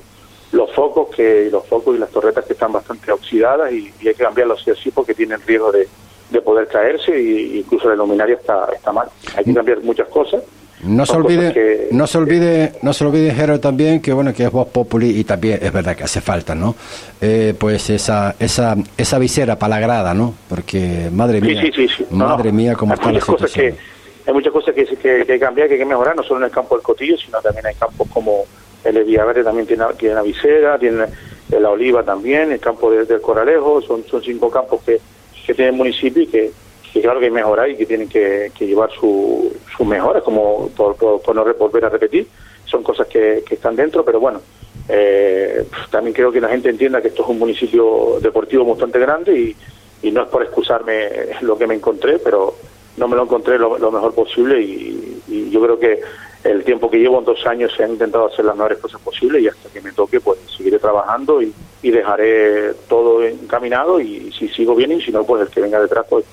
los 0.51 0.72
focos 0.74 1.08
que 1.15 1.50
los 1.51 1.65
focos 1.65 1.96
y 1.96 2.00
las 2.00 2.12
torretas 2.12 2.46
que 2.46 2.53
están 2.53 2.72
bastante 2.72 3.12
oxidadas 3.12 3.72
y, 3.72 3.91
y 4.01 4.08
hay 4.08 4.13
que 4.13 4.24
cambiarlos 4.24 4.62
así 4.62 4.72
así 4.72 4.91
porque 4.91 5.13
tienen 5.15 5.41
riesgo 5.41 5.72
de, 5.72 5.88
de 6.29 6.41
poder 6.41 6.67
caerse 6.67 7.15
e 7.15 7.58
incluso 7.58 7.89
la 7.89 7.96
luminaria 7.96 8.36
está 8.36 8.70
está 8.74 8.91
mal. 8.91 9.10
Hay 9.36 9.44
que 9.44 9.53
cambiar 9.53 9.82
muchas 9.82 10.08
cosas 10.10 10.44
no 10.84 11.05
se 11.05 11.15
olvide, 11.15 11.53
que, 11.53 11.88
no 11.91 12.05
se 12.05 12.17
olvide, 12.17 12.74
no 12.81 12.93
se 12.93 13.05
olvide, 13.05 13.34
Jero, 13.34 13.60
también 13.60 14.01
que 14.01 14.13
bueno 14.13 14.34
que 14.34 14.43
es 14.43 14.51
voz 14.51 14.67
populi 14.67 15.19
y 15.19 15.24
también 15.24 15.60
es 15.62 15.74
verdad 15.74 15.96
que 15.96 16.03
hace 16.03 16.22
falta, 16.22 16.53
¿no? 16.53 16.75
Eh, 17.19 17.55
pues 17.57 17.89
esa, 17.89 18.36
esa, 18.39 18.75
esa 18.96 19.19
visera 19.19 19.57
palagrada, 19.57 20.13
¿no? 20.13 20.36
Porque 20.48 21.10
madre 21.12 21.41
mía, 21.41 21.62
sí, 21.62 21.72
sí, 21.75 21.88
sí, 21.88 22.05
madre 22.12 22.51
no, 22.51 22.57
mía, 22.57 22.75
cómo 22.75 22.93
está 22.93 23.12
la 23.12 23.22
situación. 23.22 23.74
Que, 23.74 23.98
hay 24.27 24.34
muchas 24.34 24.51
cosas 24.51 24.75
que, 24.75 24.86
que, 24.86 24.98
que, 24.98 25.10
hay 25.10 25.25
que 25.25 25.39
cambiar, 25.39 25.67
que 25.67 25.75
hay 25.75 25.79
que 25.79 25.86
mejorar, 25.86 26.15
no 26.15 26.22
solo 26.22 26.41
en 26.41 26.46
el 26.46 26.51
campo 26.51 26.75
del 26.75 26.84
Cotillo, 26.84 27.17
sino 27.17 27.39
también 27.41 27.65
hay 27.65 27.75
campos 27.75 28.07
como 28.13 28.46
el 28.84 29.03
Villaverde 29.03 29.43
también 29.43 29.65
tiene, 29.65 29.86
tiene 29.98 30.15
la 30.15 30.22
visera, 30.22 30.77
tiene 30.77 31.05
la 31.50 31.69
Oliva 31.69 32.03
también, 32.03 32.51
el 32.51 32.60
campo 32.60 32.91
de, 32.91 33.05
del 33.05 33.22
Coralejo, 33.22 33.81
son, 33.81 34.03
son 34.05 34.22
cinco 34.22 34.50
campos 34.50 34.81
que, 34.86 35.00
que 35.46 35.53
tiene 35.53 35.72
el 35.72 35.77
municipio 35.77 36.24
y 36.24 36.27
que 36.27 36.51
que 36.98 37.03
claro 37.03 37.20
que 37.20 37.27
hay 37.27 37.31
mejorar 37.31 37.70
y 37.70 37.77
que 37.77 37.86
tienen 37.86 38.10
que, 38.10 38.51
que 38.57 38.66
llevar 38.66 38.90
sus 38.92 39.51
su 39.75 39.86
mejoras, 39.86 40.24
como 40.24 40.70
por, 40.70 40.96
no 41.36 41.46
volver 41.53 41.86
a 41.86 41.90
repetir. 41.90 42.27
Son 42.66 42.81
cosas 42.83 43.07
que, 43.07 43.44
están 43.50 43.75
dentro, 43.75 44.03
pero 44.03 44.20
bueno, 44.20 44.42
eh, 44.90 45.64
también 45.92 46.14
creo 46.14 46.31
que 46.31 46.42
la 46.42 46.50
gente 46.50 46.70
entienda 46.70 47.01
que 47.01 47.10
esto 47.10 47.24
es 47.24 47.29
un 47.29 47.40
municipio 47.40 48.20
deportivo 48.20 48.66
bastante 48.66 49.00
grande 49.00 49.38
y, 49.38 49.55
y 50.01 50.12
no 50.12 50.24
es 50.24 50.29
por 50.29 50.42
excusarme 50.42 51.07
lo 51.42 51.57
que 51.57 51.68
me 51.68 51.75
encontré, 51.75 52.18
pero 52.18 52.55
no 52.98 53.07
me 53.07 53.16
lo 53.16 53.24
encontré 53.24 53.60
lo, 53.60 53.92
mejor 53.92 54.14
posible 54.16 54.60
y, 54.60 55.22
y, 55.27 55.50
yo 55.51 55.62
creo 55.62 55.79
que 55.79 56.01
el 56.44 56.64
tiempo 56.64 56.90
que 56.90 56.98
llevo 56.98 57.20
en 57.20 57.25
dos 57.25 57.46
años 57.46 57.72
se 57.75 57.83
han 57.83 57.92
intentado 57.92 58.25
hacer 58.25 58.44
las 58.44 58.55
mejores 58.55 58.79
cosas 58.79 59.00
posibles 59.01 59.44
y 59.44 59.48
hasta 59.48 59.70
que 59.70 59.81
me 59.81 59.92
toque 59.92 60.20
pues 60.20 60.40
seguiré 60.55 60.79
trabajando 60.79 61.42
y, 61.42 61.53
y 61.83 61.92
dejaré 61.92 62.74
todo 62.90 63.24
encaminado 63.24 64.00
y 64.00 64.31
si 64.31 64.48
sigo 64.50 64.74
bien 64.74 64.94
y 64.94 65.01
si 65.01 65.12
no 65.12 65.24
pues 65.24 65.44
el 65.44 65.50
que 65.50 65.62
venga 65.62 65.79
detrás 65.79 66.05
pues 66.10 66.25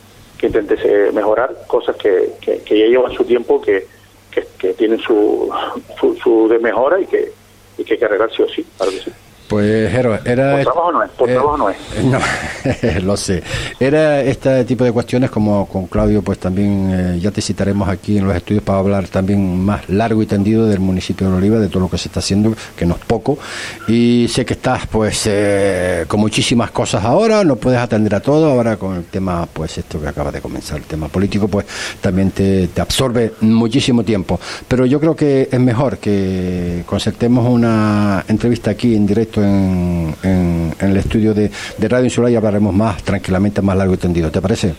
que 0.44 0.48
intentes 0.48 0.80
eh, 0.84 1.10
mejorar 1.12 1.54
cosas 1.66 1.96
que, 1.96 2.32
que, 2.40 2.78
ya 2.78 2.86
llevan 2.86 3.12
su 3.12 3.24
tiempo, 3.24 3.62
que, 3.62 3.86
que, 4.30 4.46
que 4.58 4.74
tienen 4.74 4.98
su, 4.98 5.50
su, 5.98 6.14
su, 6.16 6.48
de 6.48 6.58
mejora 6.58 7.00
y 7.00 7.06
que, 7.06 7.32
y 7.78 7.84
que 7.84 7.94
hay 7.94 7.98
que 7.98 8.04
arreglar 8.04 8.30
sí 8.30 8.42
o 8.42 8.48
sí, 8.48 8.66
claro 8.76 8.92
que 8.92 8.98
sí. 8.98 9.12
Pues, 9.48 9.90
Jero, 9.92 10.18
era... 10.24 10.52
Por 10.56 10.62
trabajo 10.62 10.92
no 10.92 11.02
es, 11.02 11.10
por 11.10 11.30
eh, 11.30 11.34
trabajo 11.34 11.56
no 11.58 11.70
es. 11.70 11.76
No, 12.04 12.18
lo 13.02 13.16
sé. 13.16 13.42
Era 13.78 14.20
este 14.22 14.64
tipo 14.64 14.84
de 14.84 14.92
cuestiones 14.92 15.30
como 15.30 15.66
con 15.66 15.86
Claudio, 15.86 16.22
pues 16.22 16.38
también 16.38 16.90
eh, 16.92 17.18
ya 17.20 17.30
te 17.30 17.40
citaremos 17.40 17.88
aquí 17.88 18.18
en 18.18 18.26
los 18.26 18.36
estudios 18.36 18.62
para 18.62 18.78
hablar 18.78 19.08
también 19.08 19.62
más 19.62 19.88
largo 19.88 20.22
y 20.22 20.26
tendido 20.26 20.66
del 20.66 20.80
municipio 20.80 21.30
de 21.30 21.36
Oliva, 21.36 21.58
de 21.58 21.68
todo 21.68 21.80
lo 21.80 21.90
que 21.90 21.98
se 21.98 22.08
está 22.08 22.20
haciendo, 22.20 22.54
que 22.76 22.86
no 22.86 22.94
es 22.94 23.04
poco. 23.04 23.38
Y 23.88 24.26
sé 24.28 24.44
que 24.44 24.54
estás 24.54 24.86
pues 24.86 25.22
eh, 25.26 26.04
con 26.08 26.20
muchísimas 26.20 26.70
cosas 26.70 27.04
ahora, 27.04 27.44
no 27.44 27.56
puedes 27.56 27.80
atender 27.80 28.14
a 28.14 28.20
todo, 28.20 28.50
ahora 28.50 28.76
con 28.76 28.96
el 28.96 29.04
tema, 29.04 29.46
pues 29.52 29.76
esto 29.78 30.00
que 30.00 30.08
acaba 30.08 30.30
de 30.30 30.40
comenzar, 30.40 30.78
el 30.78 30.84
tema 30.84 31.08
político, 31.08 31.48
pues 31.48 31.66
también 32.00 32.30
te, 32.30 32.68
te 32.68 32.80
absorbe 32.80 33.34
muchísimo 33.40 34.02
tiempo. 34.02 34.40
Pero 34.68 34.86
yo 34.86 35.00
creo 35.00 35.14
que 35.14 35.48
es 35.50 35.60
mejor 35.60 35.98
que 35.98 36.82
concertemos 36.86 37.46
una 37.48 38.24
entrevista 38.28 38.70
aquí 38.70 38.94
en 38.94 39.06
directo 39.06 39.33
en, 39.42 40.14
en, 40.22 40.74
en 40.78 40.90
el 40.90 40.96
estudio 40.96 41.34
de, 41.34 41.50
de, 41.78 41.88
Radio 41.88 42.04
Insular 42.04 42.30
y 42.30 42.36
hablaremos 42.36 42.74
más 42.74 43.02
tranquilamente, 43.02 43.62
más 43.62 43.76
largo 43.76 43.94
y 43.94 43.98
tendido. 43.98 44.30
¿Te 44.30 44.40
parece? 44.40 44.74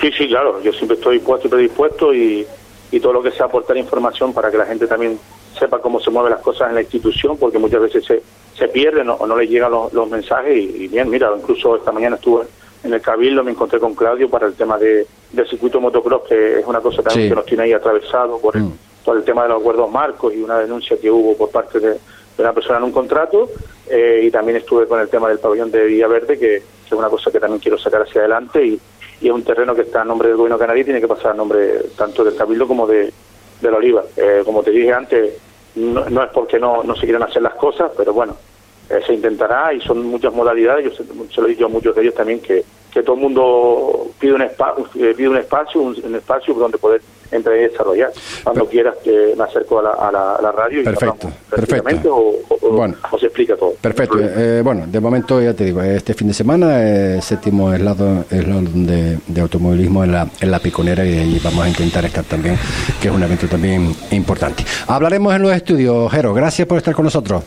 Sí, 0.00 0.10
sí, 0.16 0.28
claro. 0.28 0.60
Yo 0.62 0.72
siempre 0.72 0.96
estoy 0.96 1.16
dispuesto 1.18 1.46
y 1.46 1.50
predispuesto 1.50 2.14
y, 2.14 2.46
y 2.90 3.00
todo 3.00 3.12
lo 3.12 3.22
que 3.22 3.30
sea 3.30 3.46
aportar 3.46 3.76
información 3.76 4.32
para 4.32 4.50
que 4.50 4.58
la 4.58 4.66
gente 4.66 4.86
también 4.86 5.18
sepa 5.58 5.80
cómo 5.80 6.00
se 6.00 6.10
mueven 6.10 6.32
las 6.32 6.40
cosas 6.40 6.68
en 6.68 6.74
la 6.74 6.82
institución, 6.82 7.36
porque 7.36 7.58
muchas 7.58 7.82
veces 7.82 8.04
se, 8.04 8.22
se 8.58 8.68
pierden 8.68 9.10
o, 9.10 9.14
o 9.14 9.26
no 9.26 9.36
les 9.36 9.48
llegan 9.48 9.70
los, 9.70 9.92
los 9.92 10.08
mensajes. 10.08 10.56
Y, 10.56 10.84
y, 10.84 10.88
bien, 10.88 11.08
mira, 11.08 11.30
incluso 11.36 11.76
esta 11.76 11.92
mañana 11.92 12.16
estuve 12.16 12.44
en 12.84 12.92
el 12.92 13.00
Cabildo, 13.00 13.44
me 13.44 13.52
encontré 13.52 13.78
con 13.78 13.94
Claudio 13.94 14.28
para 14.28 14.46
el 14.46 14.54
tema 14.54 14.76
de, 14.76 15.06
del 15.32 15.48
circuito 15.48 15.80
motocross, 15.80 16.22
que 16.28 16.60
es 16.60 16.66
una 16.66 16.80
cosa 16.80 17.02
también 17.02 17.26
sí. 17.26 17.28
que 17.30 17.36
nos 17.36 17.46
tiene 17.46 17.64
ahí 17.64 17.72
atravesado 17.72 18.38
por 18.38 18.58
mm. 18.58 18.72
por 19.04 19.16
el 19.16 19.24
tema 19.24 19.42
de 19.44 19.50
los 19.50 19.60
acuerdos 19.60 19.90
marcos 19.90 20.32
y 20.34 20.42
una 20.42 20.58
denuncia 20.58 20.96
que 21.00 21.10
hubo 21.10 21.36
por 21.36 21.50
parte 21.50 21.80
de 21.80 21.98
una 22.42 22.52
persona 22.52 22.78
en 22.78 22.84
un 22.84 22.92
contrato 22.92 23.50
eh, 23.88 24.22
y 24.24 24.30
también 24.30 24.58
estuve 24.58 24.86
con 24.86 25.00
el 25.00 25.08
tema 25.08 25.28
del 25.28 25.38
pabellón 25.38 25.70
de 25.70 25.84
Villaverde, 25.84 26.38
que, 26.38 26.56
es 26.56 26.92
una 26.92 27.08
cosa 27.08 27.30
que 27.30 27.40
también 27.40 27.60
quiero 27.60 27.78
sacar 27.78 28.02
hacia 28.02 28.20
adelante 28.20 28.64
y, 28.64 28.80
es 29.22 29.30
un 29.30 29.44
terreno 29.44 29.72
que 29.72 29.82
está 29.82 30.02
a 30.02 30.04
nombre 30.04 30.26
del 30.26 30.36
gobierno 30.36 30.58
canario 30.58 30.82
y 30.82 30.84
tiene 30.84 31.00
que 31.00 31.06
pasar 31.06 31.30
a 31.30 31.34
nombre 31.34 31.78
tanto 31.96 32.24
del 32.24 32.34
Cabildo 32.34 32.66
como 32.66 32.88
de, 32.88 33.12
de 33.60 33.70
la 33.70 33.76
Oliva. 33.76 34.02
Eh, 34.16 34.42
como 34.44 34.64
te 34.64 34.72
dije 34.72 34.92
antes, 34.92 35.34
no, 35.76 36.24
es 36.24 36.30
porque 36.30 36.58
no, 36.58 36.82
no 36.82 36.96
se 36.96 37.02
quieran 37.02 37.22
hacer 37.22 37.40
las 37.40 37.54
cosas, 37.54 37.92
pero 37.96 38.12
bueno, 38.12 38.36
eh, 38.90 39.00
se 39.06 39.14
intentará 39.14 39.72
y 39.72 39.80
son 39.80 40.04
muchas 40.06 40.34
modalidades, 40.34 40.86
yo 40.86 40.90
se, 40.90 41.04
se, 41.32 41.40
lo 41.40 41.46
he 41.46 41.50
dicho 41.50 41.66
a 41.66 41.68
muchos 41.68 41.94
de 41.94 42.02
ellos 42.02 42.14
también, 42.14 42.40
que, 42.40 42.64
que 42.92 43.02
todo 43.04 43.14
el 43.14 43.22
mundo 43.22 44.08
pide 44.18 44.34
un, 44.34 44.42
espa 44.42 44.74
eh, 44.96 45.14
pide 45.16 45.28
un 45.28 45.36
espacio, 45.36 45.80
un 45.80 46.14
espacio 46.16 46.54
donde 46.54 46.78
poder 46.78 47.00
entre 47.32 47.68
desarrollar. 47.68 48.12
Cuando 48.44 48.66
quieras 48.66 48.96
que 49.02 49.34
me 49.36 49.44
acerco 49.44 49.80
a 49.80 49.82
la, 49.82 49.90
a 49.90 50.12
la, 50.12 50.34
a 50.36 50.42
la 50.42 50.52
radio 50.52 50.84
perfecto, 50.84 51.28
y 51.28 51.54
perfecto. 51.56 52.14
O, 52.14 52.40
o, 52.48 52.70
bueno, 52.70 52.94
o, 53.10 53.18
se 53.18 53.26
explica 53.26 53.56
todo. 53.56 53.74
Perfecto. 53.80 54.18
Eh, 54.20 54.60
bueno, 54.62 54.84
de 54.86 55.00
momento 55.00 55.40
ya 55.40 55.54
te 55.54 55.64
digo, 55.64 55.82
este 55.82 56.14
fin 56.14 56.28
de 56.28 56.34
semana, 56.34 56.82
eh, 56.82 57.20
séptimo 57.22 57.72
eslado, 57.72 58.24
eslado 58.30 58.62
de, 58.74 59.18
de, 59.26 59.40
automovilismo 59.40 60.04
en 60.04 60.12
la, 60.12 60.28
en 60.40 60.50
la 60.50 60.58
Piconera 60.58 61.04
y 61.04 61.18
ahí 61.18 61.40
vamos 61.42 61.64
a 61.64 61.68
intentar 61.68 62.04
estar 62.04 62.24
también, 62.24 62.56
que 63.00 63.08
es 63.08 63.14
un 63.14 63.22
evento 63.22 63.46
también 63.48 63.94
importante. 64.10 64.64
Hablaremos 64.86 65.34
en 65.34 65.42
los 65.42 65.52
estudios, 65.52 66.10
Jero. 66.12 66.34
Gracias 66.34 66.66
por 66.68 66.78
estar 66.78 66.94
con 66.94 67.04
nosotros. 67.04 67.42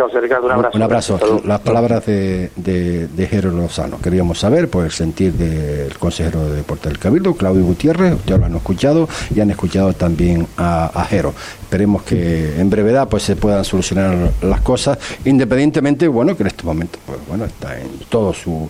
Un 0.00 0.50
abrazo. 0.52 0.76
Un 0.76 0.82
abrazo. 0.82 1.42
Las 1.44 1.60
palabras 1.60 2.06
de, 2.06 2.50
de, 2.56 3.06
de 3.08 3.26
Jero 3.26 3.50
Lozano. 3.50 3.98
Queríamos 4.00 4.38
saber 4.38 4.68
por 4.68 4.84
el 4.84 4.90
sentir 4.90 5.32
del 5.32 5.96
consejero 5.98 6.48
de 6.48 6.56
Deportes 6.56 6.90
del 6.90 6.98
Cabildo, 6.98 7.34
Claudio 7.34 7.64
Gutiérrez. 7.64 8.14
Ustedes 8.14 8.40
lo 8.40 8.46
han 8.46 8.56
escuchado 8.56 9.08
y 9.34 9.40
han 9.40 9.50
escuchado 9.50 9.92
también 9.92 10.46
a, 10.56 10.86
a 10.86 11.04
Jero. 11.04 11.34
Esperemos 11.62 12.02
que 12.02 12.60
en 12.60 12.68
brevedad 12.70 13.08
pues 13.08 13.22
se 13.22 13.36
puedan 13.36 13.64
solucionar 13.64 14.30
las 14.42 14.60
cosas, 14.60 14.98
independientemente, 15.24 16.08
bueno, 16.08 16.36
que 16.36 16.42
en 16.42 16.48
este 16.48 16.64
momento, 16.64 16.98
pues 17.06 17.18
bueno, 17.28 17.44
está 17.44 17.78
en 17.78 17.90
todo 18.08 18.32
su 18.32 18.68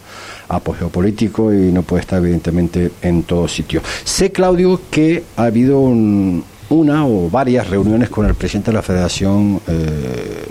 apogeo 0.48 0.88
político 0.88 1.52
y 1.52 1.72
no 1.72 1.82
puede 1.82 2.02
estar 2.02 2.18
evidentemente 2.18 2.90
en 3.00 3.22
todo 3.22 3.48
sitio. 3.48 3.80
Sé, 4.04 4.32
Claudio, 4.32 4.80
que 4.90 5.22
ha 5.36 5.44
habido 5.44 5.80
un 5.80 6.44
una 6.70 7.06
o 7.06 7.28
varias 7.28 7.68
reuniones 7.68 8.08
con 8.08 8.26
el 8.26 8.34
presidente 8.34 8.70
de 8.70 8.76
la 8.76 8.82
Federación 8.82 9.60
eh, 9.66 10.44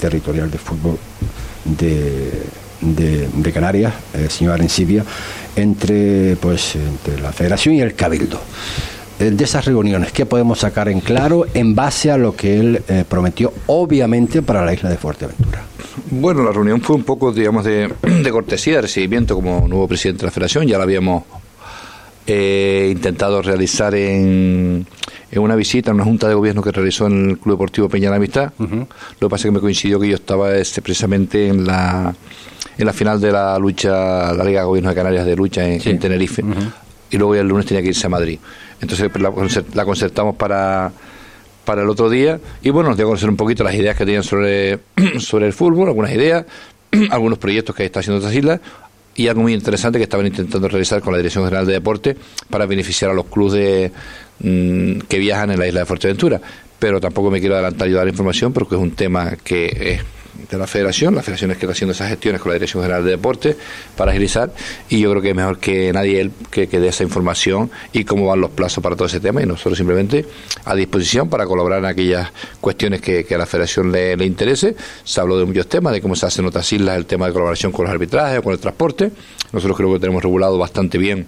Territorial 0.00 0.50
de 0.50 0.58
Fútbol 0.58 0.98
de, 1.64 3.52
Canarias, 3.52 3.94
el 4.14 4.30
señor 4.30 4.54
Arencibia, 4.54 5.04
entre, 5.54 6.36
pues, 6.36 6.76
entre 6.76 7.20
la 7.20 7.32
Federación 7.32 7.74
y 7.74 7.80
el 7.80 7.94
Cabildo. 7.94 8.40
Eh, 9.18 9.30
de 9.30 9.44
esas 9.44 9.64
reuniones, 9.64 10.12
¿qué 10.12 10.26
podemos 10.26 10.58
sacar 10.58 10.88
en 10.88 11.00
claro 11.00 11.46
en 11.54 11.74
base 11.74 12.10
a 12.10 12.18
lo 12.18 12.36
que 12.36 12.58
él 12.58 12.82
eh, 12.88 13.04
prometió, 13.08 13.52
obviamente, 13.66 14.42
para 14.42 14.64
la 14.64 14.74
isla 14.74 14.90
de 14.90 14.96
Fuerteventura? 14.96 15.62
Bueno, 16.10 16.42
la 16.42 16.52
reunión 16.52 16.80
fue 16.82 16.96
un 16.96 17.04
poco, 17.04 17.32
digamos, 17.32 17.64
de, 17.64 17.90
de 18.02 18.30
cortesía, 18.30 18.76
de 18.76 18.82
recibimiento 18.82 19.34
como 19.34 19.66
nuevo 19.66 19.88
presidente 19.88 20.20
de 20.20 20.26
la 20.26 20.32
Federación. 20.32 20.66
Ya 20.66 20.76
la 20.76 20.84
habíamos 20.84 21.24
eh, 22.26 22.88
intentado 22.92 23.40
realizar 23.40 23.94
en, 23.94 24.86
en, 25.30 25.42
una 25.42 25.56
visita, 25.56 25.90
en 25.90 25.96
una 25.96 26.04
junta 26.04 26.28
de 26.28 26.34
gobierno 26.34 26.62
que 26.62 26.72
realizó 26.72 27.06
en 27.06 27.30
el 27.30 27.38
Club 27.38 27.56
Deportivo 27.56 27.88
Peña 27.88 28.06
de 28.06 28.10
la 28.10 28.16
Amistad. 28.16 28.52
Lo 28.58 28.86
que 28.86 29.28
pasa 29.28 29.36
es 29.36 29.44
que 29.44 29.50
me 29.50 29.60
coincidió 29.60 30.00
que 30.00 30.08
yo 30.08 30.14
estaba 30.14 30.54
este, 30.54 30.82
precisamente 30.82 31.48
en 31.48 31.66
la, 31.66 32.14
en 32.78 32.86
la 32.86 32.92
final 32.92 33.20
de 33.20 33.32
la 33.32 33.58
lucha, 33.58 34.32
la 34.32 34.44
Liga 34.44 34.60
de 34.60 34.66
Gobiernos 34.66 34.92
de 34.92 34.96
Canarias 34.96 35.26
de 35.26 35.36
lucha 35.36 35.66
en, 35.66 35.98
Tenerife. 35.98 36.42
Y 37.10 37.18
luego 37.18 37.34
el 37.34 37.46
lunes 37.46 37.66
tenía 37.66 37.82
que 37.82 37.88
irse 37.88 38.06
a 38.06 38.10
Madrid. 38.10 38.38
Entonces 38.80 39.10
pues, 39.10 39.22
la, 39.74 39.84
concertamos 39.84 40.36
para, 40.36 40.92
para 41.64 41.82
el 41.82 41.88
otro 41.88 42.10
día 42.10 42.38
y 42.62 42.70
bueno, 42.70 42.90
nos 42.90 42.96
dio 42.96 43.06
a 43.06 43.08
conocer 43.08 43.28
un 43.28 43.36
poquito 43.36 43.64
las 43.64 43.74
ideas 43.74 43.96
que 43.96 44.04
tenían 44.04 44.22
sobre, 44.22 44.80
sobre 45.18 45.46
el 45.46 45.52
fútbol, 45.52 45.88
algunas 45.88 46.12
ideas, 46.12 46.44
algunos 47.10 47.38
proyectos 47.38 47.74
que 47.74 47.84
está 47.84 48.00
haciendo 48.00 48.18
otras 48.18 48.34
islas 48.34 48.60
y 49.14 49.28
algo 49.28 49.42
muy 49.42 49.54
interesante 49.54 49.98
que 49.98 50.04
estaban 50.04 50.26
intentando 50.26 50.68
realizar 50.68 51.00
con 51.00 51.12
la 51.12 51.18
Dirección 51.18 51.44
General 51.44 51.66
de 51.66 51.72
Deporte 51.72 52.16
para 52.50 52.66
beneficiar 52.66 53.10
a 53.10 53.14
los 53.14 53.26
clubes 53.26 53.90
mm, 54.40 55.00
que 55.08 55.18
viajan 55.18 55.50
en 55.50 55.58
la 55.58 55.66
isla 55.66 55.80
de 55.80 55.86
Fuerteventura. 55.86 56.40
Pero 56.78 57.00
tampoco 57.00 57.30
me 57.30 57.40
quiero 57.40 57.54
adelantar 57.54 57.88
y 57.88 57.92
dar 57.92 58.06
información 58.06 58.52
porque 58.52 58.74
es 58.74 58.80
un 58.80 58.92
tema 58.92 59.36
que 59.42 59.66
es 59.66 60.16
de 60.50 60.58
la 60.58 60.66
federación, 60.66 61.14
la 61.14 61.22
federación 61.22 61.50
es 61.50 61.56
que 61.56 61.66
está 61.66 61.72
haciendo 61.72 61.92
esas 61.92 62.08
gestiones 62.08 62.40
con 62.40 62.50
la 62.50 62.54
Dirección 62.54 62.82
General 62.82 63.04
de 63.04 63.12
Deportes 63.12 63.56
para 63.96 64.10
agilizar 64.10 64.52
y 64.88 65.00
yo 65.00 65.10
creo 65.10 65.22
que 65.22 65.30
es 65.30 65.36
mejor 65.36 65.58
que 65.58 65.92
nadie 65.92 66.20
él 66.20 66.30
que, 66.50 66.68
que 66.68 66.78
dé 66.78 66.88
esa 66.88 67.02
información 67.02 67.70
y 67.92 68.04
cómo 68.04 68.26
van 68.26 68.40
los 68.40 68.50
plazos 68.50 68.82
para 68.82 68.96
todo 68.96 69.06
ese 69.06 69.20
tema 69.20 69.42
y 69.42 69.46
nosotros 69.46 69.78
simplemente 69.78 70.26
a 70.64 70.74
disposición 70.74 71.28
para 71.28 71.46
colaborar 71.46 71.80
en 71.80 71.86
aquellas 71.86 72.30
cuestiones 72.60 73.00
que, 73.00 73.26
a 73.28 73.38
la 73.38 73.46
federación 73.46 73.92
le, 73.92 74.16
le, 74.16 74.24
interese. 74.24 74.76
Se 75.04 75.20
habló 75.20 75.38
de 75.38 75.44
muchos 75.44 75.68
temas, 75.68 75.92
de 75.92 76.00
cómo 76.00 76.14
se 76.16 76.26
hace 76.26 76.40
en 76.40 76.46
otras 76.46 76.70
islas 76.72 76.96
el 76.96 77.06
tema 77.06 77.26
de 77.26 77.32
colaboración 77.32 77.72
con 77.72 77.84
los 77.84 77.92
arbitrajes 77.92 78.40
con 78.40 78.52
el 78.52 78.58
transporte. 78.58 79.10
Nosotros 79.52 79.76
creo 79.76 79.92
que 79.92 80.00
tenemos 80.00 80.22
regulado 80.22 80.58
bastante 80.58 80.98
bien 80.98 81.26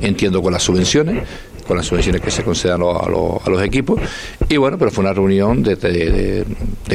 entiendo 0.00 0.42
con 0.42 0.52
las 0.52 0.62
subvenciones 0.62 1.24
con 1.66 1.76
las 1.76 1.86
subvenciones 1.86 2.20
que 2.20 2.30
se 2.30 2.42
concedan 2.42 2.82
a, 2.82 3.08
los 3.08 3.62
equipos. 3.62 4.00
Y 4.48 4.56
bueno, 4.56 4.78
pero 4.78 4.90
fue 4.90 5.04
una 5.04 5.12
reunión 5.12 5.62
de, 5.62 6.44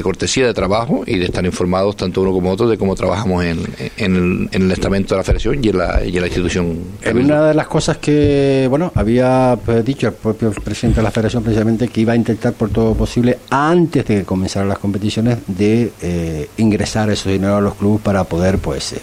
cortesía 0.02 0.46
de 0.46 0.54
trabajo 0.54 1.04
y 1.06 1.18
de 1.18 1.26
estar 1.26 1.46
informados 1.46 1.96
tanto 1.96 2.22
uno 2.22 2.32
como 2.32 2.52
otro 2.52 2.68
de 2.68 2.78
cómo 2.78 2.96
trabajamos 2.96 3.44
en, 3.44 4.50
el, 4.52 4.72
estamento 4.72 5.16
de 5.16 5.20
la 5.20 5.24
federación 5.24 5.64
y 5.64 5.70
en 5.70 5.78
la, 5.78 6.04
y 6.06 6.16
en 6.16 6.22
la 6.22 6.28
institución. 6.28 6.78
Una 7.14 7.48
de 7.48 7.54
las 7.54 7.68
cosas 7.68 7.98
que, 7.98 8.68
bueno, 8.70 8.92
había 8.96 9.58
pues, 9.64 9.84
dicho 9.84 10.08
el 10.08 10.14
propio 10.14 10.52
presidente 10.52 11.00
de 11.00 11.04
la 11.04 11.12
federación 11.12 11.44
precisamente 11.44 11.88
que 11.88 12.02
iba 12.02 12.14
a 12.14 12.16
intentar 12.16 12.54
por 12.54 12.70
todo 12.70 12.94
posible 12.94 13.40
antes 13.50 14.06
de 14.06 14.18
que 14.20 14.24
comenzaran 14.24 14.70
las 14.70 14.78
competiciones 14.78 15.38
de 15.48 15.92
eh, 16.02 16.50
ingresar 16.58 17.10
esos 17.10 17.32
dinero 17.32 17.58
a 17.58 17.62
los 17.62 17.76
clubes 17.76 18.02
para 18.02 18.24
poder, 18.24 18.58
pues, 18.60 18.94
eh, 18.94 19.00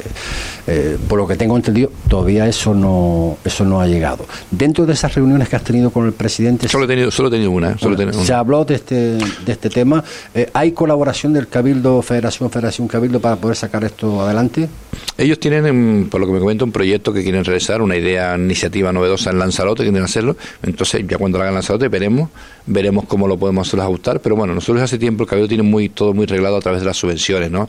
eh, 0.66 0.98
por 1.08 1.18
lo 1.18 1.26
que 1.26 1.36
tengo 1.36 1.56
entendido, 1.56 1.90
todavía 2.08 2.46
eso 2.46 2.74
no, 2.74 3.38
eso 3.44 3.64
no 3.64 3.80
ha 3.80 3.86
llegado. 3.86 4.26
Dentro 4.50 4.86
de 4.86 4.92
esas 4.92 5.14
reuniones 5.14 5.48
has 5.56 5.64
tenido 5.64 5.90
con 5.90 6.06
el 6.06 6.12
presidente? 6.12 6.68
Solo 6.68 6.84
he 6.84 6.88
tenido, 6.88 7.10
solo 7.10 7.28
he 7.28 7.30
tenido 7.30 7.50
una. 7.50 7.76
Se 8.12 8.32
habló 8.32 8.64
de 8.64 8.74
este, 8.74 8.94
de 8.94 9.52
este 9.52 9.70
tema. 9.70 10.02
Eh, 10.34 10.48
¿Hay 10.52 10.72
colaboración 10.72 11.32
del 11.32 11.48
Cabildo, 11.48 12.02
Federación, 12.02 12.50
Federación, 12.50 12.88
Cabildo 12.88 13.20
para 13.20 13.36
poder 13.36 13.56
sacar 13.56 13.84
esto 13.84 14.20
adelante? 14.20 14.68
Ellos 15.16 15.38
tienen, 15.38 16.08
por 16.10 16.20
lo 16.20 16.26
que 16.26 16.32
me 16.32 16.40
comento, 16.40 16.64
un 16.64 16.72
proyecto 16.72 17.12
que 17.12 17.22
quieren 17.22 17.44
realizar, 17.44 17.82
una 17.82 17.96
idea, 17.96 18.36
iniciativa 18.36 18.92
novedosa 18.92 19.30
en 19.30 19.38
Lanzarote, 19.38 19.82
quieren 19.82 20.02
hacerlo. 20.02 20.36
Entonces, 20.62 21.04
ya 21.06 21.18
cuando 21.18 21.38
lo 21.38 21.44
hagan 21.44 21.54
Lanzarote, 21.54 21.88
veremos, 21.88 22.30
veremos 22.66 23.04
cómo 23.06 23.28
lo 23.28 23.38
podemos 23.38 23.68
hacer 23.68 23.80
ajustar. 23.80 24.20
Pero 24.20 24.36
bueno, 24.36 24.54
nosotros 24.54 24.82
hace 24.82 24.98
tiempo 24.98 25.22
el 25.24 25.28
Cabildo 25.28 25.48
tiene 25.48 25.62
muy, 25.62 25.88
todo 25.88 26.14
muy 26.14 26.26
reglado 26.26 26.56
a 26.56 26.60
través 26.60 26.80
de 26.80 26.86
las 26.86 26.96
subvenciones, 26.96 27.50
¿no? 27.50 27.68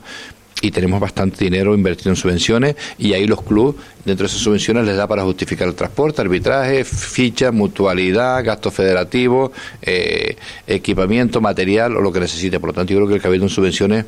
Y 0.62 0.70
tenemos 0.70 1.00
bastante 1.00 1.44
dinero 1.44 1.74
invertido 1.74 2.10
en 2.10 2.16
subvenciones 2.16 2.76
y 2.98 3.12
ahí 3.12 3.26
los 3.26 3.42
clubes 3.42 3.76
dentro 4.04 4.24
de 4.24 4.28
esas 4.28 4.40
subvenciones 4.40 4.84
les 4.84 4.96
da 4.96 5.06
para 5.06 5.22
justificar 5.22 5.68
el 5.68 5.74
transporte, 5.74 6.22
arbitraje, 6.22 6.84
ficha, 6.84 7.52
mutualidad, 7.52 8.42
gastos 8.44 8.72
federativos, 8.72 9.50
eh, 9.82 10.36
equipamiento, 10.66 11.40
material 11.40 11.96
o 11.96 12.00
lo 12.00 12.12
que 12.12 12.20
necesite. 12.20 12.58
Por 12.58 12.70
lo 12.70 12.74
tanto, 12.74 12.92
yo 12.92 12.98
creo 12.98 13.08
que 13.08 13.14
el 13.14 13.22
Cabildo 13.22 13.46
en 13.46 13.50
subvenciones 13.50 14.06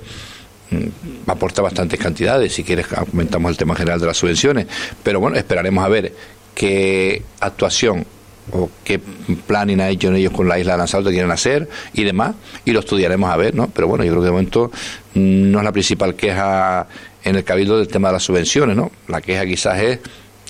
mm, 0.71 1.31
aporta 1.31 1.61
bastantes 1.61 1.99
cantidades. 1.99 2.53
Si 2.55 2.65
quieres, 2.65 2.87
comentamos 2.87 3.51
el 3.51 3.57
tema 3.57 3.75
general 3.75 4.01
de 4.01 4.07
las 4.07 4.17
subvenciones. 4.17 4.67
Pero 5.03 5.21
bueno, 5.21 5.37
esperaremos 5.37 5.85
a 5.85 5.89
ver 5.89 6.15
qué 6.55 7.23
actuación 7.41 8.07
o 8.53 8.71
qué 8.85 8.99
planning 9.47 9.81
ha 9.81 9.89
hecho 9.89 10.13
ellos 10.13 10.33
con 10.33 10.49
la 10.49 10.59
isla 10.59 10.73
de 10.73 10.79
Lanzarote 10.79 11.11
quieren 11.11 11.31
hacer 11.31 11.69
y 11.93 12.05
demás, 12.05 12.35
y 12.65 12.73
lo 12.73 12.81
estudiaremos 12.81 13.31
a 13.31 13.37
ver, 13.37 13.55
¿no? 13.55 13.69
Pero 13.69 13.89
bueno, 13.89 14.05
yo 14.05 14.11
creo 14.11 14.23
que 14.23 14.27
de 14.27 14.33
momento 14.33 14.71
no 15.15 15.59
es 15.59 15.65
la 15.65 15.73
principal 15.73 16.15
queja 16.15 16.87
en 17.25 17.37
el 17.37 17.45
Cabildo 17.45 17.79
del 17.79 17.89
tema 17.89 18.09
de 18.09 18.15
las 18.15 18.23
subvenciones, 18.23 18.77
¿no? 18.77 18.91
La 19.09 19.21
queja 19.21 19.45
quizás 19.47 19.81
es 19.81 19.99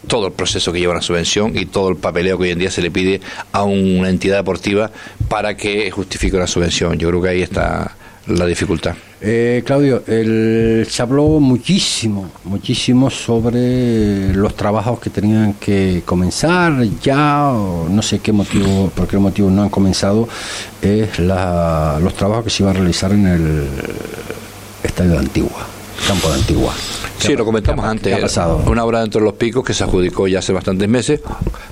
todo 0.06 0.28
el 0.28 0.32
proceso 0.32 0.72
que 0.72 0.78
lleva 0.78 0.92
una 0.92 1.02
subvención 1.02 1.56
y 1.58 1.66
todo 1.66 1.88
el 1.88 1.96
papeleo 1.96 2.38
que 2.38 2.44
hoy 2.44 2.50
en 2.50 2.58
día 2.58 2.70
se 2.70 2.82
le 2.82 2.90
pide 2.90 3.20
a 3.52 3.64
una 3.64 4.08
entidad 4.08 4.36
deportiva 4.36 4.90
para 5.28 5.56
que 5.56 5.90
justifique 5.90 6.36
una 6.36 6.46
subvención. 6.46 6.98
Yo 6.98 7.08
creo 7.08 7.22
que 7.22 7.28
ahí 7.28 7.42
está 7.42 7.96
la 8.28 8.46
dificultad. 8.46 8.94
Eh, 9.20 9.62
Claudio, 9.66 10.04
el, 10.06 10.86
se 10.88 11.02
habló 11.02 11.40
muchísimo, 11.40 12.30
muchísimo 12.44 13.10
sobre 13.10 14.32
los 14.32 14.54
trabajos 14.54 15.00
que 15.00 15.10
tenían 15.10 15.54
que 15.54 16.02
comenzar 16.04 16.84
ya, 17.02 17.50
no 17.52 18.02
sé 18.02 18.20
qué 18.20 18.32
motivo, 18.32 18.90
por 18.94 19.08
qué 19.08 19.18
motivo 19.18 19.50
no 19.50 19.62
han 19.62 19.70
comenzado, 19.70 20.28
es 20.80 21.18
la, 21.18 21.98
los 22.00 22.14
trabajos 22.14 22.44
que 22.44 22.50
se 22.50 22.62
iban 22.62 22.76
a 22.76 22.78
realizar 22.78 23.12
en 23.12 23.26
el 23.26 23.66
estadio 24.84 25.12
de 25.12 25.18
Antigua, 25.18 25.66
campo 26.06 26.28
de 26.28 26.34
Antigua. 26.36 26.74
Sí, 27.18 27.34
lo 27.34 27.44
comentamos 27.44 27.84
antes. 27.84 28.38
Una 28.66 28.84
obra 28.84 29.00
dentro 29.00 29.20
de 29.20 29.26
los 29.26 29.34
picos 29.34 29.64
que 29.64 29.74
se 29.74 29.84
adjudicó 29.84 30.28
ya 30.28 30.38
hace 30.38 30.52
bastantes 30.52 30.88
meses, 30.88 31.20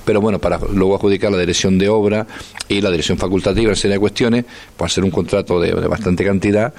pero 0.05 0.21
bueno, 0.21 0.39
para 0.39 0.59
luego 0.73 0.95
adjudicar 0.95 1.31
la 1.31 1.37
dirección 1.37 1.77
de 1.77 1.89
obra 1.89 2.27
y 2.67 2.81
la 2.81 2.91
dirección 2.91 3.17
facultativa, 3.17 3.69
en 3.69 3.75
serie 3.75 3.95
de 3.95 3.99
cuestiones, 3.99 4.45
para 4.75 4.87
hacer 4.87 5.03
un 5.03 5.11
contrato 5.11 5.59
de, 5.59 5.73
bastante 5.87 6.25
cantidad, 6.25 6.73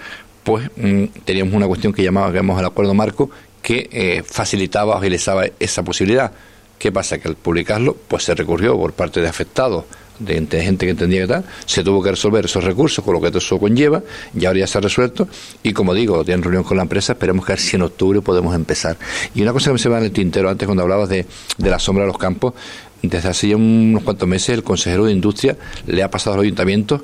pues 0.45 0.71
mm, 0.77 1.05
teníamos 1.25 1.55
una 1.55 1.67
cuestión 1.67 1.93
que 1.93 2.03
llamábamos 2.03 2.61
el 2.61 2.67
acuerdo 2.67 2.95
marco 2.95 3.31
que 3.63 3.89
eh, 3.91 4.23
facilitaba 4.25 4.95
o 4.95 4.99
agilizaba 4.99 5.45
esa 5.59 5.83
posibilidad. 5.83 6.33
¿Qué 6.79 6.93
pasa? 6.93 7.19
Que 7.19 7.29
al 7.29 7.35
publicarlo, 7.35 7.97
pues 8.07 8.25
se 8.25 8.35
recurrió 8.35 8.77
por 8.77 8.93
parte 8.93 9.21
de 9.21 9.29
afectados 9.29 9.85
de 10.19 10.63
gente 10.63 10.87
que 10.87 10.91
entendía 10.91 11.23
que 11.23 11.29
tal, 11.29 11.45
se 11.65 11.85
tuvo 11.85 12.03
que 12.03 12.11
resolver 12.11 12.45
esos 12.45 12.65
recursos 12.65 13.05
con 13.05 13.15
lo 13.15 13.21
que 13.21 13.37
eso 13.37 13.59
conlleva, 13.59 14.03
y 14.39 14.45
ahora 14.45 14.61
ya 14.61 14.67
se 14.67 14.79
ha 14.79 14.81
resuelto, 14.81 15.29
y 15.63 15.73
como 15.73 15.95
digo, 15.95 16.25
en 16.27 16.43
reunión 16.43 16.65
con 16.65 16.77
la 16.77 16.83
empresa, 16.83 17.13
esperemos 17.13 17.45
que 17.45 17.53
a 17.53 17.55
ver 17.55 17.61
si 17.61 17.77
en 17.77 17.83
octubre 17.83 18.21
podemos 18.21 18.55
empezar. 18.55 18.97
Y 19.35 19.43
una 19.43 19.53
cosa 19.53 19.67
que 19.67 19.75
me 19.75 19.79
se 19.79 19.89
va 19.89 19.99
en 19.99 20.05
el 20.05 20.13
tintero 20.13 20.51
antes 20.51 20.67
cuando 20.67 20.83
hablabas 20.83 21.09
de, 21.09 21.27
de 21.57 21.71
la 21.71 21.79
sombra 21.79 22.05
de 22.05 22.09
los 22.09 22.19
campos, 22.19 22.55
desde 23.03 23.29
hace 23.29 23.49
ya 23.49 23.57
unos 23.57 24.03
cuantos 24.03 24.29
meses 24.29 24.51
el 24.51 24.65
consejero 24.65 25.05
de 25.05 25.13
Industria 25.13 25.57
le 25.87 26.03
ha 26.03 26.11
pasado 26.11 26.35
a 26.35 26.37
los 26.39 26.45
ayuntamientos 26.45 27.03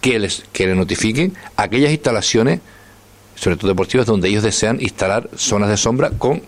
que, 0.00 0.18
les, 0.18 0.44
que 0.52 0.66
le 0.66 0.74
notifiquen 0.74 1.34
aquellas 1.56 1.90
instalaciones, 1.90 2.60
sobre 3.34 3.56
todo 3.56 3.68
deportivas, 3.68 4.06
donde 4.06 4.28
ellos 4.28 4.42
desean 4.42 4.80
instalar 4.80 5.30
zonas 5.36 5.68
de 5.68 5.76
sombra 5.76 6.10
con 6.10 6.42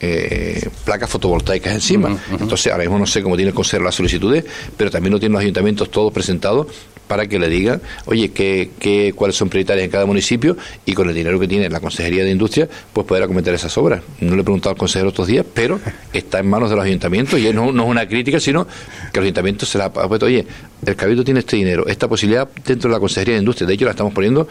eh, 0.00 0.68
placas 0.84 1.10
fotovoltaicas 1.10 1.72
encima. 1.72 2.16
Entonces, 2.30 2.72
ahora 2.72 2.84
mismo 2.84 2.98
no 2.98 3.06
sé 3.06 3.22
cómo 3.22 3.36
tiene 3.36 3.50
el 3.50 3.54
Consejo 3.54 3.82
las 3.82 3.94
solicitudes, 3.94 4.44
pero 4.76 4.90
también 4.90 5.12
lo 5.12 5.18
tienen 5.18 5.34
los 5.34 5.42
ayuntamientos 5.42 5.90
todos 5.90 6.12
presentados 6.12 6.66
para 7.06 7.26
que 7.26 7.38
le 7.38 7.48
digan, 7.48 7.82
oye, 8.06 8.30
¿qué, 8.30 8.70
qué, 8.78 9.12
cuáles 9.14 9.36
son 9.36 9.48
prioritarias 9.48 9.84
en 9.84 9.90
cada 9.90 10.06
municipio 10.06 10.56
y 10.86 10.94
con 10.94 11.08
el 11.08 11.14
dinero 11.14 11.38
que 11.38 11.46
tiene 11.46 11.68
la 11.68 11.80
Consejería 11.80 12.24
de 12.24 12.30
Industria, 12.30 12.68
pues 12.92 13.06
poder 13.06 13.22
acometer 13.22 13.54
esas 13.54 13.76
obras. 13.76 14.02
No 14.20 14.34
le 14.34 14.40
he 14.40 14.44
preguntado 14.44 14.70
al 14.70 14.78
consejero 14.78 15.10
estos 15.10 15.26
días, 15.26 15.44
pero 15.52 15.80
está 16.12 16.38
en 16.38 16.48
manos 16.48 16.70
de 16.70 16.76
los 16.76 16.84
ayuntamientos 16.84 17.38
y 17.38 17.52
no, 17.52 17.72
no 17.72 17.84
es 17.84 17.88
una 17.90 18.08
crítica, 18.08 18.40
sino 18.40 18.66
que 19.12 19.20
los 19.20 19.24
ayuntamientos 19.24 19.68
se 19.68 19.78
la 19.78 19.86
han 19.86 19.92
puesto, 19.92 20.26
oye, 20.26 20.46
el 20.84 20.96
Cabildo 20.96 21.24
tiene 21.24 21.40
este 21.40 21.56
dinero, 21.56 21.86
esta 21.86 22.08
posibilidad 22.08 22.48
dentro 22.64 22.88
de 22.88 22.94
la 22.96 23.00
Consejería 23.00 23.34
de 23.34 23.40
Industria, 23.40 23.66
de 23.66 23.74
hecho 23.74 23.84
la 23.84 23.92
estamos 23.92 24.12
poniendo 24.12 24.48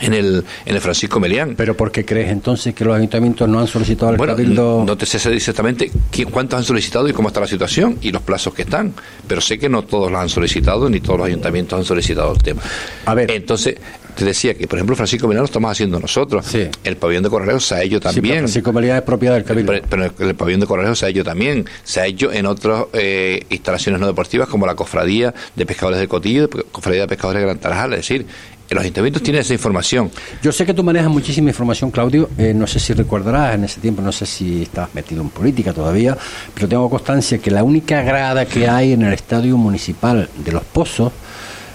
en 0.00 0.14
el, 0.14 0.44
en 0.64 0.74
el 0.74 0.80
Francisco 0.80 1.20
Melián. 1.20 1.54
¿Pero 1.56 1.76
por 1.76 1.90
qué 1.90 2.04
crees 2.04 2.30
entonces 2.30 2.74
que 2.74 2.84
los 2.84 2.96
ayuntamientos 2.96 3.48
no 3.48 3.60
han 3.60 3.66
solicitado 3.66 4.12
al 4.12 4.18
Cabildo? 4.18 4.84
No 4.86 4.96
te 4.96 5.06
sé 5.06 5.16
exactamente 5.34 5.90
cuántos 6.30 6.58
han 6.58 6.64
solicitado 6.64 7.08
y 7.08 7.12
cómo 7.12 7.28
está 7.28 7.40
la 7.40 7.46
situación 7.46 7.98
y 8.00 8.10
los 8.10 8.22
plazos 8.22 8.54
que 8.54 8.62
están, 8.62 8.94
pero 9.26 9.40
sé 9.40 9.58
que 9.58 9.68
no 9.68 9.82
todos 9.82 10.10
los 10.10 10.20
han 10.20 10.28
solicitado 10.28 10.88
ni 10.88 11.00
todos 11.00 11.18
los 11.18 11.26
ayuntamientos 11.28 11.78
han 11.78 11.84
solicitado 11.84 12.32
el 12.32 12.42
tema. 12.42 12.62
A 13.04 13.14
ver. 13.14 13.30
Entonces, 13.30 13.76
te 14.16 14.24
decía 14.24 14.54
que, 14.54 14.66
por 14.66 14.78
ejemplo, 14.78 14.96
Francisco 14.96 15.28
Milán 15.28 15.42
lo 15.42 15.46
estamos 15.46 15.70
haciendo 15.70 16.00
nosotros. 16.00 16.46
Sí. 16.46 16.68
El 16.84 16.96
pabellón 16.96 17.22
de 17.22 17.28
Corralejo 17.28 17.60
se 17.60 17.74
ha 17.74 17.82
hecho 17.82 17.96
Sí, 17.96 18.00
pero 18.00 18.14
también. 18.14 18.38
Francisco 18.38 18.72
Melía 18.72 18.96
es 18.96 19.02
propiedad 19.02 19.34
del 19.34 19.44
Cabildo. 19.44 19.72
Pero, 19.72 20.12
pero 20.16 20.30
el 20.30 20.34
pabellón 20.34 20.60
de 20.60 20.66
Corralejo 20.66 20.94
se 20.94 21.06
ha 21.06 21.08
hecho 21.10 21.22
también. 21.22 21.66
Se 21.84 22.00
ha 22.00 22.06
hecho 22.06 22.32
en 22.32 22.46
otras 22.46 22.86
eh, 22.94 23.44
instalaciones 23.50 24.00
no 24.00 24.06
deportivas, 24.06 24.48
como 24.48 24.66
la 24.66 24.74
Cofradía 24.74 25.34
de 25.54 25.66
Pescadores 25.66 26.00
de 26.00 26.08
Cotillo, 26.08 26.48
Cofradía 26.72 27.02
de 27.02 27.08
Pescadores 27.08 27.42
de 27.42 27.46
Gran 27.46 27.58
Tarajal. 27.58 27.92
Es 27.92 28.00
decir, 28.00 28.26
los 28.74 28.82
ayuntamientos 28.82 29.22
tienen 29.22 29.42
esa 29.42 29.52
información. 29.52 30.10
Yo 30.42 30.52
sé 30.52 30.66
que 30.66 30.74
tú 30.74 30.82
manejas 30.82 31.10
muchísima 31.10 31.50
información, 31.50 31.90
Claudio. 31.90 32.28
Eh, 32.36 32.52
no 32.54 32.66
sé 32.66 32.80
si 32.80 32.92
recordarás 32.92 33.54
en 33.54 33.64
ese 33.64 33.80
tiempo, 33.80 34.02
no 34.02 34.12
sé 34.12 34.26
si 34.26 34.62
estabas 34.62 34.94
metido 34.94 35.22
en 35.22 35.30
política 35.30 35.72
todavía, 35.72 36.16
pero 36.54 36.68
tengo 36.68 36.90
constancia 36.90 37.38
que 37.38 37.50
la 37.50 37.62
única 37.62 38.02
grada 38.02 38.44
que 38.46 38.68
hay 38.68 38.92
en 38.92 39.02
el 39.02 39.12
estadio 39.12 39.56
municipal 39.56 40.28
de 40.36 40.52
Los 40.52 40.64
Pozos 40.64 41.12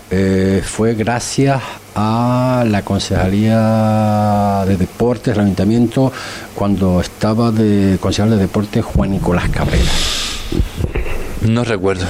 eh, 0.10 0.62
fue 0.66 0.94
gracias 0.94 1.62
a 1.96 2.66
la 2.68 2.84
Concejalía 2.84 4.66
de 4.68 4.76
Deportes, 4.76 5.34
el 5.34 5.42
Ayuntamiento, 5.42 6.12
cuando 6.54 7.00
estaba 7.00 7.52
de 7.52 7.98
concejal 8.00 8.32
de 8.32 8.38
Deportes 8.38 8.84
Juan 8.84 9.12
Nicolás 9.12 9.50
Cabrera. 9.50 9.92
No 11.48 11.64
recuerdo. 11.64 12.06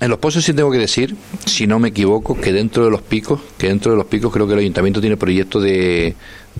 En 0.00 0.08
los 0.10 0.18
pozos 0.18 0.44
sí 0.44 0.52
tengo 0.52 0.70
que 0.70 0.78
decir, 0.78 1.14
si 1.46 1.66
no 1.66 1.78
me 1.78 1.88
equivoco, 1.88 2.38
que 2.40 2.52
dentro 2.52 2.84
de 2.84 2.90
los 2.90 3.02
picos, 3.02 3.40
que 3.58 3.68
dentro 3.68 3.92
de 3.92 3.96
los 3.98 4.06
picos 4.06 4.32
creo 4.32 4.46
que 4.46 4.54
el 4.54 4.58
ayuntamiento 4.60 5.00
tiene 5.00 5.16
proyecto 5.16 5.60
de 5.60 6.14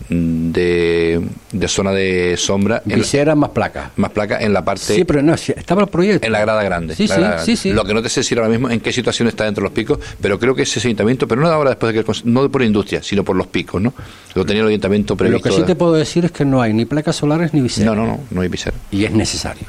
de, 0.09 1.23
de 1.53 1.69
zona 1.69 1.93
de 1.93 2.37
sombra 2.37 2.83
Visera 2.85 3.35
más 3.35 3.51
placas. 3.51 3.91
más 3.97 4.11
placa 4.11 4.39
en 4.41 4.53
la 4.53 4.65
parte 4.65 4.95
Sí, 4.95 5.05
pero 5.05 5.23
no, 5.23 5.35
estaba 5.35 5.83
el 5.83 5.89
proyecto. 5.89 6.27
en 6.27 6.33
la 6.33 6.41
grada 6.41 6.63
grande. 6.63 6.95
Sí, 6.95 7.07
sí, 7.07 7.15
grada 7.15 7.29
grande. 7.35 7.45
sí, 7.47 7.57
sí. 7.57 7.73
Lo 7.73 7.85
que 7.85 7.95
no 7.95 8.03
te 8.03 8.09
sé 8.09 8.21
decir 8.21 8.39
ahora 8.39 8.51
mismo 8.51 8.69
en 8.71 8.81
qué 8.81 8.93
situación 8.93 9.29
está 9.29 9.45
dentro 9.45 9.63
de 9.63 9.67
los 9.71 9.73
picos, 9.73 9.99
pero 10.21 10.39
creo 10.39 10.55
que 10.55 10.63
ese 10.63 10.81
ayuntamiento, 10.81 11.29
pero 11.29 11.41
no 11.41 11.49
de 11.49 11.55
ahora 11.55 11.71
después 11.71 11.95
de 11.95 12.03
que 12.05 12.11
el 12.11 12.33
no 12.33 12.51
por 12.51 12.63
industria, 12.63 13.03
sino 13.03 13.25
por 13.25 13.37
los 13.37 13.47
picos, 13.47 13.81
¿no? 13.81 13.95
Lo 14.35 14.45
tenía 14.45 14.63
el 14.63 14.69
ayuntamiento 14.69 15.15
Lo 15.15 15.19
previsto. 15.19 15.49
que 15.49 15.55
sí 15.55 15.63
te 15.63 15.75
puedo 15.77 15.95
decir 15.95 16.25
es 16.25 16.33
que 16.33 16.45
no 16.45 16.61
hay 16.61 16.73
ni 16.73 16.85
placas 16.85 17.17
solares 17.17 17.55
ni 17.55 17.61
visera. 17.61 17.87
No, 17.87 17.95
no, 17.95 18.07
no, 18.07 18.21
no 18.31 18.41
hay 18.41 18.49
visera. 18.49 18.77
Y 18.91 19.05
es 19.05 19.13
necesario. 19.13 19.67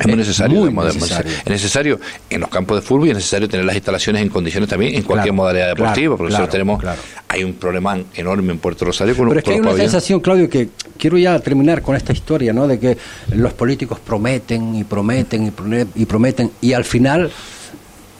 Es 0.00 0.06
muy 0.06 0.12
Es 0.14 0.18
necesario, 0.18 0.60
muy 0.70 0.84
necesario. 0.84 1.32
Es 1.44 1.46
necesario 1.50 2.00
en 2.30 2.40
los 2.40 2.48
campos 2.48 2.80
de 2.80 2.82
fútbol 2.86 3.08
y 3.08 3.10
es 3.10 3.16
necesario 3.16 3.48
tener 3.48 3.66
las 3.66 3.76
instalaciones 3.76 4.22
en 4.22 4.28
condiciones 4.30 4.68
también 4.68 4.94
en 4.94 5.02
cualquier 5.02 5.26
Claro, 5.32 5.34
modalidad 5.34 5.68
deportiva, 5.68 5.94
claro, 5.94 6.16
porque 6.16 6.30
claro, 6.30 6.44
nosotros 6.46 6.50
tenemos, 6.52 6.84
hay 7.28 7.44
un 7.44 7.52
problema 7.52 7.98
enorme 8.14 8.52
en 8.52 8.58
Puerto 8.58 8.84
Rosario 8.86 9.14
con, 9.14 9.28
Pero 9.28 9.38
es 9.40 9.44
que 9.44 9.50
hay 9.52 9.58
una 9.60 9.68
pabellones. 9.68 9.92
sensación, 9.92 10.20
Claudio, 10.20 10.48
que 10.48 10.70
quiero 10.98 11.18
ya 11.18 11.38
terminar 11.38 11.82
con 11.82 11.94
esta 11.96 12.12
historia, 12.14 12.52
¿no? 12.52 12.66
De 12.66 12.78
que 12.78 12.96
los 13.34 13.52
políticos 13.52 13.98
prometen 14.04 14.74
y 14.74 14.84
prometen 14.84 15.46
y 15.46 15.50
prone- 15.50 15.86
y 15.94 16.06
prometen 16.06 16.50
y 16.62 16.72
al 16.72 16.84
final, 16.84 17.30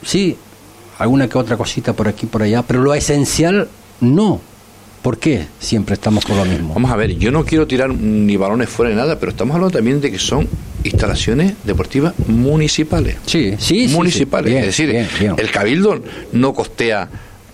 sí, 0.05 0.37
alguna 0.99 1.27
que 1.27 1.37
otra 1.39 1.57
cosita 1.57 1.93
por 1.93 2.07
aquí 2.07 2.27
por 2.27 2.43
allá, 2.43 2.61
pero 2.61 2.81
lo 2.81 2.93
esencial 2.93 3.67
no. 4.01 4.39
¿Por 5.01 5.17
qué 5.17 5.47
siempre 5.59 5.95
estamos 5.95 6.23
con 6.25 6.37
lo 6.37 6.45
mismo? 6.45 6.73
Vamos 6.75 6.91
a 6.91 6.95
ver, 6.95 7.15
yo 7.17 7.31
no 7.31 7.43
quiero 7.43 7.65
tirar 7.65 7.89
ni 7.89 8.37
balones 8.37 8.69
fuera 8.69 8.91
ni 8.91 8.95
nada, 8.97 9.19
pero 9.19 9.31
estamos 9.31 9.55
hablando 9.55 9.75
también 9.75 9.99
de 9.99 10.11
que 10.11 10.19
son 10.19 10.47
instalaciones 10.83 11.53
deportivas 11.63 12.13
municipales. 12.27 13.15
Sí, 13.25 13.55
sí, 13.57 13.87
sí, 13.89 13.95
municipales. 13.95 14.47
sí. 14.47 14.51
Bien, 14.53 14.59
es 14.61 14.65
decir, 14.67 14.89
bien, 14.91 15.07
bien. 15.19 15.35
el 15.37 15.49
cabildo 15.51 15.99
no 16.33 16.53
costea 16.53 17.09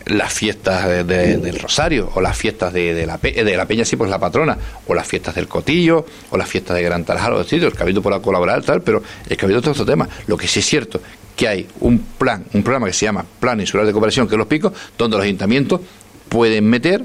las 0.07 0.33
fiestas 0.33 0.87
de- 0.87 1.03
de- 1.03 1.37
del 1.37 1.59
Rosario 1.59 2.09
o 2.15 2.21
las 2.21 2.37
fiestas 2.37 2.71
de, 2.73 2.93
de 2.93 3.05
la, 3.05 3.17
Pe- 3.17 3.43
de 3.43 3.57
la 3.57 3.65
Peña, 3.65 3.83
sí, 3.85 3.95
pues 3.97 4.09
la 4.09 4.19
patrona, 4.19 4.57
o 4.87 4.93
las 4.93 5.05
fiestas 5.07 5.35
del 5.35 5.47
Cotillo, 5.47 6.05
o 6.31 6.37
las 6.37 6.47
fiestas 6.49 6.75
de 6.77 6.83
Gran 6.83 7.03
Tarajal, 7.05 7.33
o. 7.33 7.41
El 7.49 7.73
cabildo 7.73 8.01
podrá 8.01 8.19
colaborar, 8.21 8.61
tal, 8.63 8.81
pero 8.81 9.01
el 9.29 9.37
cabildo 9.37 9.59
es 9.61 9.67
otro 9.67 9.85
tema. 9.85 10.07
Lo 10.27 10.37
que 10.37 10.47
sí 10.47 10.59
es 10.59 10.65
cierto 10.65 11.01
que 11.35 11.47
hay 11.47 11.67
un 11.81 11.99
plan, 12.17 12.43
un 12.53 12.63
programa 12.63 12.87
que 12.87 12.93
se 12.93 13.05
llama 13.05 13.23
Plan 13.39 13.59
Insular 13.59 13.85
de 13.85 13.91
Cooperación, 13.91 14.27
que 14.27 14.35
es 14.35 14.37
los 14.39 14.47
picos, 14.47 14.73
donde 14.97 15.17
los 15.17 15.23
ayuntamientos 15.25 15.81
pueden 16.29 16.65
meter 16.65 17.03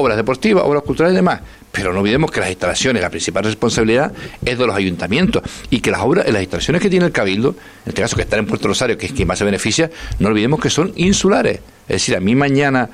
obras 0.00 0.16
deportivas, 0.16 0.64
obras 0.64 0.82
culturales 0.82 1.14
y 1.14 1.16
demás. 1.16 1.40
Pero 1.72 1.92
no 1.92 2.00
olvidemos 2.00 2.30
que 2.30 2.40
las 2.40 2.50
instalaciones, 2.50 3.02
la 3.02 3.10
principal 3.10 3.44
responsabilidad 3.44 4.12
es 4.44 4.58
de 4.58 4.66
los 4.66 4.74
ayuntamientos 4.74 5.42
y 5.70 5.80
que 5.80 5.90
las 5.90 6.00
obras, 6.00 6.26
las 6.30 6.42
instalaciones 6.42 6.82
que 6.82 6.90
tiene 6.90 7.06
el 7.06 7.12
Cabildo, 7.12 7.50
en 7.50 7.88
este 7.90 8.02
caso 8.02 8.16
que 8.16 8.22
están 8.22 8.40
en 8.40 8.46
Puerto 8.46 8.68
Rosario, 8.68 8.98
que 8.98 9.06
es 9.06 9.12
quien 9.12 9.28
más 9.28 9.38
se 9.38 9.44
beneficia, 9.44 9.90
no 10.18 10.28
olvidemos 10.28 10.60
que 10.60 10.70
son 10.70 10.92
insulares. 10.96 11.60
Es 11.82 11.96
decir, 11.96 12.16
a 12.16 12.20
mí 12.20 12.34
mañana 12.34 12.90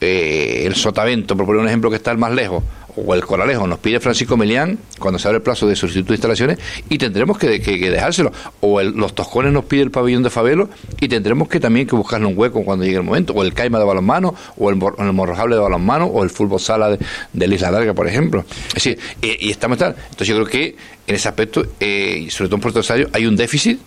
eh, 0.00 0.64
el 0.66 0.74
Sotavento, 0.74 1.36
por 1.36 1.46
poner 1.46 1.62
un 1.62 1.68
ejemplo 1.68 1.90
que 1.90 1.96
está 1.96 2.10
el 2.10 2.18
más 2.18 2.32
lejos, 2.32 2.62
o 2.96 3.14
el 3.14 3.24
Coralejo, 3.24 3.66
nos 3.66 3.78
pide 3.78 4.00
Francisco 4.00 4.36
Melián 4.36 4.78
cuando 4.98 5.18
se 5.18 5.28
abre 5.28 5.36
el 5.38 5.42
plazo 5.42 5.66
de 5.66 5.76
solicitud 5.76 6.08
de 6.08 6.14
instalaciones 6.14 6.58
y 6.88 6.98
tendremos 6.98 7.38
que, 7.38 7.60
que- 7.60 7.78
que 7.78 7.90
dejárselo. 7.90 8.32
O 8.60 8.80
el- 8.80 8.92
los 8.92 9.14
Toscones 9.14 9.52
nos 9.52 9.64
pide 9.64 9.82
el 9.82 9.90
pabellón 9.90 10.22
de 10.22 10.30
Fabelo 10.30 10.68
y 11.00 11.08
tendremos 11.08 11.48
que 11.48 11.60
también 11.60 11.86
que 11.86 11.94
buscarle 11.96 12.26
un 12.26 12.36
hueco 12.36 12.64
cuando 12.64 12.84
llegue 12.84 12.96
el 12.98 13.02
momento. 13.02 13.32
O 13.32 13.42
el 13.42 13.52
Caima 13.54 13.78
de 13.78 13.84
balonmano, 13.84 14.34
o 14.56 14.70
el, 14.70 14.76
mor- 14.76 14.96
el 14.98 15.12
Morrojable 15.12 15.54
de 15.56 15.60
balonmano, 15.62 16.06
o 16.06 16.22
el 16.24 16.30
fútbol 16.30 16.60
sala 16.60 16.90
de, 17.32 17.46
la 17.48 17.54
Isla 17.54 17.70
Larga, 17.70 17.94
por 17.94 18.06
ejemplo. 18.06 18.44
Es 18.68 18.74
decir, 18.74 18.98
eh, 19.22 19.36
y 19.40 19.50
estamos 19.50 19.78
tal. 19.78 19.94
Entonces 20.10 20.28
yo 20.28 20.34
creo 20.36 20.46
que 20.46 20.76
en 21.06 21.14
ese 21.14 21.28
aspecto, 21.28 21.64
eh, 21.80 22.24
y 22.26 22.30
sobre 22.30 22.48
todo 22.48 22.56
en 22.56 22.62
Puerto 22.62 22.78
Rosario, 22.80 23.08
hay 23.12 23.26
un 23.26 23.36
déficit 23.36 23.80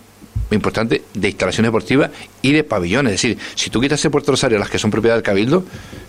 importante 0.54 1.02
de 1.12 1.28
instalaciones 1.28 1.68
deportivas 1.68 2.10
y 2.42 2.52
de 2.52 2.64
pabellones. 2.64 3.14
Es 3.14 3.22
decir, 3.22 3.38
si 3.54 3.70
tú 3.70 3.80
quitas 3.80 4.04
en 4.04 4.10
Puerto 4.10 4.32
Rosario 4.32 4.58
las 4.58 4.70
que 4.70 4.78
son 4.78 4.90
propiedad 4.90 5.16
del 5.16 5.22
Cabildo, 5.22 5.64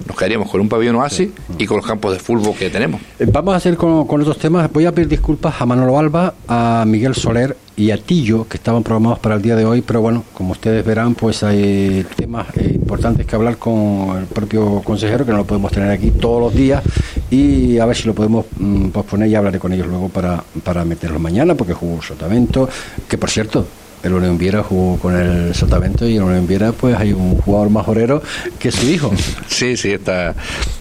nos 0.08 0.17
quedaríamos 0.17 0.49
con 0.49 0.62
un 0.62 0.69
pabellón 0.69 0.95
oasis 0.95 1.29
y 1.58 1.65
con 1.65 1.77
los 1.77 1.86
campos 1.86 2.13
de 2.13 2.19
fútbol 2.19 2.55
que 2.55 2.69
tenemos. 2.69 3.01
Eh, 3.19 3.25
Vamos 3.31 3.53
a 3.53 3.58
hacer 3.58 3.75
con, 3.75 4.08
con 4.08 4.21
otros 4.21 4.38
temas. 4.38 4.71
Voy 4.71 4.86
a 4.86 4.91
pedir 4.91 5.10
disculpas 5.10 5.60
a 5.60 5.65
Manolo 5.65 5.97
Alba, 5.99 6.34
a 6.47 6.84
Miguel 6.88 7.15
Soler 7.15 7.58
y 7.77 7.91
a 7.91 7.97
Tillo, 7.97 8.47
que 8.47 8.58
estaban 8.58 8.84
programados 8.84 9.19
para 9.19 9.36
el 9.36 9.41
día 9.41 9.55
de 9.55 9.65
hoy, 9.65 9.81
pero 9.81 10.01
bueno, 10.01 10.23
como 10.34 10.51
ustedes 10.53 10.86
verán, 10.86 11.13
pues 11.15 11.43
hay 11.43 12.05
temas 12.15 12.47
eh, 12.55 12.71
importantes 12.73 13.25
que 13.25 13.36
hablar 13.36 13.58
con 13.58 14.17
el 14.17 14.25
propio 14.25 14.81
consejero, 14.81 15.25
que 15.25 15.31
no 15.31 15.39
lo 15.39 15.45
podemos 15.45 15.71
tener 15.71 15.91
aquí 15.91 16.12
todos 16.12 16.41
los 16.41 16.53
días, 16.53 16.81
y 17.29 17.77
a 17.77 17.86
ver 17.86 17.95
si 17.95 18.08
lo 18.08 18.13
podemos 18.13 18.45
mm, 18.58 18.89
posponer 18.89 19.27
y 19.29 19.36
hablaré 19.36 19.60
con 19.60 19.73
ellos 19.73 19.88
luego 19.88 20.08
para, 20.08 20.41
para 20.63 20.86
meterlo 20.86 21.19
mañana, 21.19 21.55
porque 21.55 21.73
jugó 21.73 22.01
Sotavento, 22.01 22.69
que 23.10 23.17
por 23.17 23.29
cierto, 23.29 23.67
el 24.05 24.13
Unión 24.13 24.37
Viera 24.37 24.63
jugó 24.63 24.97
con 24.99 25.15
el 25.15 25.53
Sotavento 25.55 26.07
y 26.07 26.11
en 26.15 26.21
el 26.21 26.23
Unión 26.29 26.47
Viera 26.47 26.71
pues 26.71 26.95
hay 26.95 27.13
un 27.13 27.37
jugador 27.37 27.69
majorero 27.69 28.21
que 28.59 28.69
es 28.69 28.75
su 28.75 28.85
hijo. 28.87 29.11
Sí, 29.47 29.77
sí, 29.77 29.91
está. 29.93 30.35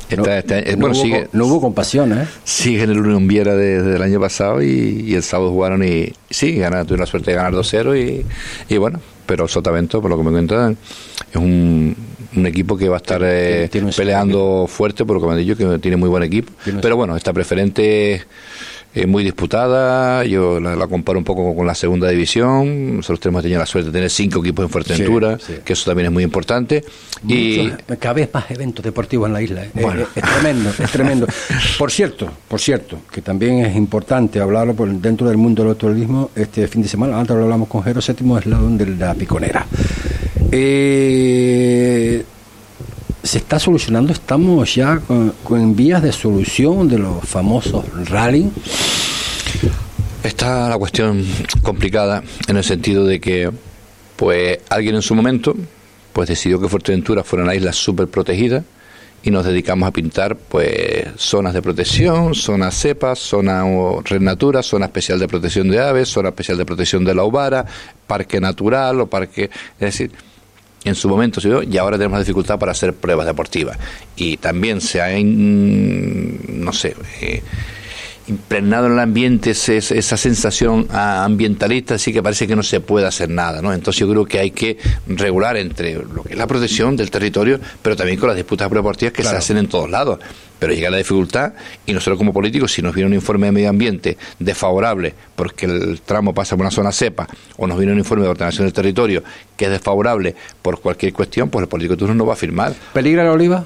está, 0.08 0.16
No, 0.16 0.24
está- 0.32 0.60
no 0.60 0.76
bueno, 0.78 0.86
hubo, 0.96 1.02
sigue, 1.04 1.28
no 1.32 1.46
hubo 1.46 1.60
compasión, 1.60 2.12
¿eh? 2.12 2.26
sigue 2.44 2.82
en 2.82 2.90
el 2.90 2.98
Unión 2.98 3.26
Viera 3.28 3.54
de- 3.54 3.82
desde 3.82 3.96
el 3.96 4.02
año 4.02 4.20
pasado 4.20 4.62
y, 4.62 5.04
y 5.06 5.14
el 5.14 5.22
sábado 5.22 5.50
jugaron 5.50 5.82
y 5.84 6.12
sí, 6.30 6.56
ganaron, 6.56 6.86
tuvieron 6.86 7.00
la 7.04 7.10
suerte 7.10 7.30
de 7.30 7.36
ganar 7.36 7.52
2-0 7.54 7.96
y, 8.68 8.74
y 8.74 8.78
bueno, 8.78 9.00
pero 9.26 9.46
Sotavento, 9.48 10.00
por 10.02 10.10
lo 10.10 10.16
que 10.18 10.24
me 10.24 10.30
cuentan, 10.32 10.76
es 11.30 11.36
un, 11.36 11.96
un 12.36 12.46
equipo 12.46 12.76
que 12.76 12.88
va 12.88 12.96
a 12.96 12.98
estar 12.98 13.20
eh, 13.24 13.70
peleando 13.96 14.66
fuerte, 14.68 15.04
por 15.04 15.14
lo 15.16 15.20
que 15.22 15.26
me 15.28 15.32
han 15.34 15.38
dicho, 15.38 15.56
que 15.56 15.78
tiene 15.78 15.96
muy 15.96 16.08
buen 16.08 16.22
equipo. 16.24 16.52
Pero 16.82 16.96
bueno, 16.96 17.16
esta 17.16 17.32
preferente 17.32 18.22
es 18.94 19.08
muy 19.08 19.24
disputada, 19.24 20.24
yo 20.24 20.60
la, 20.60 20.76
la 20.76 20.86
comparo 20.86 21.18
un 21.18 21.24
poco 21.24 21.54
con 21.54 21.66
la 21.66 21.74
segunda 21.74 22.08
división, 22.08 22.96
nosotros 22.96 23.26
hemos 23.26 23.42
tenido 23.42 23.58
la 23.58 23.66
suerte 23.66 23.88
de 23.90 23.92
tener 23.92 24.10
cinco 24.10 24.40
equipos 24.40 24.64
en 24.64 24.70
Fuerteventura, 24.70 25.38
Sí, 25.38 25.54
sí. 25.54 25.60
que 25.64 25.72
eso 25.72 25.90
también 25.90 26.06
es 26.06 26.12
muy 26.12 26.22
importante. 26.22 26.84
Y 27.26 27.68
cada 27.98 28.12
vez 28.14 28.28
más 28.32 28.50
eventos 28.50 28.84
deportivos 28.84 29.26
en 29.26 29.32
la 29.32 29.42
isla. 29.42 29.64
¿eh? 29.64 29.70
Bueno. 29.74 30.02
Es, 30.02 30.08
es 30.16 30.22
tremendo, 30.22 30.70
es 30.78 30.90
tremendo. 30.90 31.26
Por 31.78 31.90
cierto, 31.90 32.30
por 32.48 32.60
cierto, 32.60 32.98
que 33.10 33.20
también 33.20 33.64
es 33.64 33.74
importante 33.76 34.38
hablarlo 34.40 34.74
por, 34.74 34.88
dentro 34.88 35.26
del 35.26 35.36
mundo 35.36 35.62
del 35.62 35.70
automovilismo 35.70 36.30
este 36.36 36.68
fin 36.68 36.82
de 36.82 36.88
semana. 36.88 37.18
Antes 37.18 37.36
lo 37.36 37.42
hablamos 37.42 37.68
con 37.68 37.82
Jero 37.82 38.00
Séptimo, 38.00 38.38
es 38.38 38.46
la 38.46 38.58
de 38.58 38.86
la 38.86 39.14
piconera. 39.14 39.66
Eh, 40.52 42.24
se 43.24 43.38
está 43.38 43.58
solucionando, 43.58 44.12
estamos 44.12 44.74
ya 44.74 45.00
con, 45.00 45.74
vías 45.74 46.02
de 46.02 46.12
solución 46.12 46.88
de 46.88 46.98
los 46.98 47.24
famosos 47.24 47.84
rally. 48.10 48.50
Está 50.22 50.68
la 50.68 50.76
cuestión 50.76 51.24
complicada 51.62 52.22
en 52.46 52.56
el 52.58 52.64
sentido 52.64 53.06
de 53.06 53.20
que, 53.20 53.50
pues, 54.16 54.58
alguien 54.68 54.94
en 54.94 55.02
su 55.02 55.14
momento, 55.14 55.56
pues 56.12 56.28
decidió 56.28 56.60
que 56.60 56.68
Fuerteventura 56.68 57.24
fuera 57.24 57.44
una 57.44 57.54
isla 57.54 57.72
súper 57.72 58.08
protegida 58.08 58.62
y 59.22 59.30
nos 59.30 59.46
dedicamos 59.46 59.88
a 59.88 59.92
pintar, 59.92 60.36
pues, 60.36 61.06
zonas 61.16 61.54
de 61.54 61.62
protección, 61.62 62.34
zona 62.34 62.70
cepa, 62.70 63.16
zona 63.16 63.64
o, 63.64 64.02
red 64.02 64.20
natura, 64.20 64.62
zona 64.62 64.84
especial 64.84 65.18
de 65.18 65.28
protección 65.28 65.70
de 65.70 65.80
aves, 65.80 66.10
zona 66.10 66.28
especial 66.28 66.58
de 66.58 66.66
protección 66.66 67.04
de 67.06 67.14
la 67.14 67.24
ubara, 67.24 67.64
parque 68.06 68.38
natural 68.38 69.00
o 69.00 69.06
parque, 69.06 69.44
es 69.44 69.80
decir, 69.80 70.12
en 70.84 70.94
su 70.94 71.08
momento 71.08 71.40
se 71.40 71.48
y 71.68 71.78
ahora 71.78 71.96
tenemos 71.96 72.18
dificultad 72.18 72.58
para 72.58 72.72
hacer 72.72 72.94
pruebas 72.94 73.26
deportivas. 73.26 73.78
Y 74.16 74.36
también 74.36 74.80
se 74.80 75.00
ha, 75.00 75.08
no 75.18 76.72
sé, 76.72 76.94
eh, 77.20 77.42
impregnado 78.26 78.86
en 78.86 78.92
el 78.92 78.98
ambiente 78.98 79.50
esa 79.50 80.16
sensación 80.16 80.86
ah, 80.90 81.24
ambientalista, 81.24 81.96
así 81.96 82.12
que 82.12 82.22
parece 82.22 82.46
que 82.46 82.56
no 82.56 82.62
se 82.62 82.80
puede 82.80 83.06
hacer 83.06 83.28
nada. 83.28 83.60
¿no? 83.60 83.72
Entonces 83.72 84.00
yo 84.00 84.08
creo 84.08 84.24
que 84.24 84.38
hay 84.38 84.50
que 84.50 84.78
regular 85.06 85.56
entre 85.56 85.94
lo 85.94 86.22
que 86.22 86.32
es 86.32 86.38
la 86.38 86.46
protección 86.46 86.96
del 86.96 87.10
territorio, 87.10 87.60
pero 87.82 87.96
también 87.96 88.18
con 88.18 88.28
las 88.28 88.36
disputas 88.36 88.70
deportivas 88.70 89.12
que 89.12 89.22
se 89.22 89.36
hacen 89.36 89.58
en 89.58 89.68
todos 89.68 89.90
lados. 89.90 90.18
Pero 90.58 90.72
llega 90.72 90.88
la 90.88 90.96
dificultad 90.96 91.52
y 91.84 91.92
nosotros 91.92 92.16
como 92.16 92.32
políticos, 92.32 92.72
si 92.72 92.80
nos 92.80 92.94
viene 92.94 93.08
un 93.08 93.14
informe 93.14 93.46
de 93.46 93.52
medio 93.52 93.68
ambiente 93.68 94.16
desfavorable 94.38 95.12
porque 95.36 95.66
el 95.66 96.00
tramo 96.00 96.32
pasa 96.32 96.56
por 96.56 96.64
una 96.64 96.70
zona 96.70 96.92
cepa, 96.92 97.28
o 97.58 97.66
nos 97.66 97.76
viene 97.76 97.92
un 97.92 97.98
informe 97.98 98.24
de 98.24 98.30
ordenación 98.30 98.64
del 98.64 98.72
territorio 98.72 99.22
que 99.56 99.66
es 99.66 99.70
desfavorable 99.70 100.34
por 100.62 100.80
cualquier 100.80 101.12
cuestión, 101.12 101.50
pues 101.50 101.64
el 101.64 101.68
político 101.68 101.94
de 101.94 101.98
turno 101.98 102.14
no 102.14 102.24
va 102.24 102.32
a 102.32 102.36
firmar. 102.36 102.74
¿Peligra 102.92 103.24
la 103.24 103.32
oliva? 103.32 103.64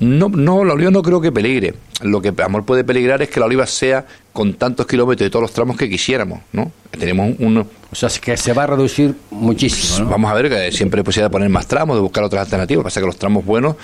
No, 0.00 0.28
no, 0.28 0.64
la 0.64 0.74
oliva 0.74 0.90
no 0.90 1.02
creo 1.02 1.20
que 1.20 1.32
peligre. 1.32 1.74
Lo 2.02 2.20
que 2.20 2.32
amor 2.42 2.64
puede 2.66 2.84
peligrar 2.84 3.22
es 3.22 3.30
que 3.30 3.40
la 3.40 3.46
oliva 3.46 3.66
sea 3.66 4.04
con 4.32 4.52
tantos 4.54 4.86
kilómetros 4.86 5.26
y 5.26 5.30
todos 5.30 5.44
los 5.44 5.52
tramos 5.52 5.78
que 5.78 5.88
quisiéramos, 5.88 6.40
¿no? 6.52 6.70
Tenemos 6.90 7.34
uno. 7.38 7.66
O 7.90 7.94
sea, 7.94 8.08
es 8.08 8.20
que 8.20 8.36
se 8.36 8.52
va 8.52 8.64
a 8.64 8.66
reducir 8.66 9.14
muchísimo, 9.30 10.04
¿no? 10.04 10.10
Vamos 10.10 10.30
a 10.30 10.34
ver 10.34 10.50
que 10.50 10.72
siempre 10.72 11.00
hay 11.00 11.04
posibilidad 11.04 11.30
de 11.30 11.32
poner 11.32 11.48
más 11.48 11.66
tramos, 11.66 11.96
de 11.96 12.02
buscar 12.02 12.22
otras 12.22 12.42
alternativas. 12.42 12.84
Pasa 12.84 13.00
que 13.00 13.06
los 13.06 13.16
tramos 13.16 13.46
buenos, 13.46 13.76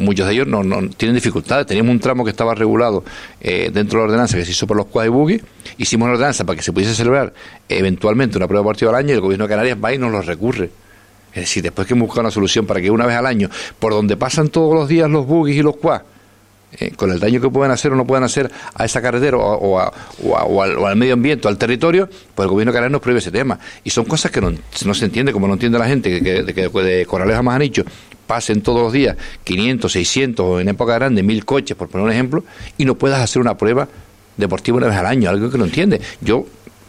muchos 0.00 0.26
de 0.26 0.32
ellos 0.32 0.48
no, 0.48 0.64
no, 0.64 0.88
tienen 0.90 1.14
dificultades. 1.14 1.64
Teníamos 1.66 1.92
un 1.92 2.00
tramo 2.00 2.24
que 2.24 2.30
estaba 2.30 2.52
regulado 2.52 3.04
eh, 3.40 3.70
dentro 3.72 4.00
de 4.00 4.06
la 4.06 4.10
ordenanza 4.10 4.36
que 4.36 4.44
se 4.44 4.50
hizo 4.50 4.66
por 4.66 4.76
los 4.76 4.86
quad 4.86 5.04
y 5.04 5.08
buggy. 5.08 5.40
Hicimos 5.78 6.06
una 6.06 6.14
ordenanza 6.14 6.44
para 6.44 6.56
que 6.56 6.64
se 6.64 6.72
pudiese 6.72 6.96
celebrar 6.96 7.32
eventualmente 7.68 8.38
una 8.38 8.48
prueba 8.48 8.64
deportiva 8.64 8.90
al 8.90 8.96
año 8.96 9.10
y 9.10 9.12
el 9.12 9.20
gobierno 9.20 9.44
de 9.44 9.50
Canarias 9.50 9.78
va 9.82 9.94
y 9.94 9.98
nos 9.98 10.10
lo 10.10 10.20
recurre. 10.20 10.70
Es 11.32 11.42
decir, 11.42 11.62
después 11.62 11.86
que 11.86 11.94
hemos 11.94 12.08
buscado 12.08 12.22
una 12.22 12.30
solución 12.32 12.66
para 12.66 12.80
que 12.80 12.90
una 12.90 13.06
vez 13.06 13.16
al 13.16 13.26
año, 13.26 13.48
por 13.78 13.92
donde 13.92 14.16
pasan 14.16 14.48
todos 14.48 14.74
los 14.74 14.88
días 14.88 15.08
los 15.08 15.26
buggies 15.26 15.58
y 15.58 15.62
los 15.62 15.76
quads, 15.76 16.04
eh, 16.78 16.92
con 16.96 17.10
el 17.10 17.20
daño 17.20 17.40
que 17.40 17.50
pueden 17.50 17.70
hacer 17.70 17.92
o 17.92 17.96
no 17.96 18.06
pueden 18.06 18.24
hacer 18.24 18.50
a 18.74 18.84
esa 18.84 19.02
carretera 19.02 19.36
o, 19.36 19.78
al, 19.78 20.96
medio 20.96 21.14
ambiente 21.14 21.46
o 21.46 21.50
al 21.50 21.58
territorio, 21.58 22.08
pues 22.34 22.44
el 22.46 22.50
gobierno 22.50 22.72
canario 22.72 22.90
nos 22.90 23.02
prohíbe 23.02 23.18
ese 23.18 23.30
tema. 23.30 23.58
Y 23.84 23.90
son 23.90 24.04
cosas 24.04 24.30
que 24.30 24.40
no, 24.40 24.52
se 24.72 25.04
entiende, 25.04 25.32
como 25.32 25.46
no 25.46 25.54
entiende 25.54 25.78
la 25.78 25.86
gente, 25.86 26.22
que, 26.22 26.44
que, 26.44 26.54
que 26.54 26.82
de 26.82 27.06
Corralejo 27.06 27.40
a 27.40 27.42
Majanicho 27.42 27.84
pasen 28.26 28.62
todos 28.62 28.80
los 28.80 28.92
días 28.92 29.16
500, 29.44 29.92
600 29.92 30.46
o 30.46 30.60
en 30.60 30.68
época 30.68 30.94
grande 30.94 31.22
mil 31.22 31.44
coches, 31.44 31.76
por 31.76 31.88
poner 31.88 32.06
un 32.06 32.12
ejemplo, 32.12 32.44
y 32.78 32.84
no 32.84 32.94
puedas 32.94 33.20
hacer 33.20 33.42
una 33.42 33.56
prueba 33.56 33.88
deportiva 34.36 34.78
una 34.78 34.86
vez 34.86 34.96
al 34.96 35.06
año, 35.06 35.28
algo 35.28 35.50
que 35.50 35.58
no 35.58 35.64
entiende. 35.64 36.00
Yo 36.20 36.46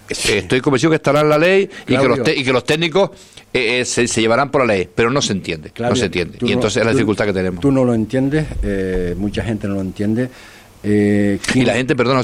estoy 0.08 0.62
convencido 0.62 0.92
que 0.92 0.98
estará 0.98 1.22
en 1.22 1.30
la 1.30 1.38
ley 1.38 1.70
y 1.88 1.98
que, 1.98 2.08
los 2.08 2.20
y 2.20 2.44
que 2.44 2.54
los 2.54 2.64
técnicos 2.64 3.12
eh, 3.54 3.82
eh, 3.82 3.86
se, 3.86 4.08
llevarán 4.08 4.50
por 4.50 4.62
la 4.66 4.74
ley, 4.74 4.90
pero 4.94 5.12
no 5.12 5.22
se 5.22 5.34
entiende, 5.34 5.72
no 5.78 5.96
se 5.96 6.06
entiende. 6.06 6.40
Y 6.42 6.52
entonces 6.52 6.78
es 6.78 6.86
la 6.86 6.92
dificultad 6.92 7.26
que 7.26 7.34
tenemos. 7.34 7.62
Tú 7.62 7.72
no 7.72 7.86
lo 7.86 7.94
entiendes, 7.94 8.48
eh, 8.64 9.16
mucha 9.18 9.44
gente 9.44 9.68
no 9.68 9.76
lo 9.76 9.82
entiende. 9.82 10.30
y 10.84 11.62
la 11.64 11.74
gente, 11.74 11.96
perdón, 11.96 12.18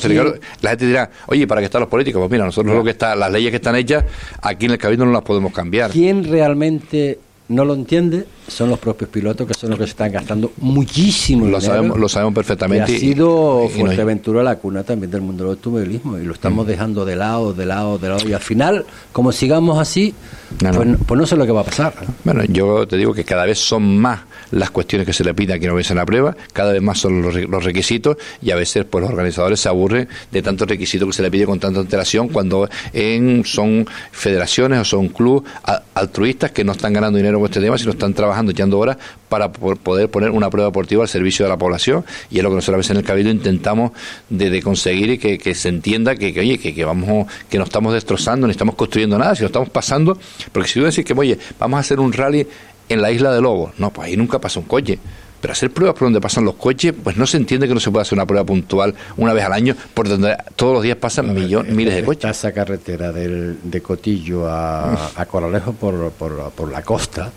la 0.61 0.69
gente 0.71 0.87
dirá, 0.87 1.09
oye, 1.27 1.47
¿para 1.47 1.61
qué 1.61 1.65
están 1.65 1.81
los 1.81 1.89
políticos? 1.89 2.19
Pues 2.19 2.31
mira, 2.31 2.45
nosotros 2.45 2.75
lo 2.75 2.83
que 2.83 2.91
está, 2.91 3.15
las 3.15 3.31
leyes 3.31 3.51
que 3.51 3.57
están 3.57 3.75
hechas, 3.75 4.03
aquí 4.41 4.65
en 4.65 4.71
el 4.71 4.77
Cabildo 4.77 5.05
no 5.05 5.11
las 5.11 5.21
podemos 5.21 5.53
cambiar. 5.53 5.91
¿Quién 5.91 6.23
realmente 6.23 7.19
no 7.49 7.65
lo 7.65 7.73
entiende 7.73 8.25
son 8.47 8.69
los 8.69 8.79
propios 8.79 9.09
pilotos 9.09 9.47
que 9.47 9.53
son 9.53 9.71
los 9.71 9.79
que 9.79 9.85
se 9.85 9.91
están 9.91 10.11
gastando 10.11 10.51
muchísimo 10.57 11.47
lo 11.47 11.59
sabemos 11.59 11.99
lo 11.99 12.07
sabemos 12.07 12.35
perfectamente 12.35 12.91
y 12.91 12.95
ha 12.95 12.99
sido 12.99 13.67
Fuerteventura 13.69 14.43
la 14.43 14.57
cuna 14.57 14.83
también 14.83 15.11
del 15.11 15.21
mundo 15.21 15.43
del 15.43 15.51
automovilismo 15.51 16.17
y 16.17 16.25
lo 16.25 16.33
estamos 16.33 16.65
mm. 16.65 16.69
dejando 16.69 17.05
de 17.05 17.15
lado 17.15 17.53
de 17.53 17.65
lado 17.65 17.97
de 17.97 18.09
lado 18.09 18.29
y 18.29 18.33
al 18.33 18.41
final 18.41 18.85
como 19.11 19.31
sigamos 19.31 19.79
así 19.79 20.13
pues, 20.59 20.87
pues, 21.07 21.19
no 21.19 21.25
sé 21.25 21.35
lo 21.35 21.45
que 21.45 21.51
va 21.51 21.61
a 21.61 21.65
pasar 21.65 21.93
bueno 22.23 22.43
yo 22.45 22.87
te 22.87 22.97
digo 22.97 23.13
que 23.13 23.23
cada 23.23 23.45
vez 23.45 23.57
son 23.57 23.97
más 23.97 24.19
las 24.51 24.71
cuestiones 24.71 25.05
que 25.05 25.13
se 25.13 25.23
le 25.23 25.33
pide 25.33 25.53
a 25.53 25.59
quien 25.59 25.73
no 25.73 25.79
en 25.79 25.95
la 25.95 26.05
prueba, 26.05 26.35
cada 26.53 26.73
vez 26.73 26.81
más 26.81 26.99
son 26.99 27.21
los, 27.21 27.63
requisitos 27.63 28.17
y 28.41 28.51
a 28.51 28.55
veces 28.55 28.85
pues 28.85 29.01
los 29.01 29.11
organizadores 29.11 29.59
se 29.59 29.69
aburren 29.69 30.07
de 30.31 30.41
tantos 30.41 30.67
requisitos 30.67 31.07
que 31.07 31.13
se 31.13 31.21
le 31.21 31.31
pide 31.31 31.45
con 31.45 31.59
tanta 31.59 31.79
antelación 31.79 32.29
cuando 32.29 32.69
en, 32.93 33.43
son 33.45 33.87
federaciones 34.11 34.79
o 34.79 34.85
son 34.85 35.09
clubes 35.09 35.49
altruistas 35.93 36.51
que 36.51 36.63
no 36.63 36.71
están 36.71 36.93
ganando 36.93 37.17
dinero 37.17 37.39
con 37.39 37.45
este 37.45 37.59
tema, 37.59 37.77
sino 37.77 37.91
están 37.91 38.13
trabajando 38.13 38.51
echando 38.51 38.79
horas 38.79 38.97
para 39.29 39.51
poder 39.51 40.09
poner 40.09 40.31
una 40.31 40.49
prueba 40.49 40.69
deportiva 40.69 41.03
al 41.03 41.09
servicio 41.09 41.45
de 41.45 41.49
la 41.49 41.57
población. 41.57 42.03
Y 42.29 42.37
es 42.37 42.43
lo 42.43 42.49
que 42.49 42.55
nosotros 42.55 42.75
a 42.75 42.77
veces 42.77 42.91
en 42.91 42.97
el 42.97 43.03
Cabildo 43.03 43.29
intentamos 43.31 43.91
de, 44.29 44.61
conseguir 44.61 45.11
y 45.11 45.17
que, 45.17 45.55
se 45.55 45.69
entienda 45.69 46.15
que, 46.15 46.37
oye, 46.39 46.57
que, 46.57 46.73
que, 46.73 46.83
vamos, 46.83 47.27
que 47.49 47.57
no 47.57 47.63
estamos 47.63 47.93
destrozando, 47.93 48.47
ni 48.47 48.51
estamos 48.51 48.75
construyendo 48.75 49.17
nada, 49.17 49.35
sino 49.35 49.47
estamos 49.47 49.69
pasando, 49.69 50.17
porque 50.51 50.67
si 50.67 50.79
tú 50.79 50.85
decís 50.85 51.05
que, 51.05 51.13
oye, 51.13 51.37
vamos 51.59 51.77
a 51.77 51.81
hacer 51.81 51.99
un 51.99 52.11
rally 52.11 52.47
en 52.89 53.01
la 53.01 53.11
isla 53.11 53.31
de 53.31 53.41
Lobos. 53.41 53.71
No, 53.77 53.91
pues 53.91 54.07
ahí 54.07 54.17
nunca 54.17 54.39
pasa 54.39 54.59
un 54.59 54.65
coche. 54.65 54.99
Pero 55.41 55.53
hacer 55.53 55.71
pruebas 55.71 55.93
por 55.97 56.07
donde 56.07 56.19
pasan 56.19 56.43
los 56.43 56.55
coches, 56.55 56.93
pues 57.01 57.15
no 57.15 57.25
se 57.25 57.37
entiende 57.37 57.65
que 57.65 57.73
no 57.73 57.79
se 57.79 57.89
pueda 57.89 58.01
hacer 58.01 58.17
una 58.17 58.25
prueba 58.25 58.45
puntual 58.45 58.93
una 59.15 59.31
vez 59.31 59.45
al 59.45 59.53
año 59.53 59.73
por 59.93 60.09
donde 60.09 60.35
todos 60.57 60.73
los 60.73 60.83
días 60.83 60.97
pasan 60.97 61.33
millones, 61.33 61.73
miles 61.73 61.95
de 61.95 62.03
coches. 62.03 62.29
Esa 62.31 62.51
carretera 62.51 63.13
del, 63.13 63.57
de 63.63 63.81
Cotillo 63.81 64.49
a, 64.49 65.11
a 65.15 65.25
Coralejo 65.25 65.71
por, 65.71 66.11
por, 66.11 66.51
por 66.51 66.69
la 66.69 66.81
costa, 66.81 67.31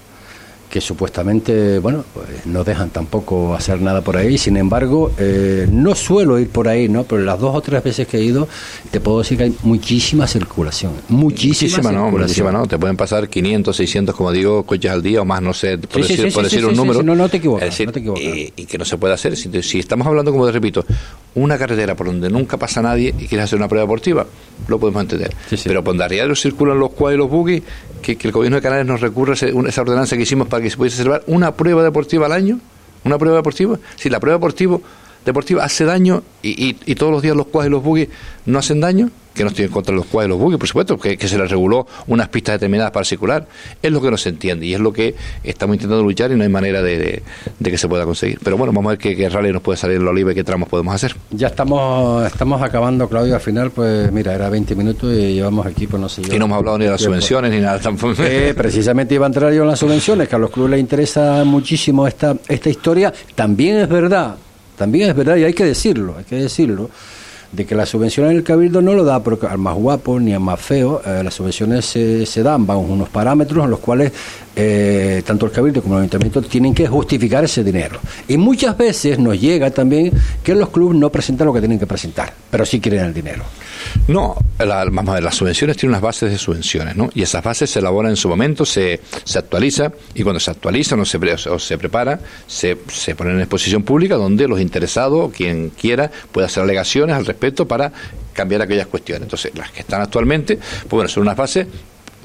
que 0.73 0.81
supuestamente, 0.81 1.79
bueno, 1.81 2.03
pues 2.15 2.47
no 2.47 2.65
dejan 2.65 2.89
tampoco 2.89 3.55
hacer 3.55 3.83
nada 3.83 4.01
por 4.01 4.17
ahí. 4.17 4.39
Sin 4.39 4.57
embargo, 4.57 5.13
eh, 5.19 5.69
no 5.71 5.95
suelo 5.95 6.39
ir 6.39 6.49
por 6.49 6.67
ahí, 6.67 6.89
¿no? 6.89 7.05
Pero 7.05 7.21
las 7.21 7.39
dos 7.39 7.55
o 7.55 7.61
tres 7.61 7.85
veces 7.85 8.09
que 8.09 8.17
he 8.17 8.23
ido, 8.23 8.49
te 8.91 8.99
puedo 8.99 9.19
decir 9.19 9.37
que 9.37 9.45
hay 9.45 9.55
muchísima 9.65 10.27
circulación. 10.27 10.93
Muchísima, 11.11 11.93
no, 11.93 12.11
muchísima 12.11 12.51
no. 12.51 12.67
Te 12.67 12.79
pueden 12.79 12.97
pasar 12.97 13.29
500, 13.29 13.77
600, 13.77 14.17
como 14.17 14.33
digo, 14.33 14.63
coches 14.63 14.91
al 14.91 15.03
día 15.03 15.21
o 15.21 15.27
más, 15.27 15.43
no 15.43 15.53
sé, 15.53 15.77
por 15.77 16.09
decir, 16.09 16.65
un 16.65 16.75
número. 16.75 17.03
no, 17.03 17.15
no 17.15 17.29
te 17.29 17.37
equivocas. 17.37 17.79
Y, 18.57 18.65
que 18.65 18.79
no 18.79 18.87
se 18.87 18.97
puede 18.97 19.13
hacer. 19.13 19.37
Si, 19.37 19.79
estamos 19.79 20.07
hablando, 20.07 20.33
como 20.33 20.47
te 20.47 20.53
repito, 20.53 20.87
una 21.35 21.59
carretera 21.59 21.95
por 21.95 22.07
donde 22.07 22.31
nunca 22.31 22.57
pasa 22.57 22.81
nadie 22.81 23.15
y 23.19 23.27
quieres 23.27 23.45
hacer 23.45 23.59
una 23.59 23.69
prueba 23.69 23.85
deportiva, 23.85 24.27
lo 24.69 24.81
podemos 24.81 25.03
entender. 25.03 25.37
Pero 25.65 25.85
por 25.85 25.95
donde 25.95 26.23
a 26.23 26.35
circulan 26.35 26.79
los 26.79 26.93
cuadros 26.93 27.15
y 27.15 27.19
los 27.19 27.31
buggy, 27.31 27.63
que, 28.03 28.19
el 28.21 28.33
gobierno 28.33 28.57
de 28.57 28.63
Canarias 28.63 28.87
nos 28.87 29.01
recurra 29.01 29.35
esa 29.35 29.81
ordenanza 29.81 30.17
que 30.17 30.23
hicimos 30.23 30.49
para 30.49 30.63
que 30.63 30.71
se 30.71 30.77
pudiese 30.77 30.99
celebrar 30.99 31.23
una 31.27 31.53
prueba 31.53 31.83
deportiva 31.83 32.27
al 32.27 32.33
año, 32.33 32.59
una 33.05 33.19
prueba 33.19 33.37
deportiva, 33.37 33.79
si 33.97 34.11
la 34.11 34.21
prueba 34.21 34.39
deportiva 34.39 34.79
deportiva 35.25 35.65
hace 35.65 35.85
daño 35.85 36.23
y, 36.43 36.77
y, 36.85 36.95
todos 36.97 37.13
los 37.13 37.23
días 37.23 37.37
los 37.37 37.47
cuadros 37.47 37.69
y 37.69 37.71
los 37.71 37.83
buggy 37.83 38.09
no 38.47 38.59
hacen 38.59 38.81
daño, 38.81 39.11
que 39.35 39.43
no 39.43 39.51
estoy 39.51 39.67
en 39.67 39.71
contra 39.71 39.93
de 39.93 39.99
los 39.99 40.07
cuadros 40.07 40.29
y 40.29 40.31
los 40.31 40.39
buggy, 40.39 40.57
por 40.57 40.69
supuesto, 40.69 40.99
que, 40.99 41.17
se 41.17 41.39
les 41.39 41.51
reguló 41.51 41.87
unas 42.07 42.29
pistas 42.29 42.55
determinadas 42.57 42.93
para 42.93 43.05
circular, 43.05 43.47
es 43.83 43.93
lo 43.93 44.01
que 44.01 44.11
no 44.11 44.17
se 44.17 44.29
entiende 44.29 44.67
y 44.67 44.75
es 44.75 44.81
lo 44.81 44.93
que 44.93 45.15
estamos 45.43 45.75
intentando 45.77 46.03
luchar 46.03 46.31
y 46.33 46.37
no 46.37 46.43
hay 46.43 46.49
manera 46.49 46.83
de, 46.83 47.23
que 47.63 47.79
se 47.79 47.89
pueda 47.89 48.05
conseguir. 48.05 48.39
Pero 48.43 48.57
bueno, 48.57 48.73
vamos 48.73 48.91
a 48.93 48.97
ver 48.97 49.17
qué, 49.17 49.29
rally 49.29 49.53
nos 49.53 49.63
puede 49.63 49.77
salir 49.77 49.97
en 49.97 50.05
la 50.05 50.11
oliva 50.11 50.33
y 50.33 50.35
qué 50.35 50.45
tramos 50.45 50.69
podemos 50.69 50.95
hacer. 50.95 51.17
Ya 51.31 51.49
estamos 51.49 52.27
estamos 52.27 52.61
acabando, 52.63 53.09
Claudio, 53.09 53.35
al 53.35 53.41
final, 53.41 53.71
pues 53.71 54.13
mira, 54.13 54.35
era 54.35 54.49
20 54.49 54.75
minutos 54.75 55.13
y 55.13 55.35
llevamos 55.35 55.67
aquí, 55.67 55.87
pues 55.87 56.01
no 56.01 56.09
sé 56.09 56.23
Y 56.23 56.39
no 56.39 56.45
hemos 56.45 56.59
hablado 56.59 56.79
ni 56.79 56.85
de 56.85 56.91
las 56.91 57.01
subvenciones 57.01 57.51
ni 57.51 57.61
nada 57.61 57.79
tampoco. 57.79 58.23
Eh, 58.23 58.55
precisamente 58.57 59.15
iba 59.15 59.27
a 59.27 59.29
entrar 59.29 59.53
yo 59.53 59.63
en 59.63 59.69
las 59.69 59.79
subvenciones, 59.79 60.29
que 60.29 60.37
a 60.37 60.39
los 60.39 60.51
clubes 60.51 60.73
les 60.73 60.81
interesa 60.81 61.45
muchísimo 61.45 62.07
esta, 62.07 62.37
esta 62.49 62.69
historia. 62.69 63.13
También 63.35 63.79
es 63.79 63.89
verdad 63.89 64.37
también 64.77 65.11
es 65.11 65.15
verdad, 65.17 65.37
y 65.37 65.45
hay 65.45 65.53
que 65.53 65.65
decirlo, 65.65 66.17
hay 66.19 66.25
que 66.25 66.37
decirlo, 66.37 66.91
de 67.53 67.67
que 67.67 67.75
las 67.75 67.91
subvenciones 67.91 68.35
el 68.35 68.43
Cabildo 68.43 68.81
no 68.81 68.95
lo 68.95 69.05
da 69.05 69.23
porque 69.23 69.47
al 69.47 69.59
más 69.59 69.75
guapo 69.75 70.19
ni 70.19 70.33
al 70.33 70.41
más 70.41 70.61
feo, 70.61 71.03
eh, 71.05 71.23
las 71.23 71.35
subvenciones 71.35 71.85
se, 71.85 72.25
se, 72.25 72.43
dan 72.43 72.67
bajo 72.67 72.81
unos 72.81 73.11
parámetros 73.11 73.65
en 73.65 73.71
los 73.71 73.79
cuales 73.79 74.13
eh, 74.55 75.23
tanto 75.25 75.47
el 75.47 75.53
Cabildo 75.53 75.83
como 75.83 75.95
el 75.97 76.03
Ayuntamiento 76.03 76.43
tienen 76.43 76.75
que 76.75 76.87
justificar 76.87 77.45
ese 77.45 77.65
dinero. 77.65 77.99
Y 78.29 78.37
muchas 78.37 78.77
veces 78.77 79.19
nos 79.19 79.41
llega 79.41 79.71
también 79.71 80.13
que 80.43 80.55
los 80.55 80.71
clubes 80.71 80.99
no 80.99 81.11
presentan 81.11 81.47
lo 81.47 81.53
que 81.53 81.61
tienen 81.61 81.79
que 81.79 81.87
presentar, 81.87 82.33
pero 82.51 82.67
sí 82.67 82.81
quieren 82.81 83.07
el 83.07 83.15
dinero. 83.15 83.45
No, 84.09 84.37
vamos 84.59 85.17
a 85.17 85.21
las 85.21 85.35
subvenciones 85.35 85.77
tienen 85.77 85.93
unas 85.93 86.03
bases 86.03 86.31
de 86.31 86.39
subvenciones, 86.39 86.97
¿no? 86.97 87.11
Y 87.15 87.23
esas 87.23 87.43
bases 87.43 87.71
se 87.71 87.79
elaboran 87.79 88.11
en 88.11 88.17
su 88.17 88.29
momento, 88.29 88.65
se, 88.65 89.01
se 89.25 89.39
actualiza, 89.39 89.93
y 90.15 90.23
cuando 90.23 90.41
se 90.41 90.51
actualiza 90.51 90.97
o 90.97 91.05
se, 91.05 91.19
o 91.49 91.59
se 91.59 91.79
prepara, 91.79 92.21
se, 92.47 92.79
se 92.89 93.15
pone 93.15 93.31
en 93.31 93.41
exposición 93.41 93.83
pública 93.83 94.17
donde 94.17 94.49
los 94.49 94.61
interesados, 94.61 95.33
quien 95.33 95.71
quiera, 95.71 96.11
puede 96.31 96.47
hacer 96.47 96.63
alegaciones 96.63 97.17
al 97.17 97.27
respecto 97.27 97.67
para 97.67 97.93
cambiar 98.33 98.63
aquellas 98.63 98.87
cuestiones. 98.87 99.23
Entonces, 99.25 99.53
las 99.55 99.71
que 99.71 99.81
están 99.81 100.01
actualmente, 100.01 100.57
pues 100.57 100.91
bueno, 100.91 101.09
son 101.09 101.23
unas 101.23 101.37
bases 101.37 101.67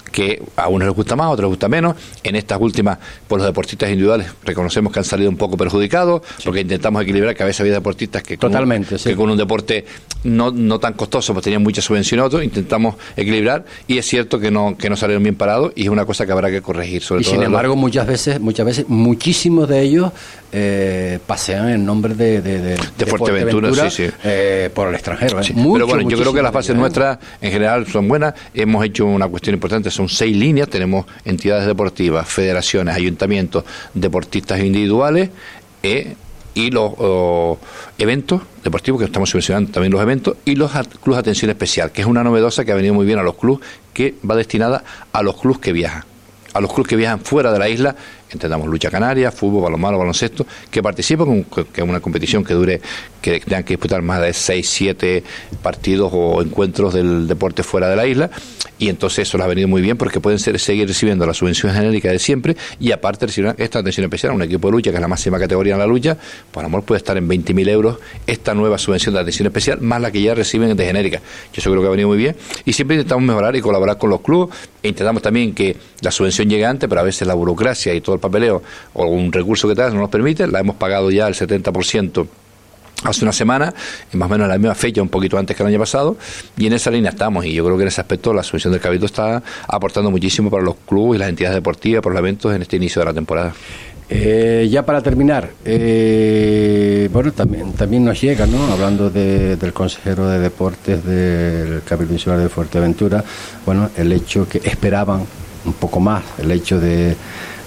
que 0.10 0.42
a 0.56 0.68
unos 0.68 0.88
les 0.88 0.96
gusta 0.96 1.16
más, 1.16 1.26
a 1.26 1.30
otros 1.30 1.44
les 1.46 1.50
gusta 1.50 1.68
menos. 1.68 1.96
En 2.24 2.36
estas 2.36 2.60
últimas, 2.60 2.98
por 3.28 3.40
los 3.40 3.48
deportistas 3.48 3.90
individuales, 3.90 4.28
reconocemos 4.44 4.92
que 4.92 5.00
han 5.00 5.06
salido 5.06 5.30
un 5.30 5.38
poco 5.38 5.58
perjudicados, 5.58 6.22
porque 6.44 6.62
intentamos 6.62 7.04
equilibrar 7.04 7.36
que 7.36 7.44
a 7.44 7.46
veces 7.46 7.62
había 7.62 7.74
deportistas 7.74 8.24
que, 8.24 8.38
Totalmente, 8.38 8.96
con, 8.96 9.04
que 9.04 9.16
con 9.16 9.30
un 9.30 9.38
deporte 9.38 9.86
no, 10.24 10.52
no 10.52 10.80
tan 10.80 10.94
costoso, 10.94 11.34
pues 11.34 11.44
tenían 11.44 11.64
mucha 11.64 11.82
subvención 11.82 12.20
otros, 12.20 12.44
intentamos 12.44 12.96
equilibrar, 13.16 13.66
y 13.88 13.98
es 13.98 14.06
cierto 14.06 14.40
que 14.40 14.52
no, 14.52 14.78
que 14.78 14.90
no 14.90 14.96
salieron 14.96 15.24
bien 15.24 15.36
parados, 15.36 15.72
y 15.76 15.84
es 15.84 15.90
una 15.90 16.06
cosa 16.06 16.26
que 16.26 16.32
habrá 16.32 16.50
que 16.50 16.62
corregir. 16.62 17.02
Sobre 17.02 17.22
y 17.22 17.24
sin 17.24 17.44
embargo, 17.44 17.76
muchas 17.76 18.08
veces, 18.08 18.40
muchas 18.40 18.66
veces, 18.66 18.86
muchísimos 18.88 19.68
de 19.70 19.82
ellos 19.82 20.12
eh, 20.52 21.20
pasean 21.26 21.70
en 21.70 21.86
nombre 21.86 22.16
de, 22.16 22.42
de, 22.42 22.62
de, 22.62 22.78
de 22.98 23.06
Fuerteventura, 23.06 23.90
sí, 23.90 24.08
sí. 24.08 24.14
Eh, 24.24 24.70
por 24.74 24.88
el 24.88 24.96
extranjero. 24.96 25.42
¿eh? 25.42 25.54
Pero 25.54 25.88
bueno, 25.88 26.10
yo 26.10 26.18
creo 26.18 26.34
que 26.34 26.42
las 26.42 26.54
bases 26.54 26.76
nuestras 26.76 27.20
en 27.42 27.52
general 27.52 27.88
son 27.88 28.08
buenas. 28.08 28.34
Hemos 28.54 28.84
hecho 28.86 29.06
una 29.06 29.28
cuestión 29.28 29.54
importante, 29.56 29.92
son 29.98 30.10
seis 30.10 30.36
líneas, 30.36 30.70
tenemos 30.70 31.06
entidades 31.26 31.66
deportivas, 31.66 32.28
federaciones, 32.28 32.96
ayuntamientos, 32.96 33.66
deportistas 33.94 34.60
individuales 34.62 35.30
eh, 35.84 36.16
y 36.54 36.72
los 36.72 36.94
eventos 37.98 38.42
deportivos, 38.64 39.00
que 39.00 39.06
estamos 39.06 39.30
subvencionando 39.30 39.72
también 39.72 39.92
los 39.92 40.02
eventos, 40.02 40.38
y 40.46 40.56
los 40.56 40.72
clubes 40.72 41.18
de 41.18 41.20
atención 41.20 41.52
especial, 41.52 41.92
que 41.92 42.02
es 42.02 42.08
una 42.08 42.24
novedosa 42.24 42.66
que 42.66 42.72
ha 42.72 42.76
venido 42.76 42.94
muy 42.94 43.06
bien 43.06 43.20
a 43.20 43.24
los 43.24 43.36
clubes, 43.36 43.68
que 43.94 44.16
va 44.28 44.36
destinada 44.36 44.84
a 45.12 45.22
los 45.22 45.40
clubes 45.40 45.60
que 45.60 45.72
viajan 45.72 46.04
a 46.58 46.62
los 46.62 46.74
clubes 46.74 46.90
que 46.90 46.96
viajan 46.96 47.20
fuera 47.20 47.52
de 47.52 47.60
la 47.60 47.70
isla 47.70 47.96
entendamos 48.32 48.68
lucha 48.68 48.90
canaria, 48.90 49.32
fútbol, 49.32 49.64
balonmano, 49.64 49.98
baloncesto, 49.98 50.46
que 50.70 50.82
participen, 50.84 51.46
que 51.46 51.82
es 51.82 51.88
una 51.88 52.00
competición 52.00 52.44
que 52.44 52.54
dure, 52.54 52.82
que 53.22 53.40
tengan 53.40 53.64
que 53.64 53.74
disputar 53.74 54.02
más 54.02 54.22
de 54.22 54.34
6, 54.34 54.70
7 54.70 55.24
partidos 55.62 56.12
o 56.14 56.42
encuentros 56.42 56.94
del 56.94 57.28
deporte 57.28 57.64
fuera 57.64 57.90
de 57.90 57.96
la 57.96 58.06
isla, 58.06 58.30
y 58.80 58.90
entonces 58.90 59.28
eso 59.28 59.38
les 59.38 59.46
ha 59.46 59.48
venido 59.48 59.68
muy 59.68 59.82
bien 59.82 59.98
porque 59.98 60.20
pueden 60.20 60.40
ser, 60.40 60.60
seguir 60.60 60.88
recibiendo 60.88 61.26
la 61.26 61.34
subvención 61.34 61.74
genérica 61.74 62.12
de 62.12 62.20
siempre 62.20 62.56
y 62.80 62.92
aparte 62.92 63.26
recibir 63.26 63.56
esta 63.58 63.80
atención 63.80 64.04
especial, 64.04 64.34
un 64.34 64.44
equipo 64.44 64.68
de 64.68 64.74
lucha 64.74 64.92
que 64.92 64.98
es 64.98 65.02
la 65.02 65.08
máxima 65.08 65.40
categoría 65.40 65.74
en 65.74 65.80
la 65.80 65.88
lucha, 65.88 66.18
por 66.52 66.64
amor 66.64 66.84
puede 66.84 66.98
estar 66.98 67.18
en 67.18 67.28
20.000 67.28 67.70
euros 67.70 67.98
esta 68.28 68.54
nueva 68.54 68.78
subvención 68.78 69.16
de 69.16 69.22
atención 69.22 69.48
especial, 69.48 69.82
más 69.82 70.02
la 70.02 70.12
que 70.12 70.22
ya 70.22 70.36
reciben 70.36 70.76
de 70.76 70.86
genérica. 70.86 71.20
Yo 71.54 71.60
eso 71.60 71.72
creo 71.72 71.82
que 71.82 71.88
ha 71.88 71.92
venido 71.92 72.10
muy 72.10 72.18
bien. 72.18 72.36
Y 72.66 72.74
siempre 72.74 72.96
intentamos 72.96 73.24
mejorar 73.24 73.56
y 73.56 73.62
colaborar 73.62 73.98
con 73.98 74.10
los 74.10 74.22
clubes. 74.22 74.56
E 74.84 74.90
intentamos 74.90 75.22
también 75.22 75.54
que 75.54 75.76
la 76.02 76.12
subvención 76.12 76.50
llegue 76.50 76.66
antes, 76.66 76.88
pero 76.88 77.02
a 77.02 77.04
veces 77.04 77.28
la 77.28 77.34
burocracia 77.34 77.94
y 77.94 78.02
todo 78.02 78.17
el 78.18 78.22
papeleo 78.22 78.62
o 78.94 79.04
algún 79.04 79.32
recurso 79.32 79.68
que 79.68 79.76
tal 79.76 79.94
no 79.94 80.02
nos 80.02 80.10
permite, 80.10 80.48
la 80.48 80.60
hemos 80.60 80.76
pagado 80.76 81.10
ya 81.12 81.28
el 81.28 81.34
70% 81.34 82.28
hace 83.04 83.24
una 83.24 83.32
semana, 83.32 83.74
más 84.14 84.26
o 84.28 84.30
menos 84.30 84.46
a 84.46 84.48
la 84.50 84.58
misma 84.58 84.76
fecha, 84.76 85.02
un 85.02 85.10
poquito 85.10 85.38
antes 85.38 85.56
que 85.56 85.64
el 85.64 85.70
año 85.70 85.80
pasado, 85.80 86.18
y 86.58 86.68
en 86.68 86.74
esa 86.74 86.90
línea 86.90 87.12
estamos, 87.12 87.46
y 87.46 87.54
yo 87.54 87.64
creo 87.64 87.78
que 87.78 87.84
en 87.84 87.90
ese 87.90 88.02
aspecto 88.02 88.34
la 88.34 88.44
subvención 88.44 88.74
del 88.74 88.82
Cabildo 88.82 89.06
está 89.06 89.42
aportando 89.68 90.10
muchísimo 90.10 90.50
para 90.50 90.64
los 90.64 90.76
clubes 90.88 91.18
y 91.18 91.20
las 91.20 91.30
entidades 91.30 91.56
deportivas, 91.56 92.02
por 92.02 92.12
los 92.12 92.20
eventos 92.20 92.56
en 92.56 92.62
este 92.62 92.78
inicio 92.78 93.00
de 93.02 93.06
la 93.06 93.14
temporada. 93.14 93.54
Eh, 94.10 94.68
ya 94.72 94.86
para 94.86 95.02
terminar, 95.02 95.50
eh, 95.66 97.10
bueno, 97.12 97.34
también, 97.34 97.74
también 97.74 98.06
nos 98.06 98.22
llega, 98.22 98.48
¿no? 98.48 98.72
Hablando 98.72 99.10
del 99.10 99.74
consejero 99.74 100.30
de 100.30 100.40
deportes 100.40 101.04
del 101.04 101.84
Cabildo 101.84 102.14
Insular 102.14 102.40
de 102.40 102.48
Fuerteventura, 102.48 103.24
bueno, 103.66 103.90
el 103.98 104.14
hecho 104.14 104.48
que 104.48 104.60
esperaban 104.60 105.26
un 105.66 105.74
poco 105.74 106.00
más, 106.00 106.24
el 106.40 106.52
hecho 106.52 106.80
de, 106.80 107.18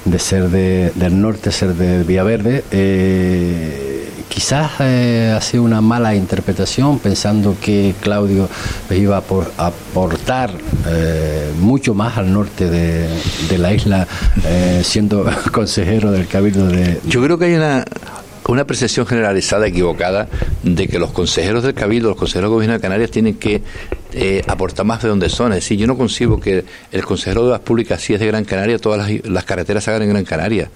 de 0.05 0.19
ser 0.19 0.49
de, 0.49 0.93
del 0.95 1.21
norte, 1.21 1.53
ser 1.53 1.75
de 1.75 2.03
Villaverde, 2.05 2.65
eh, 2.71 3.91
quizás 4.31 4.71
eh, 4.81 5.35
ha 5.37 5.41
sido 5.41 5.65
una 5.65 5.81
mala 5.81 6.15
interpretación 6.15 6.99
pensando 6.99 7.57
que 7.61 7.95
Claudio 8.01 8.49
iba 8.91 9.17
a 9.19 9.67
aportar 9.67 10.53
eh, 10.89 11.53
mucho 11.59 11.95
más 11.95 12.17
al 12.17 12.33
norte 12.33 12.71
de, 12.71 13.59
la 13.59 13.75
isla 13.75 14.07
eh, 14.47 14.83
siendo 14.85 15.29
consejero 15.53 16.13
del 16.13 16.27
cabildo 16.27 16.67
de... 16.69 17.01
Yo 17.07 17.23
creo 17.23 17.39
que 17.39 17.47
hay 17.47 17.55
una, 17.55 17.85
una 18.49 18.65
percepción 18.65 19.05
generalizada 19.05 19.67
equivocada 19.67 20.29
de 20.63 20.89
que 20.89 20.99
los 20.99 21.11
consejeros 21.11 21.63
del 21.63 21.75
Cabildo, 21.75 22.09
los 22.11 22.19
consejeros 22.19 22.49
del 22.49 22.55
Gobierno 22.55 22.75
de 22.75 22.81
Canarias 22.81 23.11
tienen 23.11 23.35
que 23.35 23.63
eh, 24.13 24.43
aportar 24.47 24.85
más 24.87 25.03
de 25.03 25.09
donde 25.09 25.29
son. 25.29 25.53
Es 25.53 25.57
decir, 25.57 25.79
yo 25.79 25.87
no 25.87 25.97
concibo 25.97 26.41
que 26.41 26.65
el 26.91 27.05
consejero 27.05 27.45
de 27.45 27.53
las 27.53 27.61
públicas, 27.61 28.01
si 28.01 28.15
es 28.15 28.21
de 28.21 28.27
Gran 28.27 28.45
Canaria, 28.45 28.79
todas 28.79 29.11
las, 29.25 29.45
carreteras 29.45 29.85
se 29.85 29.91
hagan 29.91 30.03
en 30.03 30.09
Gran 30.11 30.25
Canaria. 30.25 30.71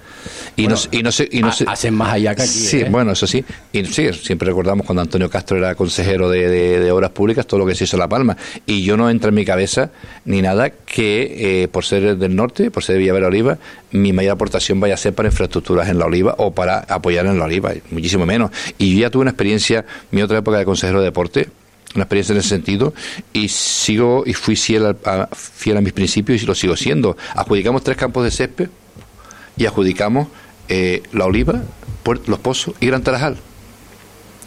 Y, 0.55 0.67
no, 0.67 0.75
y 0.91 1.03
no 1.03 1.11
se, 1.11 1.27
y 1.31 1.41
no 1.41 1.51
hacen 1.67 1.93
más 1.93 2.13
allá 2.13 2.35
que 2.35 2.43
aquí. 2.43 2.51
Sí, 2.51 2.81
¿eh? 2.81 2.87
bueno, 2.89 3.11
eso 3.11 3.27
sí. 3.27 3.43
Y 3.73 3.85
sí, 3.85 4.11
siempre 4.13 4.47
recordamos 4.47 4.85
cuando 4.85 5.01
Antonio 5.01 5.29
Castro 5.29 5.57
era 5.57 5.75
consejero 5.75 6.29
de, 6.29 6.91
Obras 6.91 7.11
Públicas, 7.11 7.45
todo 7.45 7.59
lo 7.59 7.65
que 7.65 7.75
se 7.75 7.83
hizo 7.83 7.97
en 7.97 8.01
La 8.01 8.07
Palma. 8.07 8.37
Y 8.65 8.83
yo 8.83 8.95
no 8.95 9.09
entra 9.09 9.29
en 9.29 9.35
mi 9.35 9.45
cabeza 9.45 9.91
ni 10.23 10.41
nada 10.41 10.69
que 10.69 11.63
eh, 11.63 11.67
por 11.67 11.83
ser 11.83 12.17
del 12.17 12.35
norte, 12.35 12.71
por 12.71 12.83
ser 12.83 12.93
de 12.93 12.99
Villavera 12.99 13.27
Oliva, 13.27 13.57
mi 13.91 14.13
mayor 14.13 14.33
aportación 14.33 14.79
vaya 14.79 14.93
a 14.93 14.97
ser 14.97 15.13
para 15.13 15.29
infraestructuras 15.29 15.89
en 15.89 15.99
la 15.99 16.05
Oliva 16.05 16.35
o 16.37 16.53
para 16.53 16.79
apoyar 16.79 17.25
en 17.25 17.39
la 17.39 17.45
Oliva, 17.45 17.73
muchísimo 17.91 18.25
menos. 18.25 18.51
Y 18.77 18.93
yo 18.93 19.01
ya 19.01 19.09
tuve 19.09 19.21
una 19.21 19.31
experiencia, 19.31 19.85
mi 20.11 20.21
otra 20.21 20.39
época 20.39 20.57
de 20.57 20.65
consejero 20.65 20.99
de 20.99 21.05
deporte, 21.05 21.49
una 21.95 22.03
experiencia 22.03 22.33
en 22.33 22.39
ese 22.39 22.49
sentido 22.49 22.93
y 23.33 23.47
sigo 23.49 24.23
y 24.25 24.33
fui 24.33 24.55
fiel 24.55 24.85
a, 24.85 25.29
fiel 25.33 25.77
a 25.77 25.81
mis 25.81 25.93
principios 25.93 26.43
y 26.43 26.45
lo 26.45 26.55
sigo 26.55 26.75
siendo. 26.75 27.17
Adjudicamos 27.33 27.83
tres 27.83 27.97
campos 27.97 28.23
de 28.23 28.31
césped 28.31 28.69
y 29.57 29.65
adjudicamos 29.65 30.27
eh, 30.67 31.03
La 31.13 31.25
Oliva, 31.25 31.61
Los 32.27 32.39
Pozos 32.39 32.75
y 32.79 32.87
Gran 32.87 33.03
Tarajal. 33.03 33.37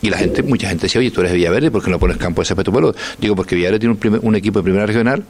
Y 0.01 0.11
la 0.11 0.19
gente, 0.19 0.45
mucha 0.45 0.69
gente 0.69 0.83
decía, 0.83 1.01
oye, 1.01 1.11
tú 1.11 1.21
eres 1.21 1.33
de 1.33 1.39
Villaverde, 1.39 1.71
¿por 1.73 1.83
qué 1.83 1.91
no 1.91 1.99
pones 1.99 2.19
campo 2.19 2.43
de 2.43 2.47
césped 2.47 2.63
tu 2.63 2.71
pueblo? 2.71 2.95
Digo, 3.19 3.35
porque 3.35 3.57
Villaverde 3.57 3.81
tiene 3.81 4.19
un 4.23 4.37
equipo 4.37 4.61
de 4.61 4.63
primera 4.63 4.87
regional 4.87 5.25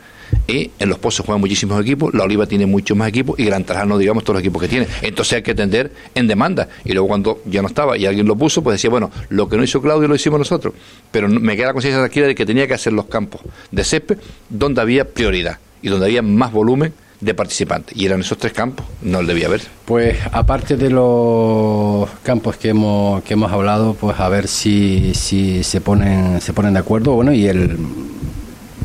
y 0.47 0.71
en 0.79 0.89
Los 0.89 0.99
Pozos 0.99 1.25
juegan 1.27 1.41
muchísimos 1.41 1.81
equipos, 1.81 2.15
La 2.15 2.25
Oliva 2.25 2.47
tiene 2.47 2.67
muchos 2.67 2.97
más 2.97 3.09
equipos 3.09 3.39
y 3.39 3.45
Gran 3.45 3.65
Tarajal 3.65 3.99
digamos 3.99 4.25
todos 4.25 4.35
los 4.35 4.41
equipos 4.41 4.63
que 4.63 4.69
tiene. 4.69 4.87
Entonces 5.03 5.35
hay 5.35 5.43
que 5.43 5.53
atender 5.53 5.93
en 6.15 6.27
demanda. 6.27 6.69
Y 6.85 6.93
luego 6.93 7.09
cuando 7.09 7.41
ya 7.45 7.63
no 7.63 7.69
estaba 7.69 7.97
y 7.97 8.07
alguien 8.07 8.27
lo 8.27 8.37
puso, 8.37 8.63
pues 8.63 8.75
decía, 8.75 8.91
bueno, 8.91 9.11
lo 9.29 9.49
que 9.49 9.57
no 9.57 9.63
hizo 9.63 9.81
Claudio 9.81 10.09
lo 10.09 10.15
hicimos 10.15 10.39
nosotros. 10.39 10.75
Pero 11.11 11.29
me 11.29 11.57
queda 11.57 11.69
la 11.69 11.73
conciencia 11.73 12.01
tranquila 12.01 12.27
de 12.27 12.35
que 12.35 12.47
tenía 12.47 12.67
que 12.67 12.75
hacer 12.75 12.93
los 12.93 13.07
campos 13.07 13.41
de 13.71 13.85
césped 13.85 14.19
donde 14.49 14.81
había 14.81 15.09
prioridad 15.09 15.59
y 15.83 15.89
donde 15.89 16.07
había 16.07 16.23
más 16.23 16.53
volumen 16.53 16.93
de 17.21 17.35
participantes. 17.35 17.97
Y 17.97 18.07
eran 18.07 18.21
esos 18.21 18.39
tres 18.39 18.53
campos, 18.53 18.87
no 19.03 19.21
el 19.21 19.27
debía 19.27 19.47
haber. 19.47 19.63
Pues 19.85 20.17
aparte 20.33 20.77
de 20.77 20.91
los 20.91 22.09
campos 22.23 22.57
que 22.57 22.69
hemos, 22.69 23.23
que 23.25 23.35
hemos 23.35 23.51
hablado, 23.51 23.95
pues 23.95 24.19
a 24.21 24.29
ver 24.29 24.47
si, 24.47 25.13
si 25.15 25.65
se 25.65 25.81
ponen, 25.81 26.41
se 26.41 26.53
ponen 26.53 26.75
de 26.75 26.81
acuerdo, 26.81 27.13
bueno, 27.13 27.33
y 27.33 27.47
el 27.47 27.77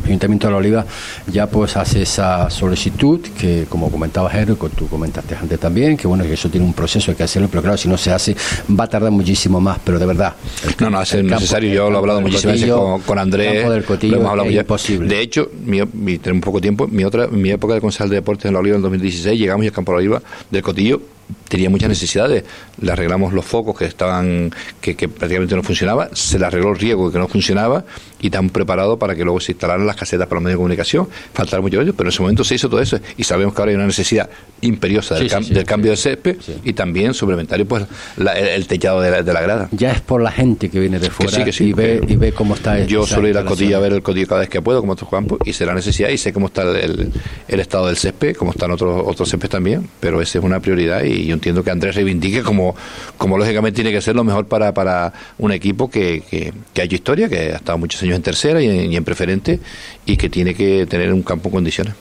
Ayuntamiento 0.05 0.47
de 0.47 0.51
la 0.51 0.57
Oliva 0.57 0.85
ya 1.31 1.47
pues 1.47 1.77
hace 1.77 2.01
esa 2.01 2.49
solicitud 2.49 3.21
que 3.37 3.65
como 3.69 3.89
comentaba 3.89 4.29
Jero, 4.29 4.57
que 4.57 4.69
tú 4.69 4.87
comentaste 4.87 5.35
antes 5.35 5.59
también, 5.59 5.97
que 5.97 6.07
bueno, 6.07 6.23
que 6.23 6.33
eso 6.33 6.49
tiene 6.49 6.65
un 6.65 6.73
proceso, 6.73 7.11
hay 7.11 7.17
que 7.17 7.23
hacerlo, 7.23 7.47
pero 7.49 7.61
claro, 7.61 7.77
si 7.77 7.87
no 7.87 7.97
se 7.97 8.11
hace 8.11 8.35
va 8.69 8.85
a 8.85 8.87
tardar 8.87 9.11
muchísimo 9.11 9.61
más, 9.61 9.79
pero 9.83 9.99
de 9.99 10.05
verdad. 10.05 10.33
no, 10.79 10.89
no, 10.89 11.01
es 11.01 11.23
necesario, 11.23 11.73
yo 11.73 11.89
lo 11.89 11.97
he 11.97 11.99
hablado 11.99 12.21
muchísimas 12.21 12.59
veces 12.59 12.73
con, 13.05 13.19
Andrés, 13.19 13.65
lo 13.65 14.17
hemos 14.17 14.29
hablado 14.29 14.49
es 14.49 14.99
De 14.99 15.21
hecho, 15.21 15.49
mi, 15.65 15.79
mi, 15.93 16.17
tenemos 16.17 16.37
un 16.37 16.41
poco 16.41 16.61
tiempo, 16.61 16.87
mi 16.87 17.03
otra 17.03 17.27
mi 17.27 17.51
época 17.51 17.73
de 17.73 17.81
concejal 17.81 18.09
de 18.09 18.15
deportes 18.15 18.45
en 18.45 18.53
la 18.53 18.59
Oliva 18.59 18.75
en 18.75 18.81
2016, 18.81 19.39
llegamos 19.39 19.65
el 19.65 19.71
campo 19.71 19.91
de 19.91 19.95
la 19.95 19.99
Oliva 19.99 20.21
del 20.49 20.61
Cotillo 20.61 21.01
tenía 21.47 21.69
muchas 21.69 21.89
necesidades. 21.89 22.43
Le 22.81 22.91
arreglamos 22.91 23.33
los 23.33 23.45
focos 23.45 23.77
que 23.77 23.85
estaban, 23.85 24.51
que, 24.81 24.95
prácticamente 24.95 25.55
no 25.55 25.63
funcionaba, 25.63 26.09
se 26.13 26.39
le 26.39 26.45
arregló 26.45 26.71
el 26.71 26.79
riego 26.79 27.11
que 27.11 27.19
no 27.19 27.27
funcionaba 27.27 27.85
y 28.19 28.27
están 28.27 28.49
preparados 28.49 28.97
para 28.97 29.15
que 29.15 29.23
luego 29.23 29.39
se 29.39 29.51
instalaran 29.51 29.85
las 29.85 29.95
casetas 29.95 30.27
para 30.27 30.37
los 30.37 30.43
medios 30.45 30.55
de 30.55 30.57
comunicación. 30.57 31.07
Faltaron 31.33 31.63
mucho 31.63 31.79
ellos, 31.81 31.93
pero 31.95 32.07
en 32.07 32.13
ese 32.13 32.21
momento 32.21 32.43
se 32.43 32.55
hizo 32.55 32.69
todo 32.69 32.81
eso 32.81 32.99
y 33.17 33.23
sabemos 33.23 33.53
que 33.53 33.61
ahora 33.61 33.71
hay 33.71 33.75
una 33.75 33.85
necesidad 33.85 34.29
imperiosa 34.61 35.15
del, 35.15 35.65
cambio 35.65 35.91
de 35.91 35.97
césped 35.97 36.37
y 36.63 36.73
también 36.73 37.13
suplementario 37.13 37.67
pues 37.67 37.83
el, 38.17 38.65
techado 38.67 39.01
de 39.01 39.11
la, 39.11 39.41
grada. 39.41 39.69
Ya 39.71 39.91
es 39.91 40.01
por 40.01 40.21
la 40.21 40.31
gente 40.31 40.69
que 40.69 40.79
viene 40.79 40.99
de 40.99 41.09
fuera 41.09 41.45
y, 41.47 41.73
ve, 41.73 42.01
y 42.07 42.15
ve 42.15 42.31
cómo 42.31 42.55
está. 42.55 42.83
Yo 42.85 43.05
suelo 43.05 43.27
ir 43.27 43.37
al 43.37 43.45
cotilla 43.45 43.77
a 43.77 43.79
ver 43.79 43.93
el 43.93 44.01
cotillo 44.01 44.27
cada 44.27 44.41
vez 44.41 44.49
que 44.49 44.61
puedo, 44.61 44.79
como 44.79 44.93
otros 44.93 45.09
campos, 45.09 45.39
y 45.45 45.53
sé 45.53 45.65
la 45.65 45.75
necesidad 45.75 46.09
y 46.09 46.17
sé 46.17 46.33
cómo 46.33 46.47
está 46.47 46.63
el, 46.63 47.11
el, 47.47 47.59
estado 47.59 47.87
del 47.87 47.97
césped, 47.97 48.35
cómo 48.35 48.51
están 48.51 48.71
otros 48.71 49.03
otros 49.05 49.29
céspedes 49.29 49.51
también, 49.51 49.89
pero 49.99 50.21
esa 50.21 50.39
es 50.39 50.43
una 50.43 50.59
prioridad 50.59 51.03
y 51.03 51.12
yo 51.25 51.33
entiendo 51.33 51.63
que 51.63 51.71
Andrés 51.71 51.95
reivindique 51.95 52.41
como, 52.41 52.75
como 53.17 53.37
lógicamente 53.37 53.75
tiene 53.75 53.91
que 53.91 54.01
ser 54.01 54.15
lo 54.15 54.23
mejor 54.23 54.45
para, 54.45 54.73
para 54.73 55.13
un 55.37 55.51
equipo 55.51 55.89
que, 55.89 56.23
que, 56.29 56.53
que 56.73 56.81
ha 56.81 56.85
hecho 56.85 56.95
historia, 56.95 57.29
que 57.29 57.53
ha 57.53 57.55
estado 57.57 57.77
muchos 57.77 58.01
años 58.03 58.15
en 58.15 58.21
tercera 58.21 58.61
y 58.61 58.95
en, 58.95 59.03
preferente 59.03 59.59
y 60.05 60.17
que 60.17 60.29
tiene 60.29 60.53
que 60.53 60.85
tener 60.85 61.13
un 61.13 61.23
campo 61.23 61.49
en 61.49 61.53
condiciones. 61.53 61.93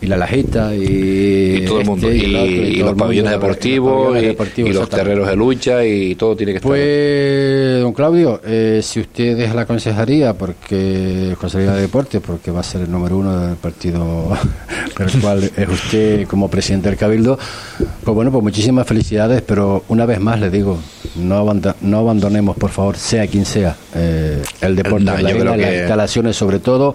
Y 0.00 0.06
la 0.06 0.16
lajita 0.16 0.74
y, 0.74 1.64
todo 1.66 1.80
el 1.80 1.86
mundo, 1.86 2.08
este, 2.08 2.26
y, 2.26 2.76
los 2.76 2.94
pabellones 2.94 3.32
deportivos, 3.32 4.16
y, 4.56 4.72
los 4.72 4.88
terreros 4.88 5.28
de 5.28 5.36
lucha 5.36 5.84
y 5.84 6.14
todo 6.14 6.36
tiene 6.36 6.52
que 6.52 6.58
estar. 6.58 6.68
Pues, 6.68 7.80
don 7.80 7.92
Claudio, 7.92 8.40
eh, 8.44 8.80
si 8.82 9.00
usted 9.00 9.36
deja 9.36 9.54
la 9.54 9.66
consejería, 9.66 10.34
porque 10.34 11.34
consejería 11.40 11.74
de 11.74 11.82
deporte, 11.82 12.20
porque 12.20 12.50
va 12.50 12.60
a 12.60 12.64
ser 12.64 12.82
el 12.82 12.90
número 12.90 13.18
uno 13.18 13.46
del 13.46 13.56
partido 13.56 14.36
del 14.98 15.20
cual 15.20 15.50
es 15.56 15.68
usted 15.68 16.26
como 16.26 16.48
presidente 16.48 16.88
del 16.88 16.98
Cabildo, 16.98 17.38
pues 17.78 18.14
bueno, 18.14 18.30
pues 18.30 18.44
muchísimas 18.54 18.86
felicidades, 18.86 19.42
pero 19.42 19.82
una 19.88 20.06
vez 20.06 20.20
más 20.20 20.38
le 20.38 20.48
digo, 20.48 20.78
no, 21.16 21.44
no 21.80 21.98
abandonemos, 21.98 22.56
por 22.56 22.70
favor, 22.70 22.96
sea 22.96 23.26
quien 23.26 23.44
sea, 23.44 23.74
eh, 23.96 24.40
el 24.60 24.76
deporte, 24.76 25.04
la, 25.04 25.20
las 25.20 25.74
instalaciones 25.74 26.36
sobre 26.36 26.60
todo, 26.60 26.94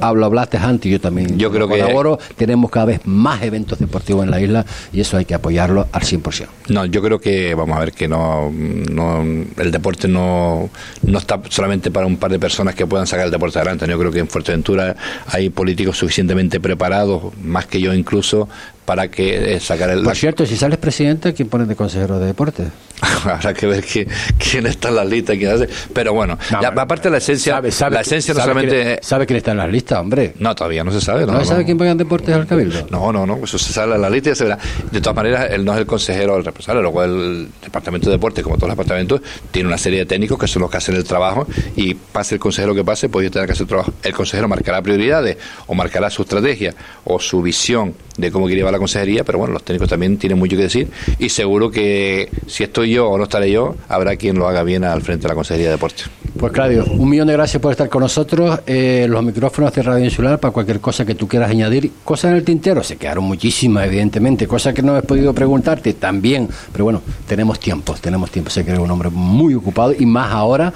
hablo, 0.00 0.26
hablaste 0.26 0.56
antes, 0.56 0.90
yo 0.90 1.00
también 1.00 1.38
yo 1.38 1.52
creo 1.52 1.68
colaboro, 1.68 2.18
tenemos 2.34 2.68
cada 2.72 2.86
vez 2.86 3.00
más 3.04 3.40
eventos 3.44 3.78
deportivos 3.78 4.24
en 4.24 4.32
la 4.32 4.40
isla 4.40 4.66
y 4.92 5.00
eso 5.00 5.16
hay 5.16 5.24
que 5.24 5.34
apoyarlo 5.34 5.86
al 5.92 6.02
100%. 6.02 6.46
No, 6.70 6.84
yo 6.84 7.00
creo 7.00 7.20
que, 7.20 7.54
vamos 7.54 7.76
a 7.76 7.80
ver, 7.80 7.92
que 7.92 8.08
no, 8.08 8.50
no 8.50 9.22
el 9.22 9.70
deporte 9.70 10.08
no, 10.08 10.68
no 11.02 11.18
está 11.18 11.40
solamente 11.48 11.92
para 11.92 12.06
un 12.06 12.16
par 12.16 12.32
de 12.32 12.40
personas 12.40 12.74
que 12.74 12.88
puedan 12.88 13.06
sacar 13.06 13.26
el 13.26 13.30
deporte 13.30 13.60
adelante. 13.60 13.86
Yo 13.86 13.98
creo 14.00 14.10
que 14.10 14.18
en 14.18 14.28
Fuerteventura 14.28 14.96
hay 15.26 15.48
políticos 15.50 15.96
suficientemente 15.96 16.58
preparados, 16.58 17.22
más 17.40 17.66
que 17.66 17.80
yo 17.80 17.94
incluso, 17.94 18.48
para 18.88 19.10
que 19.10 19.56
eh, 19.56 19.60
sacar 19.60 19.90
el... 19.90 20.02
Por 20.02 20.16
cierto, 20.16 20.46
si 20.46 20.56
sales 20.56 20.78
presidente, 20.78 21.34
¿quién 21.34 21.50
pone 21.50 21.66
de 21.66 21.76
consejero 21.76 22.18
de 22.18 22.24
deporte? 22.24 22.68
Habrá 23.22 23.52
que 23.52 23.66
ver 23.66 23.84
quién, 23.84 24.66
está 24.66 24.88
en 24.88 24.94
las 24.94 25.06
listas, 25.06 25.36
quién 25.36 25.50
hace. 25.50 25.68
Pero 25.92 26.14
bueno, 26.14 26.38
aparte 26.50 27.08
de 27.08 27.10
la 27.10 27.18
esencia, 27.18 27.60
la 27.60 28.00
esencia 28.00 28.32
no 28.32 28.40
solamente... 28.40 28.98
¿Sabe 29.02 29.26
quién 29.26 29.36
está 29.36 29.50
en 29.50 29.58
las 29.58 29.70
listas, 29.70 29.98
hombre? 29.98 30.32
No, 30.38 30.54
todavía 30.54 30.84
no 30.84 30.90
se 30.90 31.02
sabe. 31.02 31.26
¿No, 31.26 31.44
sabe 31.44 31.66
quién 31.66 31.76
pone 31.76 31.94
deportes 31.96 32.34
al 32.34 32.46
cabildo? 32.46 32.86
No, 32.90 33.12
no, 33.12 33.26
no, 33.26 33.44
eso 33.44 33.58
se 33.58 33.74
sale 33.74 33.94
en 33.94 34.00
la 34.00 34.08
lista 34.08 34.30
y 34.30 34.32
ya 34.32 34.36
se 34.36 34.44
verá. 34.44 34.58
De 34.90 35.02
todas 35.02 35.16
maneras, 35.16 35.48
él 35.50 35.66
no 35.66 35.74
es 35.74 35.80
el 35.80 35.86
consejero 35.86 36.36
del 36.36 36.46
responsable, 36.46 36.80
luego 36.80 37.04
el 37.04 37.48
departamento 37.62 38.06
de 38.08 38.16
deportes, 38.16 38.42
como 38.42 38.56
todos 38.56 38.68
los 38.68 38.76
departamentos, 38.78 39.20
tiene 39.50 39.68
una 39.68 39.76
serie 39.76 39.98
de 39.98 40.06
técnicos 40.06 40.38
que 40.38 40.48
son 40.48 40.62
los 40.62 40.70
que 40.70 40.78
hacen 40.78 40.96
el 40.96 41.04
trabajo 41.04 41.46
y 41.76 41.92
pase 41.92 42.36
el 42.36 42.40
consejero 42.40 42.74
que 42.74 42.84
pase, 42.84 43.10
pues 43.10 43.24
ellos 43.24 43.32
tendrán 43.32 43.48
que 43.48 43.52
hacer 43.52 43.64
el 43.64 43.68
trabajo. 43.68 43.92
El 44.02 44.14
consejero 44.14 44.48
marcará 44.48 44.80
prioridades 44.80 45.36
o 45.66 45.74
marcará 45.74 46.08
su 46.08 46.22
estrategia 46.22 46.74
o 47.04 47.20
su 47.20 47.42
visión 47.42 47.94
de 48.18 48.32
cómo 48.32 48.46
quiere 48.46 48.60
llevar 48.60 48.72
la 48.72 48.77
la 48.78 48.80
consejería, 48.80 49.24
pero 49.24 49.38
bueno, 49.38 49.52
los 49.52 49.64
técnicos 49.64 49.88
también 49.88 50.16
tienen 50.18 50.38
mucho 50.38 50.56
que 50.56 50.62
decir 50.62 50.88
y 51.18 51.28
seguro 51.28 51.70
que 51.70 52.30
si 52.46 52.62
estoy 52.62 52.90
yo 52.90 53.08
o 53.08 53.18
no 53.18 53.24
estaré 53.24 53.50
yo, 53.50 53.74
habrá 53.88 54.16
quien 54.16 54.38
lo 54.38 54.48
haga 54.48 54.62
bien 54.62 54.84
al 54.84 55.02
frente 55.02 55.22
de 55.22 55.28
la 55.28 55.34
Consejería 55.34 55.66
de 55.66 55.72
Deportes. 55.72 56.08
Pues 56.38 56.52
Claudio, 56.52 56.84
un 56.84 57.08
millón 57.08 57.26
de 57.26 57.32
gracias 57.32 57.60
por 57.60 57.72
estar 57.72 57.88
con 57.88 58.02
nosotros. 58.02 58.60
Eh, 58.64 59.06
los 59.08 59.24
micrófonos 59.24 59.72
de 59.72 59.82
Radio 59.82 60.04
Insular 60.04 60.38
para 60.38 60.52
cualquier 60.52 60.78
cosa 60.78 61.04
que 61.04 61.16
tú 61.16 61.26
quieras 61.26 61.50
añadir. 61.50 61.90
Cosas 62.04 62.30
en 62.30 62.36
el 62.36 62.44
tintero, 62.44 62.84
se 62.84 62.96
quedaron 62.96 63.24
muchísimas, 63.24 63.86
evidentemente. 63.86 64.46
Cosas 64.46 64.72
que 64.72 64.82
no 64.82 64.96
he 64.96 65.02
podido 65.02 65.34
preguntarte 65.34 65.94
también. 65.94 66.48
Pero 66.70 66.84
bueno, 66.84 67.02
tenemos 67.26 67.58
tiempo, 67.58 67.96
tenemos 68.00 68.30
tiempo. 68.30 68.50
Sé 68.50 68.64
que 68.64 68.70
eres 68.70 68.80
un 68.80 68.90
hombre 68.90 69.10
muy 69.10 69.54
ocupado 69.54 69.92
y 69.98 70.06
más 70.06 70.32
ahora. 70.32 70.72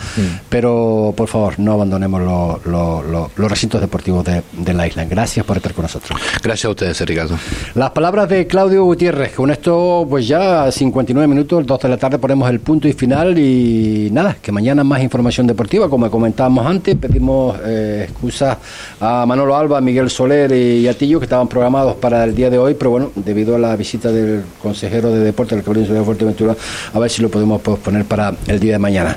Pero 0.48 1.14
por 1.16 1.28
favor, 1.28 1.60
no 1.60 1.74
abandonemos 1.74 2.20
los 2.64 3.50
recintos 3.50 3.80
deportivos 3.80 4.24
de, 4.24 4.42
de, 4.52 4.74
la 4.74 4.88
isla. 4.88 5.04
Gracias 5.04 5.46
por 5.46 5.58
estar 5.58 5.74
con 5.74 5.82
nosotros. 5.82 6.18
Gracias 6.42 6.64
a 6.64 6.70
ustedes, 6.70 7.00
Ricardo. 7.02 7.38
Las 7.74 7.90
palabras 7.92 8.28
de 8.28 8.46
Claudio 8.46 8.84
Gutiérrez. 8.84 9.32
Con 9.34 9.50
esto, 9.50 10.06
pues 10.08 10.26
ya 10.26 10.70
59 10.70 11.28
minutos, 11.28 11.66
2 11.66 11.80
de 11.80 11.88
la 11.88 11.96
tarde 11.96 12.18
ponemos 12.18 12.48
el 12.50 12.60
punto 12.60 12.88
y 12.88 12.92
final. 12.92 13.38
Y 13.38 14.08
nada, 14.12 14.36
que 14.40 14.50
mañana 14.50 14.82
más 14.84 15.02
información 15.02 15.46
deportiva, 15.46 15.88
como 15.88 16.10
comentábamos 16.10 16.66
antes. 16.66 16.96
Pedimos 16.96 17.58
eh, 17.64 18.06
excusas 18.08 18.58
a 19.00 19.24
Manolo 19.26 19.56
Alba, 19.56 19.80
Miguel 19.80 20.10
Soler 20.10 20.52
y 20.52 20.88
a 20.88 20.94
Tillo, 20.94 21.18
que 21.18 21.26
estaban 21.26 21.48
programados 21.48 21.96
para 21.96 22.24
el 22.24 22.34
día 22.34 22.50
de 22.50 22.58
hoy, 22.58 22.74
pero 22.74 22.90
bueno, 22.90 23.12
debido 23.14 23.56
a 23.56 23.58
la 23.58 23.76
visita 23.76 24.10
del 24.10 24.42
consejero 24.60 25.10
de 25.10 25.20
deporte 25.20 25.54
del 25.54 25.64
Cabildo 25.64 25.94
de 25.94 26.02
Fuerteventura, 26.02 26.56
a 26.92 26.98
ver 26.98 27.10
si 27.10 27.22
lo 27.22 27.30
podemos 27.30 27.60
posponer 27.60 28.04
para 28.04 28.34
el 28.46 28.58
día 28.58 28.72
de 28.72 28.78
mañana. 28.78 29.16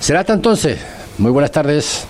Será 0.00 0.20
hasta 0.20 0.34
entonces. 0.34 0.78
Muy 1.18 1.30
buenas 1.30 1.50
tardes. 1.50 2.06